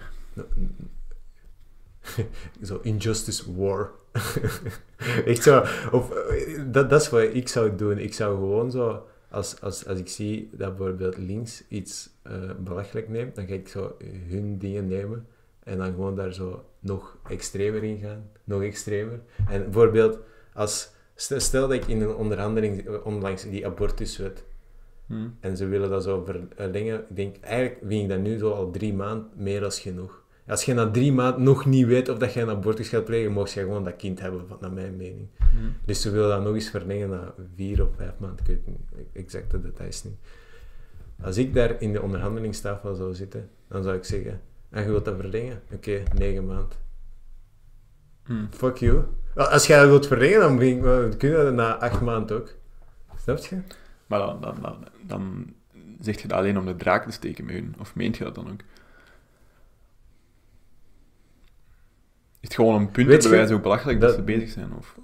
Zo, 2.67 2.79
injustice 2.81 3.55
war. 3.55 3.91
Echt 5.25 5.43
zo. 5.43 5.59
Of, 5.91 6.11
eh, 6.11 6.61
dat, 6.67 6.89
dat 6.89 7.01
is 7.01 7.09
wat 7.09 7.21
ik 7.21 7.47
zou 7.47 7.75
doen. 7.75 7.97
Ik 7.97 8.13
zou 8.13 8.35
gewoon 8.35 8.71
zo, 8.71 9.07
als, 9.29 9.61
als, 9.61 9.85
als 9.85 9.99
ik 9.99 10.07
zie 10.07 10.49
dat 10.51 10.77
bijvoorbeeld 10.77 11.17
links 11.17 11.63
iets 11.67 12.09
eh, 12.21 12.51
belachelijk 12.59 13.09
neemt, 13.09 13.35
dan 13.35 13.47
ga 13.47 13.53
ik 13.53 13.67
zo 13.67 13.97
hun 14.27 14.57
dingen 14.57 14.87
nemen 14.87 15.27
en 15.63 15.77
dan 15.77 15.87
gewoon 15.87 16.15
daar 16.15 16.33
zo 16.33 16.65
nog 16.79 17.17
extremer 17.29 17.83
in 17.83 17.99
gaan. 17.99 18.29
Nog 18.43 18.61
extremer. 18.61 19.19
En 19.47 19.63
bijvoorbeeld, 19.63 20.17
als, 20.53 20.92
stel, 21.15 21.67
dat 21.67 21.71
ik 21.71 21.87
in 21.87 22.01
een 22.01 22.15
onderhandeling 22.15 22.87
eh, 22.87 23.05
onlangs 23.05 23.43
die 23.43 23.65
abortuswet 23.65 24.43
Hm. 25.07 25.27
en 25.39 25.57
ze 25.57 25.65
willen 25.65 25.89
dat 25.89 26.03
zo 26.03 26.27
verlengen. 26.55 26.99
Ik 27.09 27.15
denk, 27.15 27.37
eigenlijk 27.39 27.77
vind 27.87 28.01
ik 28.03 28.09
dat 28.09 28.19
nu 28.19 28.37
zo 28.37 28.51
al 28.51 28.71
drie 28.71 28.93
maanden 28.93 29.29
meer 29.35 29.59
dan 29.59 29.71
genoeg. 29.71 30.21
Als 30.47 30.63
je 30.63 30.73
na 30.73 30.91
drie 30.91 31.11
maanden 31.11 31.43
nog 31.43 31.65
niet 31.65 31.85
weet 31.85 32.09
of 32.09 32.17
dat 32.17 32.33
je 32.33 32.41
een 32.41 32.49
abortus 32.49 32.89
gaat 32.89 33.05
plegen, 33.05 33.31
mocht 33.31 33.51
je 33.51 33.59
gewoon 33.59 33.83
dat 33.83 33.95
kind 33.95 34.19
hebben, 34.19 34.45
naar 34.59 34.71
mijn 34.71 34.95
mening. 34.95 35.27
Hm. 35.37 35.45
Dus 35.85 36.01
ze 36.01 36.09
willen 36.09 36.29
dat 36.29 36.43
nog 36.43 36.53
eens 36.53 36.69
verlengen 36.69 37.09
na 37.09 37.33
vier 37.55 37.81
of 37.81 37.89
vijf 37.95 38.11
maanden. 38.17 38.39
Ik 38.39 38.47
weet 38.47 38.67
niet, 38.67 39.07
exact 39.13 39.51
de 39.51 39.61
details 39.61 40.03
niet. 40.03 40.17
Als 41.21 41.37
ik 41.37 41.53
daar 41.53 41.81
in 41.81 41.93
de 41.93 42.01
onderhandelingstafel 42.01 42.95
zou 42.95 43.13
zitten, 43.13 43.49
dan 43.67 43.83
zou 43.83 43.95
ik 43.95 44.03
zeggen, 44.03 44.41
en 44.69 44.83
je 44.83 44.89
wilt 44.89 45.05
dat 45.05 45.15
verlengen? 45.15 45.61
Oké, 45.73 46.03
negen 46.13 46.45
maanden. 46.45 46.77
Hm. 48.25 48.45
Fuck 48.49 48.77
you. 48.77 49.03
Als 49.35 49.67
jij 49.67 49.79
dat 49.79 49.87
wilt 49.87 50.07
verlengen, 50.07 50.39
dan 50.39 50.81
wel, 50.81 51.09
kun 51.17 51.29
je 51.29 51.35
dat 51.35 51.53
na 51.53 51.77
acht 51.77 52.01
maanden 52.01 52.37
ook. 52.37 52.53
Snap 53.21 53.37
je? 53.37 53.57
Maar 54.07 54.19
dan, 54.19 54.41
dan, 54.41 54.55
dan, 54.61 54.85
dan 55.01 55.53
zeg 55.99 56.21
je 56.21 56.27
dat 56.27 56.37
alleen 56.37 56.57
om 56.57 56.65
de 56.65 56.75
draak 56.75 57.05
te 57.05 57.11
steken 57.11 57.45
met 57.45 57.55
hun. 57.55 57.75
Of 57.79 57.95
meent 57.95 58.17
je 58.17 58.23
dat 58.23 58.35
dan 58.35 58.51
ook? 58.51 58.59
Is 62.39 62.49
het 62.49 62.53
gewoon 62.55 62.75
een 62.75 62.91
punt 62.91 63.21
te 63.21 63.29
bewijzen 63.29 63.53
hoe 63.53 63.63
belachelijk 63.63 63.99
dat, 63.99 64.09
dat- 64.09 64.17
ze 64.17 64.23
bezig 64.25 64.49
zijn? 64.49 64.73
Of... 64.77 64.97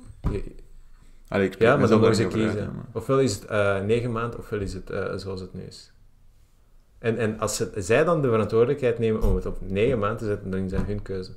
Allee, 1.28 1.46
ik 1.48 1.60
Ja, 1.60 1.78
maar 1.78 1.88
dan 1.88 2.00
mogen 2.00 2.16
ze 2.16 2.28
kiezen. 2.28 2.60
uit, 2.62 2.74
maar- 2.76 2.86
Ofwel 2.94 3.20
is 3.20 3.34
het 3.36 3.46
eh, 3.46 3.82
negen 3.82 4.12
maanden, 4.12 4.40
ofwel 4.40 4.60
is 4.60 4.74
het 4.74 4.90
eh, 4.90 5.14
zoals 5.16 5.42
het 5.42 5.54
nu 5.54 5.62
is. 5.62 5.92
En, 7.00 7.18
en 7.18 7.40
als 7.40 7.56
ze, 7.56 7.72
zij 7.76 8.04
dan 8.04 8.22
de 8.22 8.30
verantwoordelijkheid 8.30 9.00
nemen 9.00 9.22
om 9.24 9.36
het 9.36 9.46
op 9.46 9.58
negen 9.62 10.00
maanden 10.00 10.18
te 10.18 10.26
zetten, 10.26 10.52
dan 10.52 10.60
is 10.60 10.72
dat 10.72 10.82
hun 10.86 11.02
keuze. 11.02 11.32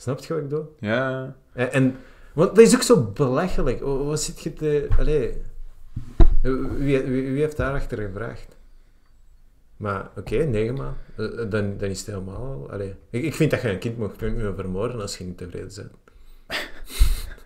Snap 0.00 0.18
je 0.24 0.34
wat 0.34 0.42
ik 0.42 0.48
bedoel? 0.48 0.76
Ja, 0.80 1.34
En, 1.52 1.72
en, 1.72 1.96
want 2.32 2.54
dat 2.56 2.64
is 2.66 2.74
ook 2.74 2.82
zo 2.82 3.02
belachelijk. 3.14 3.80
Wa- 3.80 3.96
Wat 3.96 4.20
zit 4.22 4.40
je 4.40 4.52
te... 4.52 4.88
Allee, 4.98 5.42
wie, 6.42 7.02
wie, 7.02 7.02
wie 7.32 7.40
heeft 7.40 7.56
daarachter 7.56 7.98
gevraagd? 7.98 8.56
Maar 9.76 10.10
oké, 10.16 10.36
negen 10.36 10.74
maanden. 10.74 10.96
Eh, 11.16 11.24
eh, 11.42 11.50
Dan, 11.50 11.76
dan 11.78 11.88
is 11.88 11.98
het 11.98 12.06
helemaal... 12.06 12.70
Allee. 12.70 12.94
Ik, 13.10 13.22
ik 13.22 13.34
vind 13.34 13.50
dat 13.50 13.62
je 13.62 13.70
een 13.70 13.78
kind 13.78 13.98
mag 13.98 14.16
kunnen 14.16 14.54
vermoorden 14.54 15.00
als 15.00 15.18
je 15.18 15.24
niet 15.24 15.38
tevreden 15.38 15.70
bent. 15.76 15.90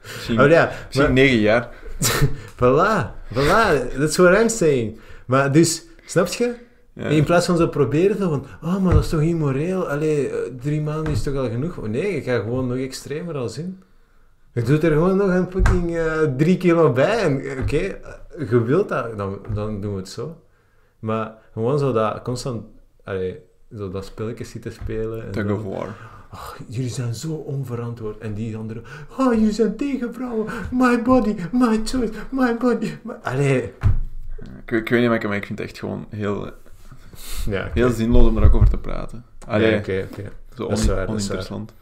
misschien, 0.02 0.40
Oh 0.40 0.48
ja, 0.48 0.72
misschien 0.86 1.02
maar- 1.02 1.12
negen 1.12 1.38
jaar. 1.38 1.68
Voilà, 2.60 3.12
voilà, 3.34 3.88
that's 3.98 4.16
what 4.16 4.40
I'm 4.40 4.48
saying. 4.48 4.98
Maar 5.26 5.52
dus, 5.52 5.84
snap 6.06 6.26
je? 6.26 6.54
Ja. 6.94 7.04
In 7.08 7.24
plaats 7.24 7.46
van 7.46 7.56
zo 7.56 7.66
proberen 7.68 8.16
te 8.16 8.22
van, 8.22 8.44
oh, 8.62 8.82
maar 8.82 8.92
dat 8.94 9.02
is 9.02 9.08
toch 9.08 9.20
immoreel? 9.20 9.88
Allee, 9.88 10.28
eh, 10.28 10.50
drie 10.60 10.80
maanden 10.82 11.12
is 11.12 11.22
toch 11.22 11.34
al 11.34 11.50
genoeg? 11.50 11.76
Oh, 11.78 11.84
nee, 11.88 12.16
ik 12.16 12.24
ga 12.24 12.38
gewoon 12.38 12.66
nog 12.66 12.76
extremer 12.76 13.36
als 13.36 13.58
in. 13.58 13.82
Je 14.52 14.62
doet 14.62 14.82
er 14.82 14.92
gewoon 14.92 15.16
nog 15.16 15.28
een 15.28 15.50
fucking 15.50 15.96
eh, 15.96 16.20
drie 16.36 16.56
kilo 16.56 16.92
bij 16.92 17.18
en 17.18 17.40
eh, 17.40 17.60
oké, 17.60 17.96
je 18.50 18.62
wilt 18.64 18.88
dat, 18.88 19.18
dan, 19.18 19.38
dan 19.54 19.80
doen 19.80 19.92
we 19.92 19.98
het 19.98 20.08
zo. 20.08 20.40
Maar 20.98 21.34
gewoon 21.52 21.78
zo 21.78 21.92
dat 21.92 22.22
constant, 22.22 22.62
allee, 23.04 23.38
zo 23.76 23.90
dat 23.90 24.04
spelletje 24.04 24.44
zitten 24.44 24.72
spelen. 24.72 25.24
En 25.24 25.30
Tug 25.32 25.50
of 25.52 25.62
war. 25.62 25.88
Oh, 26.32 26.50
jullie 26.68 26.90
zijn 26.90 27.14
zo 27.14 27.32
onverantwoord. 27.32 28.18
En 28.18 28.34
die 28.34 28.56
anderen, 28.56 28.82
oh, 29.18 29.32
jullie 29.34 29.52
zijn 29.52 29.76
tegen 29.76 30.14
vrouwen. 30.14 30.46
My 30.72 31.02
body, 31.02 31.34
my 31.52 31.80
choice, 31.84 32.12
my 32.30 32.56
body. 32.56 32.90
My... 33.02 33.12
Allee. 33.22 33.62
Ik, 33.62 34.70
weet- 34.70 34.80
ik 34.80 34.88
weet 34.88 35.00
niet, 35.00 35.08
maar 35.08 35.18
ik, 35.18 35.26
maar 35.28 35.36
ik 35.36 35.46
vind 35.46 35.58
het 35.58 35.68
echt 35.68 35.78
gewoon 35.78 36.06
heel, 36.08 36.50
Ja, 37.46 37.70
heel 37.74 37.90
zinloos 37.90 38.28
om 38.28 38.36
er 38.36 38.44
ook 38.44 38.54
over 38.54 38.70
te 38.70 38.78
praten. 38.78 39.24
Allee, 39.46 39.70
Ja, 39.70 39.78
oké, 39.78 40.08
oké. 40.10 40.32
zo 40.56 40.68
Dat 40.68 40.78
is 40.78 40.88
on- 40.88 40.94
waar, 40.94 41.06
dat 41.06 41.16
is 41.16 41.22
oninteressant. 41.22 41.74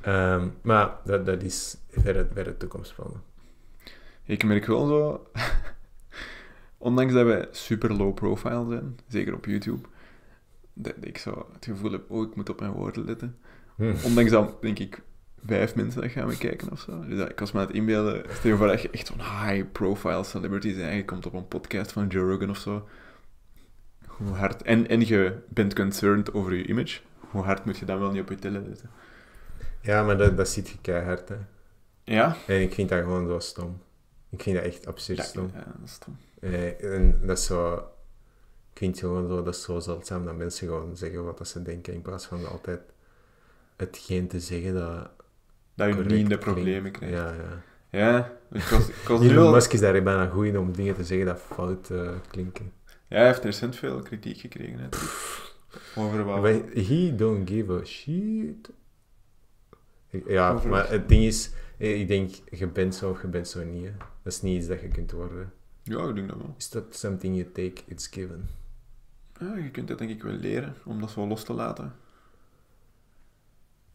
Ehm, 0.00 0.48
maar 0.62 0.90
dat, 1.04 1.26
dat 1.26 1.42
is 1.42 1.76
verre, 1.90 2.26
verre 2.32 2.56
toekomstplannen. 2.56 3.22
Ik 4.24 4.44
merk 4.44 4.66
wel 4.66 4.86
zo, 4.86 5.26
ondanks 6.78 7.12
dat 7.12 7.26
wij 7.26 7.48
super 7.50 7.92
low 7.94 8.14
profile 8.14 8.66
zijn, 8.68 8.96
zeker 9.08 9.34
op 9.34 9.44
YouTube, 9.44 9.88
dat 10.74 10.94
ik 11.00 11.18
zo 11.18 11.46
het 11.52 11.64
gevoel 11.64 11.92
heb, 11.92 12.10
oh, 12.10 12.28
ik 12.28 12.36
moet 12.36 12.48
op 12.48 12.60
mijn 12.60 12.72
woorden 12.72 13.04
letten. 13.04 13.38
Hm. 13.76 13.94
Ondanks 14.04 14.30
dat, 14.30 14.62
denk 14.62 14.78
ik, 14.78 15.02
vijf 15.46 15.74
mensen 15.74 16.00
dat 16.00 16.10
gaan 16.10 16.28
bekijken 16.28 16.70
of 16.72 16.80
zo. 16.80 17.04
Dus 17.06 17.18
dat, 17.18 17.28
ik 17.30 17.38
was 17.40 17.52
me 17.52 17.60
aan 17.60 17.66
het 17.66 17.74
inbeelden, 17.74 18.22
stel 18.32 18.50
je 18.50 18.56
voor 18.56 18.66
dat 18.66 18.82
je 18.82 18.90
echt 18.90 19.06
zo'n 19.06 19.20
high-profile 19.46 20.24
celebrity 20.24 20.76
bent, 20.76 20.94
je 20.94 21.04
komt 21.04 21.26
op 21.26 21.32
een 21.34 21.48
podcast 21.48 21.92
van 21.92 22.06
Joe 22.06 22.30
Rogan 22.32 22.50
of 22.50 22.56
zo. 22.58 22.88
Hoe 24.24 24.36
hard... 24.36 24.62
En, 24.62 24.88
en 24.88 25.06
je 25.06 25.38
bent 25.48 25.74
concerned 25.74 26.34
over 26.34 26.54
je 26.54 26.66
image. 26.66 27.00
Hoe 27.30 27.42
hard 27.42 27.64
moet 27.64 27.78
je 27.78 27.84
dan 27.84 27.98
wel 28.00 28.10
niet 28.10 28.22
op 28.22 28.28
je 28.28 28.34
tellen 28.36 28.64
zetten? 28.64 28.90
Ja, 29.80 30.04
maar 30.04 30.16
dat, 30.18 30.36
dat 30.36 30.48
ziet 30.48 30.68
je 30.68 30.78
keihard, 30.80 31.28
hè. 31.28 31.36
Ja? 32.04 32.36
En 32.46 32.60
ik 32.60 32.74
vind 32.74 32.88
dat 32.88 32.98
gewoon 33.02 33.26
zo 33.26 33.38
stom. 33.38 33.82
Ik 34.30 34.42
vind 34.42 34.56
dat 34.56 34.64
echt 34.64 34.86
absurd 34.86 35.18
Ja, 35.18 35.24
stom. 35.24 35.50
ja, 35.54 35.64
dat 35.64 35.84
is 35.88 35.92
stom. 35.92 36.16
Eh, 36.40 36.84
en 36.94 37.20
dat 37.26 37.38
is 37.38 37.44
zo... 37.44 37.74
Ik 38.72 38.78
vind 38.78 38.98
gewoon 38.98 39.26
zo, 39.28 39.42
dat 39.42 39.54
is 39.54 39.62
zo 39.62 39.78
zeldzaam 39.80 40.24
dat 40.24 40.36
mensen 40.36 40.66
gewoon 40.68 40.96
zeggen 40.96 41.24
wat 41.24 41.38
dat 41.38 41.48
ze 41.48 41.62
denken, 41.62 41.92
in 41.94 42.02
plaats 42.02 42.26
van 42.26 42.48
altijd 42.48 42.80
hetgeen 43.76 44.28
te 44.28 44.40
zeggen 44.40 44.74
dat 44.74 45.10
Dat 45.74 45.88
je 45.88 45.94
niet 45.94 46.04
in 46.04 46.08
de 46.18 46.24
klinkt. 46.24 46.38
problemen 46.44 46.92
krijgt. 46.92 47.14
Ja, 47.14 47.32
ja. 47.32 47.62
Ja, 47.90 48.32
ik 48.52 48.62
was, 48.62 48.88
ik 48.88 49.08
was 49.08 49.20
nu 49.20 49.26
Elon 49.28 49.42
wel... 49.42 49.52
Musk 49.52 49.72
is 49.72 49.80
daar 49.80 50.02
bijna 50.02 50.26
goed 50.26 50.44
in 50.46 50.58
om 50.58 50.72
dingen 50.72 50.94
te 50.94 51.04
zeggen 51.04 51.26
dat 51.26 51.40
fout 51.40 51.90
eh, 51.90 52.10
klinken. 52.30 52.72
Ja, 53.10 53.16
hij 53.16 53.26
heeft 53.26 53.44
recent 53.44 53.76
veel 53.76 54.00
kritiek 54.00 54.38
gekregen. 54.38 54.78
Hè, 54.78 54.88
over 56.00 56.24
wat... 56.24 56.42
He 56.74 57.14
don't 57.16 57.48
give 57.50 57.72
a 57.72 57.84
shit. 57.84 58.70
Ja, 60.26 60.52
Over 60.52 60.68
maar 60.68 60.90
het 60.90 61.08
ding 61.08 61.24
is, 61.24 61.50
eh, 61.78 62.00
ik 62.00 62.08
denk, 62.08 62.30
je 62.50 62.66
bent 62.66 62.94
zo 62.94 63.10
of 63.10 63.22
je 63.22 63.28
bent 63.28 63.48
zo 63.48 63.64
niet. 63.64 63.84
Hè. 63.84 63.92
Dat 64.22 64.32
is 64.32 64.42
niet 64.42 64.58
iets 64.58 64.66
dat 64.66 64.80
je 64.80 64.88
kunt 64.88 65.10
worden. 65.10 65.52
Ja, 65.82 66.08
ik 66.08 66.14
denk 66.14 66.28
dat 66.28 66.36
wel. 66.36 66.54
Is 66.58 66.70
dat 66.70 66.96
something 66.96 67.36
you 67.36 67.52
take, 67.52 67.82
it's 67.86 68.06
given. 68.06 68.48
Ja, 69.40 69.56
je 69.56 69.70
kunt 69.70 69.88
dat 69.88 69.98
denk 69.98 70.10
ik 70.10 70.22
wel 70.22 70.32
leren, 70.32 70.74
om 70.84 71.00
dat 71.00 71.10
zo 71.10 71.26
los 71.26 71.44
te 71.44 71.52
laten. 71.52 71.94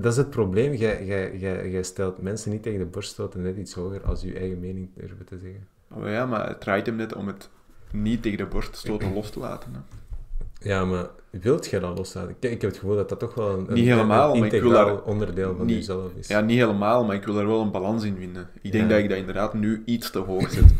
dat 0.00 0.04
is 0.12 0.16
het 0.16 0.30
probleem. 0.30 0.72
Jij, 0.74 1.82
stelt 1.82 2.22
mensen 2.22 2.50
niet 2.50 2.62
tegen 2.62 2.78
de 2.78 2.84
borst 2.84 3.10
stoten 3.10 3.42
net 3.42 3.56
iets 3.56 3.74
hoger 3.74 4.04
als 4.04 4.22
je 4.22 4.38
eigen 4.38 4.60
mening 4.60 4.88
durven 4.94 5.24
te 5.26 5.38
zeggen. 5.38 5.66
Maar 5.88 6.10
ja, 6.10 6.26
maar 6.26 6.48
het 6.48 6.60
draait 6.60 6.86
hem 6.86 6.96
net 6.96 7.14
om 7.14 7.26
het 7.26 7.48
niet 7.92 8.22
tegen 8.22 8.38
de 8.38 8.46
borst 8.46 8.76
stoten 8.76 9.12
los 9.14 9.30
te 9.30 9.38
laten. 9.38 9.72
Hè. 9.74 9.80
Ja, 10.68 10.84
maar 10.84 11.06
wilt 11.30 11.66
je 11.66 11.80
dat 11.80 11.98
loslaten? 11.98 12.30
Ik, 12.30 12.50
ik 12.50 12.60
heb 12.60 12.70
het 12.70 12.78
gevoel 12.78 12.96
dat 12.96 13.08
dat 13.08 13.18
toch 13.18 13.34
wel 13.34 13.58
een, 13.58 13.66
Niet 13.74 13.86
helemaal, 13.86 14.32
een 14.34 14.38
maar 14.40 14.46
ik 14.46 14.52
wil 14.52 14.70
integraal 14.70 14.96
daar 14.96 15.04
onderdeel 15.04 15.56
van 15.56 15.66
niet- 15.66 15.76
jezelf 15.76 16.12
is. 16.18 16.28
Ja, 16.28 16.40
niet 16.40 16.58
helemaal, 16.58 17.04
maar 17.04 17.16
ik 17.16 17.24
wil 17.24 17.34
daar 17.34 17.46
wel 17.46 17.60
een 17.60 17.70
balans 17.70 18.04
in 18.04 18.16
vinden. 18.16 18.48
Ik 18.62 18.72
denk 18.72 18.84
Ja. 18.84 18.90
dat 18.90 18.98
ik 18.98 19.08
dat 19.08 19.18
inderdaad 19.18 19.54
nu 19.54 19.82
iets 19.84 20.10
te 20.10 20.18
hoog 20.18 20.50
zet. 20.50 20.74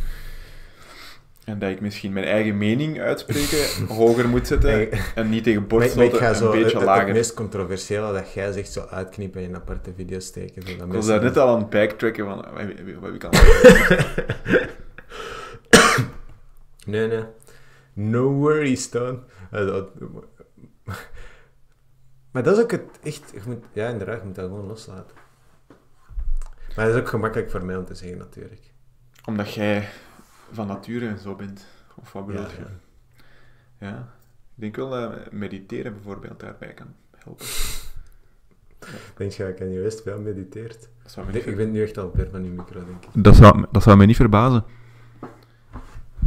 En 1.48 1.58
dat 1.58 1.70
ik 1.70 1.80
misschien 1.80 2.12
mijn 2.12 2.24
eigen 2.26 2.58
mening 2.58 3.00
uitspreken 3.00 3.86
hoger 3.86 4.28
moet 4.28 4.46
zetten 4.46 4.70
Nee. 4.76 4.88
en 5.14 5.28
niet 5.28 5.44
tegen 5.44 5.64
ga 6.18 6.28
een 6.28 6.34
zo 6.34 6.50
beetje 6.50 6.64
het, 6.64 6.72
het, 6.74 6.82
lager. 6.82 7.12
meest 7.12 7.34
controversiële 7.34 8.12
dat 8.12 8.32
jij 8.32 8.52
zegt 8.52 8.72
zo 8.72 8.86
uitknippen 8.90 9.40
en 9.42 9.46
in 9.48 9.56
aparte 9.56 9.92
video's 9.96 10.24
steken. 10.24 10.62
Zodat 10.66 10.86
Ik 10.86 10.92
was 10.92 11.06
daar 11.06 11.22
net 11.22 11.36
al 11.36 11.48
aan 11.48 11.58
het 11.58 11.70
backtracken 11.70 12.24
van... 12.24 12.36
Wat 12.36 12.58
heb 12.58 13.14
ik- 13.14 13.24
al 13.24 13.30
Nee, 16.86 17.08
nee. 17.08 17.24
No 17.92 18.30
worries, 18.32 18.88
Toon. 18.88 19.22
Eh, 19.50 19.66
dat- 19.66 19.90
Maar 22.30 22.42
dat 22.42 22.56
is 22.56 22.62
ook 22.62 22.70
het 22.70 22.82
echt... 23.02 23.30
Je 23.32 23.40
moet, 23.46 23.64
ja, 23.72 23.88
inderdaad, 23.88 24.18
je 24.20 24.26
moet 24.26 24.34
dat 24.34 24.44
gewoon 24.44 24.66
loslaten. 24.66 25.16
Maar 26.76 26.86
dat 26.86 26.94
is 26.94 27.00
ook 27.00 27.08
gemakkelijk 27.08 27.50
voor 27.50 27.64
mij 27.64 27.76
om 27.76 27.84
te 27.84 27.94
zeggen, 27.94 28.18
natuurlijk. 28.18 28.62
Omdat 29.24 29.54
jij 29.54 29.88
van 30.50 30.66
nature 30.66 31.18
zo 31.18 31.34
bent. 31.34 31.66
Of 31.94 32.12
wat 32.12 32.26
bedoel 32.26 32.42
Ja, 32.42 32.48
je? 32.48 32.56
ja. 33.78 33.86
Ja. 33.88 33.98
Ik 34.54 34.64
denk 34.64 34.76
wel 34.76 34.90
dat 34.90 35.32
mediteren 35.32 35.92
bijvoorbeeld 35.92 36.40
daarbij 36.40 36.74
kan 36.74 36.94
helpen. 37.16 37.46
Denk 39.16 39.32
je 39.32 39.42
dat 39.42 39.52
ik 39.52 39.60
aan 39.60 39.70
je 39.70 39.80
West 39.80 40.02
veel 40.02 40.20
mediteert? 40.20 40.88
Zou 41.06 41.26
me 41.26 41.32
Ik, 41.32 41.38
niet, 41.38 41.46
ik 41.46 41.56
ben 41.56 41.70
nu 41.70 41.82
echt 41.82 41.98
al 41.98 42.10
ver 42.14 42.28
van 42.30 42.42
die 42.42 42.50
micro, 42.50 42.84
denk 42.84 43.04
ik. 43.04 43.24
dat 43.24 43.36
zou, 43.36 43.66
dat 43.72 43.82
zou 43.82 43.96
mij 43.96 44.06
niet 44.06 44.16
verbazen. 44.16 44.64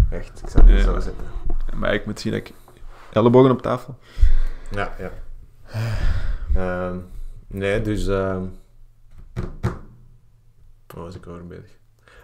Echt, 0.09 0.41
ik 0.43 0.49
zal 0.49 0.61
het 0.65 0.71
Ja. 0.71 0.81
zo 0.83 0.99
zetten. 0.99 1.25
Maar 1.75 1.93
ik 1.93 2.05
moet 2.05 2.19
zien 2.19 2.31
dat 2.31 2.41
ik... 2.47 2.53
Ellebogen 3.11 3.51
op 3.51 3.61
tafel. 3.61 3.97
Ja, 4.71 4.95
ja. 4.99 5.11
Ehm, 6.55 6.97
nee, 7.47 7.81
dus... 7.81 8.07
ehm 8.07 8.43
Wat 10.87 11.03
was 11.03 11.15
ik 11.15 11.27
over 11.27 11.47
bezig? 11.47 11.79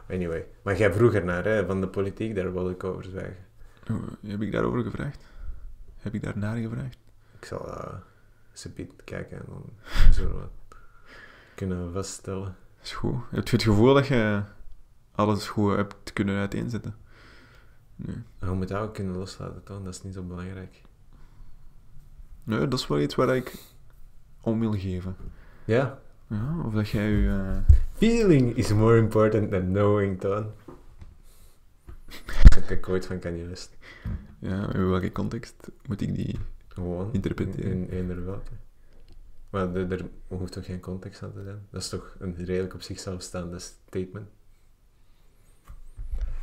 Anyway. 0.10 0.46
Maar 0.64 0.78
jij 0.78 0.94
vroeg 0.94 1.14
ernaar, 1.14 1.44
hè, 1.44 1.66
van 1.66 1.82
de 1.82 1.88
politiek, 1.88 2.36
daar 2.36 2.54
wil 2.54 2.70
ik 2.70 2.84
over 2.84 3.04
zwijgen. 3.04 3.46
Hoe- 3.88 4.02
Heb 4.32 4.42
ik 4.42 4.52
daarover 4.52 4.84
gevraagd? 4.84 5.24
Heb 5.98 6.14
ik 6.14 6.24
daar 6.24 6.38
naar 6.38 6.58
gevraagd? 6.58 6.98
Ik 7.40 7.46
zal 7.46 7.92
eens 8.52 8.66
een 8.66 8.74
beetje 8.76 9.04
kijken 9.04 9.38
en 9.38 9.44
dan 9.48 9.70
zullen 10.14 10.36
we 10.40 10.48
kunnen 11.56 11.94
vaststellen. 11.94 12.56
Is 12.82 12.94
goed. 12.94 13.20
Heb 13.30 13.48
je 13.48 13.56
het 13.56 13.64
gevoel 13.66 13.94
dat 13.94 14.08
je 14.08 14.42
alles 15.12 15.48
goed 15.48 15.76
hebt 15.76 16.14
kunnen 16.14 16.40
uiteenzetten? 16.40 16.96
Nee. 17.96 18.24
Je 18.40 18.46
moet 18.46 18.68
dat 18.68 18.82
ook 18.82 18.94
kunnen 18.94 19.16
loslaten, 19.18 19.64
toch? 19.64 19.84
Dat 19.84 19.94
is 19.94 20.04
niet 20.04 20.14
zo 20.14 20.24
belangrijk. 20.24 20.82
Nee, 22.44 22.68
dat 22.68 22.80
is 22.80 22.88
wel 22.88 23.00
iets 23.00 23.16
waar 23.16 23.36
ik 23.36 23.54
om 24.42 24.60
wil 24.60 24.72
geven. 24.74 25.16
Ja. 25.66 26.00
Ja, 26.28 26.62
of 26.66 26.74
dat 26.74 26.90
jij 26.90 27.10
je... 27.10 27.28
eh, 27.30 27.76
Feeling 27.94 28.56
is 28.56 28.74
more 28.74 28.98
important 28.98 29.52
than 29.52 29.66
knowing, 29.66 30.20
Toon. 30.20 30.52
Dat 32.44 32.54
heb 32.54 32.70
ik 32.70 32.90
ooit 32.90 33.06
van 33.06 33.20
Kanye 33.20 33.46
West. 33.48 33.78
ja, 34.40 34.74
in 34.74 34.90
welke 34.90 35.12
context 35.12 35.56
moet 35.88 36.02
ik 36.02 36.16
die... 36.16 36.40
Gewoon. 36.68 37.10
Interpreteren. 37.14 37.72
In, 37.72 37.90
eender 37.90 38.26
welke. 38.26 38.52
Maar 39.50 39.76
er, 39.76 39.92
er 39.92 40.06
hoeft 40.28 40.52
toch 40.52 40.66
geen 40.66 40.80
context 40.80 41.24
aan 41.24 41.34
te 41.34 41.44
zijn? 41.44 41.68
Dat 41.72 41.82
is 41.82 41.90
toch 41.90 42.16
een 42.20 42.36
redelijk 42.46 42.74
op 42.74 42.82
zichzelf 42.82 43.22
staande 43.22 43.60
statement? 43.60 44.28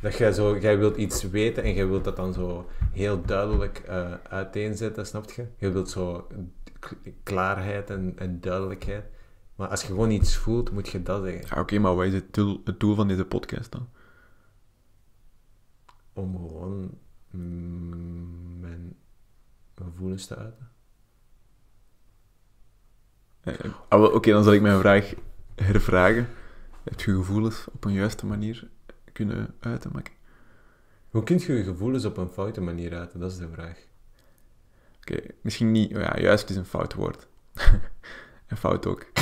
Dat 0.01 0.15
jij 0.17 0.31
zo, 0.31 0.57
jij 0.57 0.77
wilt 0.77 0.97
iets 0.97 1.23
weten 1.29 1.63
en 1.63 1.73
jij 1.73 1.87
wilt 1.87 2.03
dat 2.03 2.15
dan 2.15 2.33
zo 2.33 2.69
heel 2.91 3.21
duidelijk 3.21 3.77
eh, 3.77 4.13
uiteenzetten, 4.29 5.05
snap 5.05 5.31
je? 5.31 5.45
Je 5.57 5.71
wilt 5.71 5.89
zo 5.89 6.27
klaarheid 7.23 7.89
en, 7.89 8.13
en 8.15 8.41
duidelijkheid. 8.41 9.05
Maar 9.55 9.67
als 9.67 9.81
je 9.81 9.87
gewoon 9.87 10.11
iets 10.11 10.35
voelt, 10.35 10.71
moet 10.71 10.89
je 10.89 11.03
dat 11.03 11.23
zeggen. 11.23 11.45
Ja, 11.49 11.61
oké, 11.61 11.79
maar 11.79 11.95
wat 11.95 12.05
is 12.05 12.13
het 12.13 12.33
doel, 12.33 12.61
het 12.63 12.79
doel 12.79 12.95
van 12.95 13.07
deze 13.07 13.25
podcast 13.25 13.71
dan? 13.71 13.89
Om 16.13 16.35
gewoon 16.37 16.97
mm, 17.29 18.59
mijn 18.59 18.95
gevoelens 19.75 20.25
te 20.25 20.35
uiten. 20.35 20.69
Ah, 23.87 24.13
Oké, 24.13 24.31
dan 24.31 24.43
zal 24.43 24.53
ik 24.53 24.61
mijn 24.61 24.79
vraag 24.79 25.13
hervragen. 25.55 26.27
Heb 26.83 26.99
je 26.99 27.15
gevoelens 27.15 27.65
op 27.71 27.83
een 27.83 27.93
juiste 27.93 28.25
manier 28.25 28.67
kunnen 29.11 29.55
uiten? 29.59 29.91
Hoe 31.09 31.23
kun 31.23 31.39
je 31.39 31.53
je 31.53 31.63
gevoelens 31.63 32.05
op 32.05 32.17
een 32.17 32.29
foute 32.29 32.61
manier 32.61 32.95
uiten? 32.97 33.19
Dat 33.19 33.31
is 33.31 33.37
de 33.37 33.49
vraag. 33.49 33.77
Oké, 34.97 35.21
misschien 35.41 35.71
niet... 35.71 35.89
Ja, 35.89 36.19
juist 36.19 36.49
is 36.49 36.55
een 36.55 36.65
fout 36.65 36.93
woord. 36.93 37.27
en 38.45 38.57
fout 38.57 38.85
ook. 38.85 39.05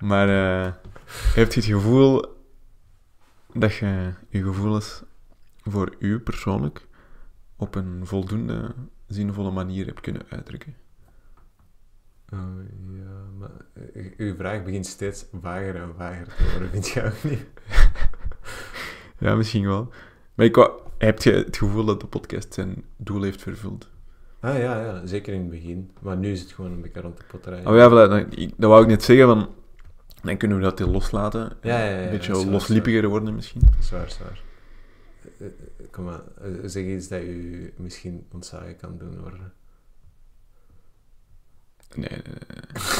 Maar 0.00 0.28
eh, 0.28 0.72
heb 1.34 1.52
je 1.52 1.60
het 1.60 1.64
gevoel 1.64 2.24
dat 3.54 3.74
je 3.74 4.12
je 4.28 4.42
gevoelens 4.42 5.02
voor 5.62 5.94
u 5.98 6.20
persoonlijk 6.20 6.86
op 7.56 7.74
een 7.74 8.06
voldoende 8.06 8.74
zinvolle 9.06 9.50
manier 9.50 9.86
hebt 9.86 10.00
kunnen 10.00 10.22
uitdrukken? 10.28 10.76
Oh, 12.32 12.56
ja, 12.92 13.24
maar 13.38 13.50
eh, 13.92 14.12
uw 14.16 14.36
vraag 14.36 14.64
begint 14.64 14.86
steeds 14.86 15.26
vager 15.40 15.76
en 15.76 15.94
vager 15.96 16.26
te 16.26 16.50
worden, 16.50 16.70
vind 16.70 16.88
je 16.88 17.04
ook 17.04 17.22
niet? 17.22 17.46
Ja, 19.18 19.34
misschien 19.34 19.66
wel. 19.66 19.92
Maar 20.34 20.46
ik 20.46 20.70
heb 20.98 21.22
je 21.22 21.32
het 21.32 21.56
gevoel 21.56 21.84
dat 21.84 22.00
de 22.00 22.06
podcast 22.06 22.54
zijn 22.54 22.84
doel 22.96 23.22
heeft 23.22 23.42
vervuld? 23.42 23.90
Ah 24.40 24.58
ja, 24.58 24.80
ja, 24.84 25.00
zeker 25.06 25.32
in 25.34 25.40
het 25.40 25.50
begin. 25.50 25.90
Maar 26.00 26.16
nu 26.16 26.32
is 26.32 26.40
het 26.40 26.52
gewoon 26.52 26.70
een 26.72 26.80
beetje 26.80 27.00
rond 27.00 27.16
de 27.16 27.22
potterij. 27.28 27.66
Oh 27.66 27.76
ja, 27.76 28.24
ik- 28.30 28.52
dat 28.56 28.70
wou 28.70 28.82
ik 28.82 28.88
net 28.88 29.02
zeggen, 29.02 29.26
van, 29.26 29.48
dan 30.22 30.36
kunnen 30.36 30.56
we 30.56 30.62
dat 30.62 30.78
heel 30.78 30.88
loslaten. 30.90 31.52
Ja, 31.62 31.78
ja, 31.84 31.90
ja, 31.90 32.04
Een 32.04 32.10
beetje 32.10 32.32
dat 32.32 32.44
losliepiger 32.44 33.08
worden 33.08 33.34
misschien. 33.34 33.62
Zwaar, 33.80 34.10
zwaar. 34.10 34.42
Eh, 35.38 35.46
eh, 35.46 35.52
Kom 35.90 36.04
maar, 36.04 36.20
eh, 36.40 36.48
zeg 36.64 36.84
iets 36.84 37.08
dat 37.08 37.20
u 37.22 37.72
misschien 37.76 38.26
ontzagen 38.32 38.76
kan 38.76 38.98
doen 38.98 39.20
worden. 39.20 39.52
Nee, 41.96 42.08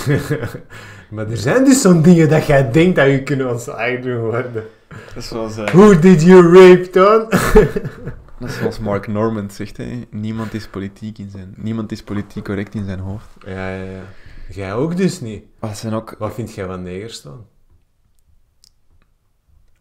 nee, 0.06 0.18
nee. 0.28 0.38
maar 1.10 1.30
er 1.30 1.36
zijn 1.36 1.64
dus 1.64 1.80
zo'n 1.80 2.02
dingen 2.02 2.28
dat 2.28 2.46
jij 2.46 2.70
denkt 2.70 2.96
dat 2.96 3.06
u 3.08 3.18
kunnen 3.22 3.50
ontzagen 3.50 4.02
doen 4.02 4.18
worden. 4.20 4.64
Dat 4.88 5.16
is 5.16 5.28
zoals, 5.28 5.56
eh, 5.56 5.66
Who 5.66 5.98
did 5.98 6.22
you 6.22 6.42
rape, 6.54 6.90
Don? 6.92 7.28
dat 8.40 8.48
is 8.48 8.56
zoals 8.56 8.78
Mark 8.78 9.06
Norman 9.06 9.50
zegt, 9.50 9.76
hè. 9.76 10.06
niemand 10.10 10.54
is 10.54 10.68
politiek 10.68 11.18
in 11.18 11.30
zijn... 11.30 11.54
Niemand 11.56 11.92
is 11.92 12.02
politiek 12.02 12.44
correct 12.44 12.74
in 12.74 12.84
zijn 12.84 12.98
hoofd. 12.98 13.28
ja, 13.46 13.74
ja, 13.76 13.84
ja. 13.90 14.02
Jij 14.48 14.74
ook 14.74 14.96
dus 14.96 15.20
niet. 15.20 15.44
Wat 15.58 15.76
zijn 15.78 15.92
ook... 15.92 16.14
Wat 16.18 16.34
vind 16.34 16.54
jij 16.54 16.66
van 16.66 16.82
negers 16.82 17.22
dan? 17.22 17.46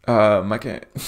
Uh, 0.04 0.46
maar 0.46 0.58
kijk, 0.58 0.86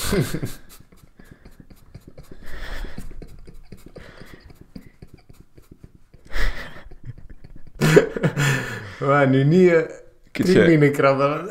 Maar 9.00 9.28
nu 9.28 9.44
niet 9.44 9.70
uh, 9.70 9.80
kun 10.30 10.44
terug 10.44 10.53
jij- 10.53 10.66
binnen 10.66 10.92
krabbelen. 10.92 11.44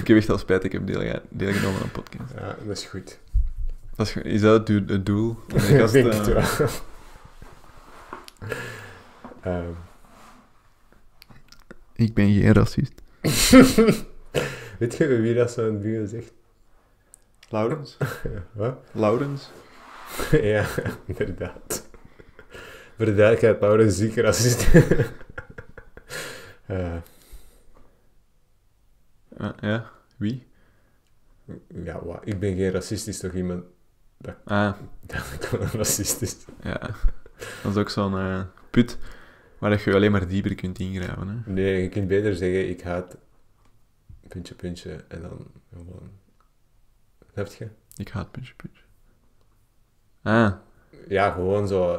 ik 0.00 0.06
heb 0.06 0.16
echt 0.16 0.30
al 0.30 0.38
spijt, 0.38 0.64
ik 0.64 0.72
heb 0.72 0.86
deel, 0.86 1.20
deelgenomen 1.28 1.76
aan 1.76 1.82
een 1.84 1.90
podcast. 1.90 2.32
Ja, 2.38 2.56
dat 2.66 2.76
is 2.76 2.84
goed. 2.84 3.18
Dat 4.00 4.08
is, 4.08 4.16
is 4.16 4.40
dat 4.40 4.68
het 4.68 5.06
doel? 5.06 5.36
Ik 5.54 5.90
denk 5.92 6.12
eh, 6.12 6.18
het 6.18 6.26
wel. 6.58 6.68
Ehm, 9.52 9.70
Ik 11.94 12.14
ben 12.14 12.32
geen 12.32 12.52
racist. 12.52 12.92
weet 14.78 14.96
je 14.96 15.06
wie 15.06 15.34
dat 15.34 15.50
zo'n 15.50 15.80
ding 15.80 16.08
zegt? 16.08 16.32
Laurens? 17.48 17.96
Wat? 18.52 18.78
Laurens? 18.92 19.50
ja, 20.30 20.66
inderdaad. 21.06 21.88
Voor 22.96 23.04
de 23.04 23.14
duidelijkheid, 23.14 23.60
Laura 23.60 23.82
is 23.82 24.14
racist. 24.14 24.68
Eh, 26.66 26.96
Ah, 29.36 29.56
ja, 29.60 29.90
wie? 30.16 30.46
ja, 31.84 32.04
wat? 32.04 32.20
Ik 32.24 32.40
ben 32.40 32.56
geen 32.56 32.70
racist, 32.70 33.08
is 33.08 33.18
toch 33.18 33.32
iemand 33.32 33.64
Ah, 34.44 34.72
dat 35.06 35.20
gewoon 35.20 35.64
een 35.64 35.72
racist 35.72 36.22
is? 36.22 36.36
ja. 36.62 36.80
Dat 37.62 37.72
is 37.72 37.76
ook 37.76 37.90
zo'n 37.90 38.16
eh, 38.18 38.42
put 38.70 38.98
waar 39.58 39.70
dat 39.70 39.82
je 39.82 39.94
alleen 39.94 40.12
maar 40.12 40.28
dieper 40.28 40.54
kunt 40.54 40.78
ingraven. 40.78 41.28
Hè? 41.28 41.52
Nee, 41.52 41.82
je 41.82 41.88
kunt 41.88 42.08
beter 42.08 42.34
zeggen, 42.34 42.68
ik 42.68 42.82
haat 42.82 43.16
puntje, 44.28 44.54
puntje, 44.54 45.04
en 45.08 45.20
dan 45.22 45.46
gewoon... 45.72 46.10
Heb 47.32 47.46
je? 47.46 47.68
Ik 47.96 48.08
haat 48.08 48.30
puntje, 48.30 48.54
puntje. 48.56 48.82
Ah, 50.22 50.52
Ja, 51.08 51.30
gewoon 51.30 51.68
zo... 51.68 51.94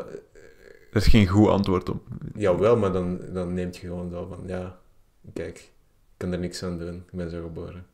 dat 0.92 1.02
is 1.02 1.08
geen 1.08 1.28
goed 1.28 1.48
antwoord 1.48 1.90
op. 1.90 2.08
Jawel, 2.36 2.78
maar 2.78 2.92
dan, 2.92 3.20
dan 3.34 3.54
neemt 3.54 3.78
je 3.78 3.88
gewoon 3.88 4.10
zo 4.10 4.26
van, 4.28 4.44
ja, 4.48 4.80
kijk, 5.34 5.58
ik 5.58 5.72
kan 6.18 6.32
er 6.32 6.40
niks 6.40 6.64
aan 6.64 6.78
doen, 6.78 6.96
ik 6.96 7.12
ben 7.12 7.30
zo 7.30 7.42
geboren. 7.42 7.86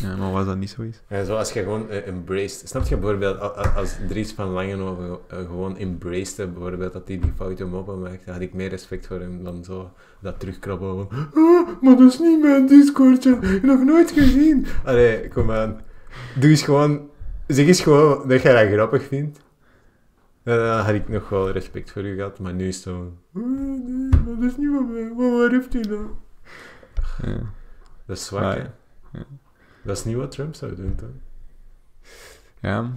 Ja, 0.00 0.16
maar 0.16 0.32
was 0.32 0.46
dat 0.46 0.56
niet 0.56 0.70
zo 0.70 0.82
is? 0.82 1.02
Ja, 1.08 1.24
zoals 1.24 1.52
je 1.52 1.62
gewoon 1.62 1.90
eh, 1.90 2.06
embraced... 2.06 2.68
Snap 2.68 2.84
je 2.86 2.96
bijvoorbeeld, 2.96 3.38
als 3.76 3.96
Dries 4.08 4.32
van 4.32 4.48
Langenhoven 4.48 5.18
eh, 5.28 5.38
gewoon 5.38 5.76
embraced 5.76 6.52
bijvoorbeeld, 6.54 6.92
dat 6.92 7.08
hij 7.08 7.18
die 7.18 7.32
foute 7.36 7.64
moppen 7.64 8.00
maakte, 8.00 8.30
had 8.32 8.40
ik 8.40 8.54
meer 8.54 8.68
respect 8.68 9.06
voor 9.06 9.20
hem 9.20 9.44
dan 9.44 9.64
zo 9.64 9.90
dat 10.20 10.40
terugkrabbelen 10.40 11.06
van 11.10 11.28
"Ah, 11.34 11.68
maar 11.82 11.96
dat 11.96 12.12
is 12.12 12.18
niet 12.18 12.40
mijn 12.42 12.66
Discordje, 12.66 13.38
nog 13.62 13.84
nooit 13.84 14.10
gezien. 14.10 14.66
Allee, 14.84 15.28
kom 15.28 15.50
aan. 15.52 15.80
Doe 16.34 16.50
eens 16.50 16.62
gewoon... 16.62 17.08
Zeg 17.46 17.66
eens 17.66 17.80
gewoon 17.80 18.28
dat 18.28 18.42
jij 18.42 18.64
dat 18.64 18.72
grappig 18.72 19.02
vindt. 19.02 19.38
En 20.42 20.56
dan 20.56 20.78
had 20.78 20.94
ik 20.94 21.08
nog 21.08 21.28
wel 21.28 21.50
respect 21.50 21.90
voor 21.90 22.02
u 22.04 22.14
gehad, 22.14 22.38
maar 22.38 22.54
nu 22.54 22.68
is 22.68 22.74
het 22.74 22.84
zo... 22.84 23.12
"Ah, 23.34 23.42
nee, 23.42 24.08
maar 24.08 24.34
dat 24.40 24.50
is 24.50 24.56
niet 24.56 24.68
van 24.74 24.92
mij, 24.92 25.12
maar 25.16 25.38
waar 25.38 25.50
heeft 25.50 25.72
hij 25.72 25.82
nou? 25.82 26.06
Ja. 27.22 27.38
Dat 28.06 28.16
is 28.16 28.24
zwak, 28.26 28.42
Ah, 28.42 28.52
hè? 28.52 28.58
ja. 28.58 29.26
Dat 29.86 29.96
is 29.96 30.04
niet 30.04 30.16
wat 30.16 30.30
Trump 30.30 30.54
zou 30.54 30.74
doen, 30.74 30.94
toch? 30.94 31.08
ja. 32.60 32.90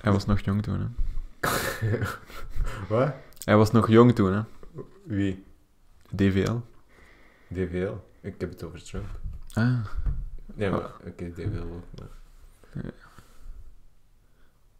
Hij 0.00 0.12
was 0.12 0.26
nog 0.26 0.40
jong 0.40 0.62
toen, 0.62 0.80
hè. 0.80 0.86
Wat? 2.88 3.12
Hij 3.44 3.56
was 3.56 3.70
nog 3.70 3.88
jong 3.88 4.14
toen, 4.14 4.32
hè. 4.32 4.42
Wie? 5.04 5.44
DVL. 6.14 6.56
DVL? 7.48 7.92
Ik 8.20 8.34
heb 8.40 8.50
het 8.50 8.62
over 8.62 8.84
Trump. 8.84 9.06
Ah. 9.52 9.84
Nee, 10.54 10.70
maar 10.70 10.90
oké, 11.06 11.30
DVL 11.30 11.62
ook. 11.62 11.84
Maar. 11.98 12.08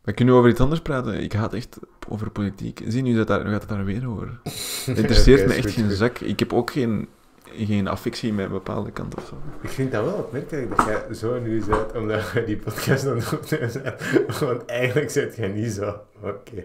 We 0.01 0.13
kunnen 0.13 0.35
over 0.35 0.51
iets 0.51 0.61
anders 0.61 0.81
praten. 0.81 1.23
Ik 1.23 1.33
haat 1.33 1.53
echt 1.53 1.79
over 2.09 2.31
politiek. 2.31 2.83
Zie 2.87 3.03
nu, 3.03 3.15
dat 3.15 3.27
daar, 3.27 3.47
gaat 3.47 3.61
het 3.61 3.69
daar 3.69 3.85
weer 3.85 4.09
over. 4.09 4.41
Het 4.87 4.99
interesseert 4.99 5.47
me 5.47 5.55
echt 5.55 5.65
goed, 5.65 5.75
geen 5.75 5.89
goed. 5.89 5.97
zak. 5.97 6.19
Ik 6.19 6.39
heb 6.39 6.53
ook 6.53 6.71
geen, 6.71 7.09
geen 7.57 7.89
affectie 7.89 8.33
met 8.33 8.45
een 8.47 8.51
bepaalde 8.53 8.91
kant 8.91 9.15
of 9.15 9.27
zo. 9.29 9.35
Ik 9.61 9.69
vind 9.69 9.93
dat 9.93 10.05
wel 10.05 10.15
opmerkelijk 10.15 10.77
dat 10.77 10.87
jij 10.87 11.15
zo 11.15 11.41
nu 11.41 11.65
bent, 11.65 11.93
omdat 11.97 12.31
je 12.35 12.45
die 12.45 12.57
podcast 12.57 13.07
aan 13.07 13.17
het 13.17 13.33
opnemen. 13.33 13.95
Want 14.41 14.65
eigenlijk 14.67 15.11
zit 15.11 15.37
jij 15.37 15.49
niet 15.49 15.73
zo. 15.73 16.01
Oké. 16.23 16.65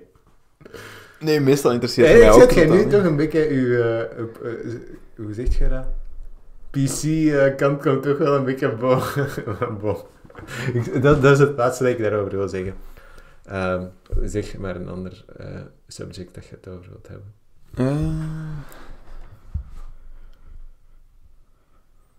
Nee, 1.19 1.39
meestal 1.39 1.71
interesseert 1.71 2.07
het 2.07 2.17
mij 2.17 2.25
Eigenlijk 2.25 2.51
ook 2.51 2.57
zit 2.59 2.69
jij 2.69 2.77
nu 2.85 2.89
toch 2.91 3.03
een 3.03 3.15
beetje 3.15 3.47
uw... 3.49 3.73
eh, 3.81 4.01
eh, 4.01 4.25
hoe 5.15 5.33
zeg 5.33 5.57
je 5.57 5.67
dat? 5.69 5.85
PC-kant 6.71 7.81
komt 7.81 8.03
toch 8.03 8.17
wel 8.17 8.35
een 8.35 8.43
beetje 8.45 8.69
boven. 8.75 9.27
Ik- 10.73 11.01
dat, 11.01 11.21
dat 11.21 11.31
is 11.31 11.39
het 11.39 11.57
laatste 11.57 11.83
dat 11.83 11.93
ik 11.93 11.99
daarover 11.99 12.37
wil 12.37 12.47
zeggen. 12.49 12.73
Ehm, 13.45 13.85
zeg 14.21 14.57
maar 14.57 14.75
een 14.75 14.89
ander 14.89 15.25
eh, 15.37 15.61
subject 15.87 16.33
dat 16.33 16.45
je 16.45 16.55
het 16.55 16.67
over 16.67 16.89
wilt 16.89 17.07
hebben. 17.07 17.33
Eh. 17.75 17.97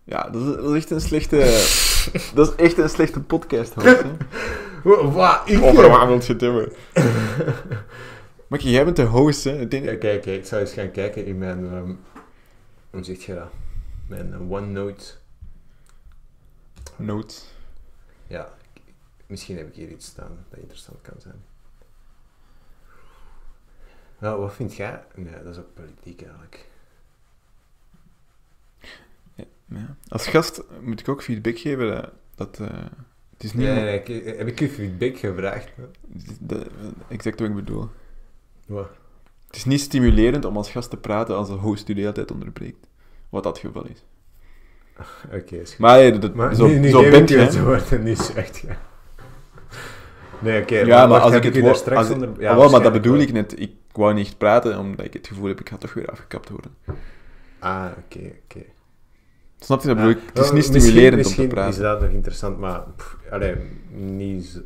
Ja, 0.05 0.29
dat 0.29 0.41
is, 0.41 0.55
dat 0.55 0.69
is 0.69 0.75
echt 0.75 0.89
een 0.89 1.01
slechte... 1.01 1.37
dat 2.35 2.49
is 2.49 2.55
echt 2.55 2.77
een 2.77 2.89
slechte 2.89 3.21
podcast, 3.21 3.73
host, 3.73 3.85
hè. 3.85 4.11
Wat? 5.11 5.41
Ik? 5.49 5.61
Over 5.63 5.89
wat 5.89 6.07
wil 6.07 6.21
je 6.21 6.33
het 6.33 6.41
hebben? 6.41 6.71
Maar 8.47 8.59
jij 8.75 8.83
bent 8.83 8.95
de 8.95 9.03
host, 9.03 9.43
hè. 9.43 9.67
Kijk, 9.67 9.99
kijk, 9.99 10.25
ik 10.25 10.45
zou 10.45 10.61
eens 10.61 10.73
gaan 10.73 10.91
kijken 10.91 11.25
in 11.25 11.37
mijn... 11.37 11.65
ehm, 11.73 11.93
hoe 12.89 13.03
zeg 13.03 13.25
je 13.25 13.33
dat? 13.33 13.49
Mijn 14.07 14.33
eh, 14.33 14.51
OneNote. 14.51 15.03
Notes. 16.95 17.45
Ja, 18.27 18.53
ik- 18.73 18.81
misschien 19.27 19.57
heb 19.57 19.67
ik 19.67 19.75
hier 19.75 19.89
iets 19.89 20.05
staan 20.05 20.45
dat 20.49 20.59
interessant 20.59 21.01
kan 21.01 21.15
zijn. 21.17 21.43
Nou, 24.19 24.39
wat 24.41 24.53
vind 24.53 24.75
jij? 24.75 25.03
Nee, 25.15 25.43
dat 25.43 25.53
is 25.53 25.57
ook 25.59 25.73
politiek 25.73 26.21
eigenlijk. 26.21 26.67
Ja. 29.65 29.95
Als 30.07 30.27
gast 30.27 30.63
moet 30.81 30.99
ik 30.99 31.09
ook 31.09 31.23
feedback 31.23 31.57
geven 31.59 31.87
dat... 31.87 32.09
dat 32.35 32.59
eh, 32.59 32.77
het 33.33 33.43
is 33.43 33.53
niet... 33.53 33.65
Nee, 33.65 33.75
nee, 33.75 33.83
nee, 33.83 34.03
ik- 34.23 34.37
heb 34.37 34.47
ik 34.47 34.59
je 34.59 34.69
feedback 34.69 35.17
gevraagd? 35.17 35.71
dat- 36.39 36.67
exact 37.07 37.39
wat 37.39 37.49
ik 37.49 37.55
bedoel. 37.55 37.89
Wat? 38.65 38.89
Het 39.47 39.55
is 39.55 39.65
niet 39.65 39.81
stimulerend 39.81 40.45
om 40.45 40.57
als 40.57 40.71
gast 40.71 40.89
te 40.89 40.97
praten 40.97 41.35
als 41.35 41.47
de 41.47 41.53
host 41.53 41.89
u 41.89 41.93
de 41.93 41.99
hele 41.99 42.11
tijd 42.11 42.31
onderbreekt. 42.31 42.87
Wat 43.29 43.43
dat 43.43 43.57
geval 43.57 43.85
is. 43.85 44.03
Oké, 45.33 45.55
is 45.55 45.69
goed. 45.69 45.79
Maar, 45.79 46.19
dat, 46.19 46.33
Maar 46.33 46.55
zo, 46.55 46.67
nu, 46.67 46.79
nu 46.79 46.89
zo 46.89 46.99
geef 46.99 47.11
bent 47.11 47.29
je, 47.29 47.37
het 47.37 47.55
hè. 47.55 47.63
woord 47.63 47.91
en 47.91 48.03
nu 48.03 48.15
zegt 48.15 48.57
je. 48.57 48.67
Nee, 50.39 50.61
oké. 50.61 50.77
Ja, 50.77 51.07
maar 51.07 51.19
als 51.19 51.33
ik 51.33 51.43
het 51.43 51.53
woord... 51.53 51.65
daar 51.65 51.75
straks 51.75 51.99
als- 51.99 52.09
onder... 52.09 52.29
Ah, 52.47 52.57
wel, 52.57 52.69
maar 52.69 52.81
dat 52.81 52.91
bedoel 52.93 53.13
wel. 53.13 53.21
ik 53.21 53.31
net. 53.31 53.59
Ik 53.59 53.71
wou 53.91 54.13
niet 54.13 54.25
echt 54.25 54.37
praten, 54.37 54.79
omdat 54.79 55.05
ik 55.05 55.13
het 55.13 55.27
gevoel 55.27 55.47
heb, 55.47 55.59
ik 55.59 55.69
ga 55.69 55.77
toch 55.77 55.93
weer 55.93 56.09
afgekapt 56.09 56.49
worden. 56.49 56.75
Ah, 57.59 57.85
oké, 58.05 58.31
oké. 58.43 58.65
Snap 59.65 59.81
je? 59.81 59.87
Dat 59.87 59.95
bedoel 59.95 60.11
ik. 60.11 60.19
Het 60.25 60.37
is 60.37 60.43
niet 60.43 60.53
misschien- 60.53 60.81
stimulerend 60.81 61.13
om 61.13 61.21
te 61.21 61.27
Misschien 61.27 61.47
praten. 61.47 61.69
is 61.73 61.77
dat 61.77 62.01
nog 62.01 62.09
interessant, 62.09 62.57
maar... 62.59 62.83
Pff, 62.95 63.17
allee, 63.29 63.55
niet 63.91 64.45
zo... 64.45 64.59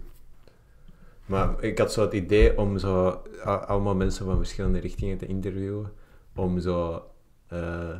Maar 1.26 1.64
ik 1.64 1.78
had 1.78 1.93
zo 1.93 2.02
het 2.02 2.14
idee 2.14 2.58
om 2.58 2.78
zo 2.78 3.22
allemaal 3.43 3.95
mensen 3.95 4.26
van 4.26 4.38
verschillende 4.38 4.80
richtingen 4.80 5.18
te 5.18 5.26
interviewen. 5.26 5.91
Om 6.36 6.60
zo... 6.60 7.04
eh, 7.47 7.95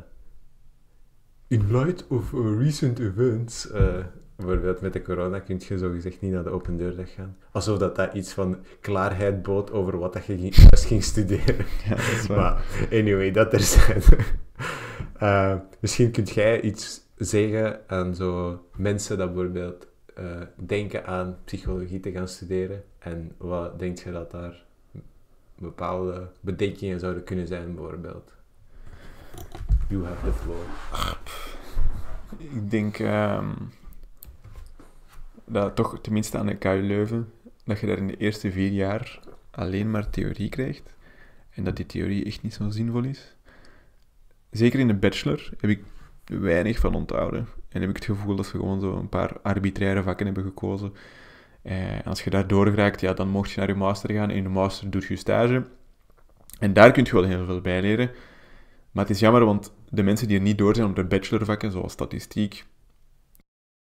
in 1.48 1.66
light 1.70 2.06
of 2.08 2.32
uh, 2.32 2.58
recent 2.64 2.98
events... 2.98 3.70
eh, 3.70 3.94
bijvoorbeeld 4.36 4.80
met 4.80 4.92
de 4.92 5.02
corona 5.02 5.38
kun 5.38 5.60
je 5.68 5.78
zo 5.78 5.90
gezegd 5.90 6.20
niet 6.20 6.32
naar 6.32 6.44
de 6.44 6.50
open 6.50 6.76
deurdag 6.76 7.12
gaan. 7.14 7.36
Alsof 7.52 7.78
dat, 7.78 7.96
dat 7.96 8.14
iets 8.14 8.32
van 8.32 8.58
klaarheid 8.80 9.42
bood 9.42 9.72
over 9.72 9.98
wat 9.98 10.12
dat 10.12 10.24
je 10.26 10.38
ging, 10.38 10.54
juist 10.70 10.84
ging 10.84 11.04
studeren. 11.04 11.56
Ja, 11.88 11.94
dat. 11.96 12.28
Maar 12.36 12.62
anyway, 12.92 13.30
dat 13.30 13.52
er 13.52 13.60
zijn. 13.60 14.02
Eh, 15.20 15.54
misschien 15.80 16.10
kunt 16.10 16.30
jij 16.30 16.60
iets 16.60 17.00
zeggen 17.16 17.80
aan 17.86 18.14
zo 18.14 18.60
mensen 18.76 19.18
dat 19.18 19.34
bijvoorbeeld 19.34 19.86
eh, 20.14 20.40
denken 20.56 21.06
aan 21.06 21.38
psychologie 21.44 22.00
te 22.00 22.12
gaan 22.12 22.28
studeren. 22.28 22.84
En 22.98 23.32
wat 23.36 23.78
denk 23.78 23.98
je 23.98 24.12
dat 24.12 24.30
daar 24.30 24.64
bepaalde 25.58 26.30
bedenkingen 26.40 27.00
zouden 27.00 27.24
kunnen 27.24 27.46
zijn, 27.46 27.74
bijvoorbeeld? 27.74 28.32
You 29.88 30.04
have 30.04 30.30
the 30.30 30.32
floor. 30.32 30.64
Ik 32.38 32.70
denk 32.70 32.98
ehm, 32.98 33.50
dat 35.44 35.76
toch, 35.76 36.00
tenminste 36.00 36.38
aan 36.38 36.46
de 36.46 36.56
KU 36.56 36.82
Leuven, 36.82 37.32
dat 37.64 37.80
je 37.80 37.86
daar 37.86 37.98
in 37.98 38.06
de 38.06 38.16
eerste 38.16 38.52
vier 38.52 38.70
jaar 38.70 39.20
alleen 39.50 39.90
maar 39.90 40.10
theorie 40.10 40.48
krijgt. 40.48 40.94
En 41.50 41.64
dat 41.64 41.76
die 41.76 41.86
theorie 41.86 42.24
echt 42.24 42.42
niet 42.42 42.54
zo 42.54 42.68
zinvol 42.68 43.04
is. 43.04 43.34
Zeker 44.50 44.78
in 44.78 44.86
de 44.86 44.94
bachelor 44.94 45.50
heb 45.58 45.70
ik 45.70 45.82
weinig 46.24 46.78
van 46.78 46.94
onthouden. 46.94 47.46
En 47.68 47.80
heb 47.80 47.90
ik 47.90 47.96
het 47.96 48.04
gevoel 48.04 48.36
dat 48.36 48.46
ze 48.46 48.50
gewoon 48.50 48.80
zo 48.80 48.96
een 48.96 49.08
paar 49.08 49.40
arbitraire 49.42 50.02
vakken 50.02 50.26
hebben 50.26 50.44
gekozen. 50.44 50.92
Eh, 51.62 51.92
en 51.92 52.04
als 52.04 52.24
je 52.24 52.30
daar 52.30 52.46
doorgeraakt, 52.46 53.00
ja, 53.00 53.12
dan 53.12 53.28
mocht 53.28 53.50
je 53.50 53.58
naar 53.58 53.68
je 53.68 53.74
master 53.74 54.14
gaan. 54.14 54.30
En 54.30 54.36
in 54.36 54.42
de 54.42 54.48
master 54.48 54.90
doe 54.90 55.04
je 55.08 55.16
stage. 55.16 55.66
En 56.58 56.72
daar 56.72 56.92
kun 56.92 57.04
je 57.04 57.12
wel 57.12 57.24
heel 57.24 57.46
veel 57.46 57.60
bij 57.60 57.80
leren. 57.80 58.10
Maar 58.90 59.04
het 59.04 59.14
is 59.14 59.20
jammer, 59.20 59.44
want 59.44 59.72
de 59.88 60.02
mensen 60.02 60.28
die 60.28 60.36
er 60.36 60.42
niet 60.42 60.58
door 60.58 60.74
zijn 60.74 60.88
op 60.88 60.96
de 60.96 61.04
bachelorvakken, 61.04 61.72
zoals 61.72 61.92
statistiek, 61.92 62.64